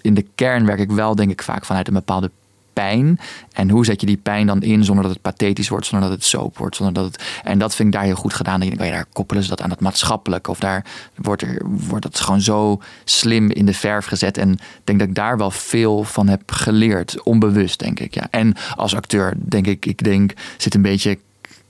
in 0.00 0.14
de 0.14 0.26
kern 0.34 0.66
werk 0.66 0.78
ik 0.78 0.90
wel, 0.90 1.14
denk 1.14 1.30
ik, 1.30 1.42
vaak 1.42 1.64
vanuit 1.64 1.88
een 1.88 1.94
bepaalde 1.94 2.30
pijn. 2.78 3.18
En 3.52 3.70
hoe 3.70 3.84
zet 3.84 4.00
je 4.00 4.06
die 4.06 4.16
pijn 4.16 4.46
dan 4.46 4.62
in 4.62 4.84
zonder 4.84 5.04
dat 5.04 5.12
het 5.12 5.22
pathetisch 5.22 5.68
wordt, 5.68 5.86
zonder 5.86 6.08
dat 6.08 6.18
het 6.18 6.26
soap 6.26 6.58
wordt. 6.58 6.76
Zonder 6.76 6.94
dat 6.94 7.04
het, 7.04 7.22
en 7.44 7.58
dat 7.58 7.74
vind 7.74 7.88
ik 7.88 7.94
daar 7.94 8.04
heel 8.04 8.14
goed 8.14 8.34
gedaan. 8.34 8.60
Dan 8.60 8.68
denk 8.68 8.80
oh 8.80 8.90
daar 8.90 9.06
koppelen 9.12 9.42
ze 9.42 9.48
dat 9.48 9.62
aan 9.62 9.70
het 9.70 9.80
maatschappelijk. 9.80 10.48
Of 10.48 10.58
daar 10.58 10.84
wordt, 11.14 11.42
er, 11.42 11.62
wordt 11.64 12.04
het 12.04 12.20
gewoon 12.20 12.40
zo 12.40 12.80
slim 13.04 13.50
in 13.50 13.66
de 13.66 13.74
verf 13.74 14.06
gezet. 14.06 14.38
En 14.38 14.52
ik 14.52 14.58
denk 14.84 14.98
dat 14.98 15.08
ik 15.08 15.14
daar 15.14 15.36
wel 15.36 15.50
veel 15.50 16.04
van 16.04 16.28
heb 16.28 16.42
geleerd. 16.52 17.22
Onbewust, 17.22 17.78
denk 17.78 18.00
ik. 18.00 18.14
Ja. 18.14 18.26
En 18.30 18.54
als 18.76 18.94
acteur 18.94 19.34
denk 19.36 19.66
ik, 19.66 19.86
ik 19.86 20.04
denk, 20.04 20.32
zit 20.56 20.74
een 20.74 20.82
beetje 20.82 21.18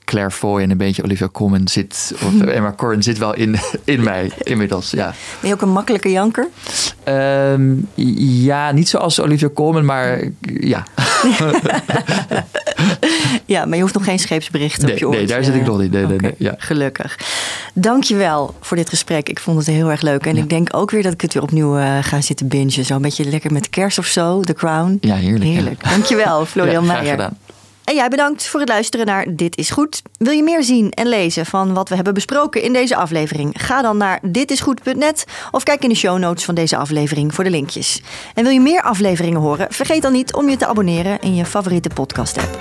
Claire 0.09 0.31
Foy 0.31 0.63
en 0.63 0.71
een 0.71 0.77
beetje 0.77 1.03
Olivia 1.03 1.29
Colman 1.33 1.69
zit, 1.69 2.15
of 2.25 2.41
Emma 2.47 2.73
Corrin 2.77 3.03
zit 3.03 3.19
wel 3.19 3.35
in, 3.35 3.57
in 3.85 4.03
mij 4.03 4.31
inmiddels. 4.43 4.91
Ja. 4.91 5.15
Ben 5.41 5.49
je 5.49 5.55
ook 5.55 5.63
een 5.63 5.69
makkelijke 5.69 6.11
janker? 6.11 6.49
Ehm, 7.05 7.75
ja, 8.45 8.73
niet 8.73 8.89
zoals 8.89 9.21
Olivia 9.21 9.49
Colman, 9.55 9.85
maar 9.85 10.29
ja. 10.61 10.87
ja, 13.55 13.65
maar 13.65 13.77
je 13.77 13.83
hoeft 13.83 13.95
nog 13.95 14.05
geen 14.05 14.19
scheepsberichten 14.19 14.85
nee, 14.85 14.93
op 14.93 14.99
je 14.99 15.09
oor. 15.09 15.15
Nee, 15.15 15.27
daar 15.27 15.45
zit 15.45 15.55
ik 15.55 15.67
nog 15.67 15.79
niet. 15.79 15.93
Nee, 15.93 16.07
nee, 16.07 16.19
nee, 16.19 16.35
ja. 16.39 16.55
Gelukkig. 16.59 17.19
Dankjewel 17.75 18.55
voor 18.61 18.77
dit 18.77 18.89
gesprek. 18.89 19.29
Ik 19.29 19.41
vond 19.41 19.59
het 19.59 19.67
heel 19.67 19.91
erg 19.91 20.01
leuk. 20.01 20.27
En 20.27 20.37
ik 20.37 20.49
denk 20.49 20.77
ook 20.77 20.91
weer 20.91 21.03
dat 21.03 21.13
ik 21.13 21.21
het 21.21 21.35
weer 21.35 21.43
opnieuw 21.43 21.79
uh, 21.79 21.99
ga 22.01 22.21
zitten 22.21 22.49
bingen. 22.49 22.85
Zo 22.85 22.95
een 22.95 23.03
beetje 23.03 23.25
lekker 23.25 23.53
met 23.53 23.71
kerst 23.71 23.99
of 23.99 24.07
zo, 24.07 24.41
The 24.41 24.55
Crown. 24.55 24.99
Ja, 25.01 25.15
heerlijk. 25.15 25.45
Heerlijk. 25.45 25.83
Ja. 25.89 25.91
Dankjewel, 25.91 26.47
Florian 26.47 26.85
ja, 26.85 26.93
Meijer. 26.93 27.29
En 27.89 27.95
jij 27.95 28.09
bedankt 28.09 28.47
voor 28.47 28.61
het 28.61 28.69
luisteren 28.69 29.07
naar 29.07 29.27
Dit 29.35 29.57
is 29.57 29.71
Goed. 29.71 30.03
Wil 30.19 30.33
je 30.33 30.43
meer 30.43 30.63
zien 30.63 30.91
en 30.91 31.07
lezen 31.07 31.47
van 31.47 31.75
wat 31.75 31.89
we 31.89 31.95
hebben 31.95 32.15
besproken 32.15 32.63
in 32.63 32.73
deze 32.73 32.97
aflevering? 32.97 33.55
Ga 33.57 33.83
dan 33.83 33.97
naar 33.97 34.19
ditisgoed.net 34.23 35.25
of 35.51 35.63
kijk 35.63 35.83
in 35.83 35.89
de 35.89 35.95
show 35.95 36.19
notes 36.19 36.45
van 36.45 36.55
deze 36.55 36.77
aflevering 36.77 37.35
voor 37.35 37.45
de 37.45 37.51
linkjes. 37.51 38.03
En 38.35 38.43
wil 38.43 38.53
je 38.53 38.61
meer 38.61 38.83
afleveringen 38.83 39.41
horen? 39.41 39.67
Vergeet 39.71 40.03
dan 40.03 40.13
niet 40.13 40.35
om 40.35 40.49
je 40.49 40.57
te 40.57 40.67
abonneren 40.67 41.21
in 41.21 41.35
je 41.35 41.45
favoriete 41.45 41.89
podcast 41.89 42.39
app. 42.39 42.59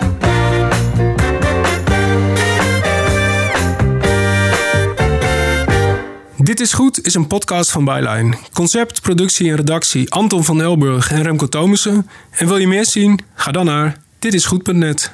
Dit 6.37 6.59
is 6.59 6.73
Goed 6.73 7.05
is 7.05 7.13
een 7.13 7.27
podcast 7.27 7.71
van 7.71 7.85
Byline. 7.85 8.37
Concept, 8.53 9.01
productie 9.01 9.49
en 9.49 9.55
redactie 9.55 10.11
Anton 10.11 10.43
van 10.43 10.61
Elburg 10.61 11.11
en 11.11 11.23
Remco 11.23 11.47
Thomussen. 11.47 12.09
En 12.29 12.47
wil 12.47 12.57
je 12.57 12.67
meer 12.67 12.85
zien? 12.85 13.19
Ga 13.35 13.51
dan 13.51 13.65
naar 13.65 14.05
ditisgoed.net. 14.27 15.11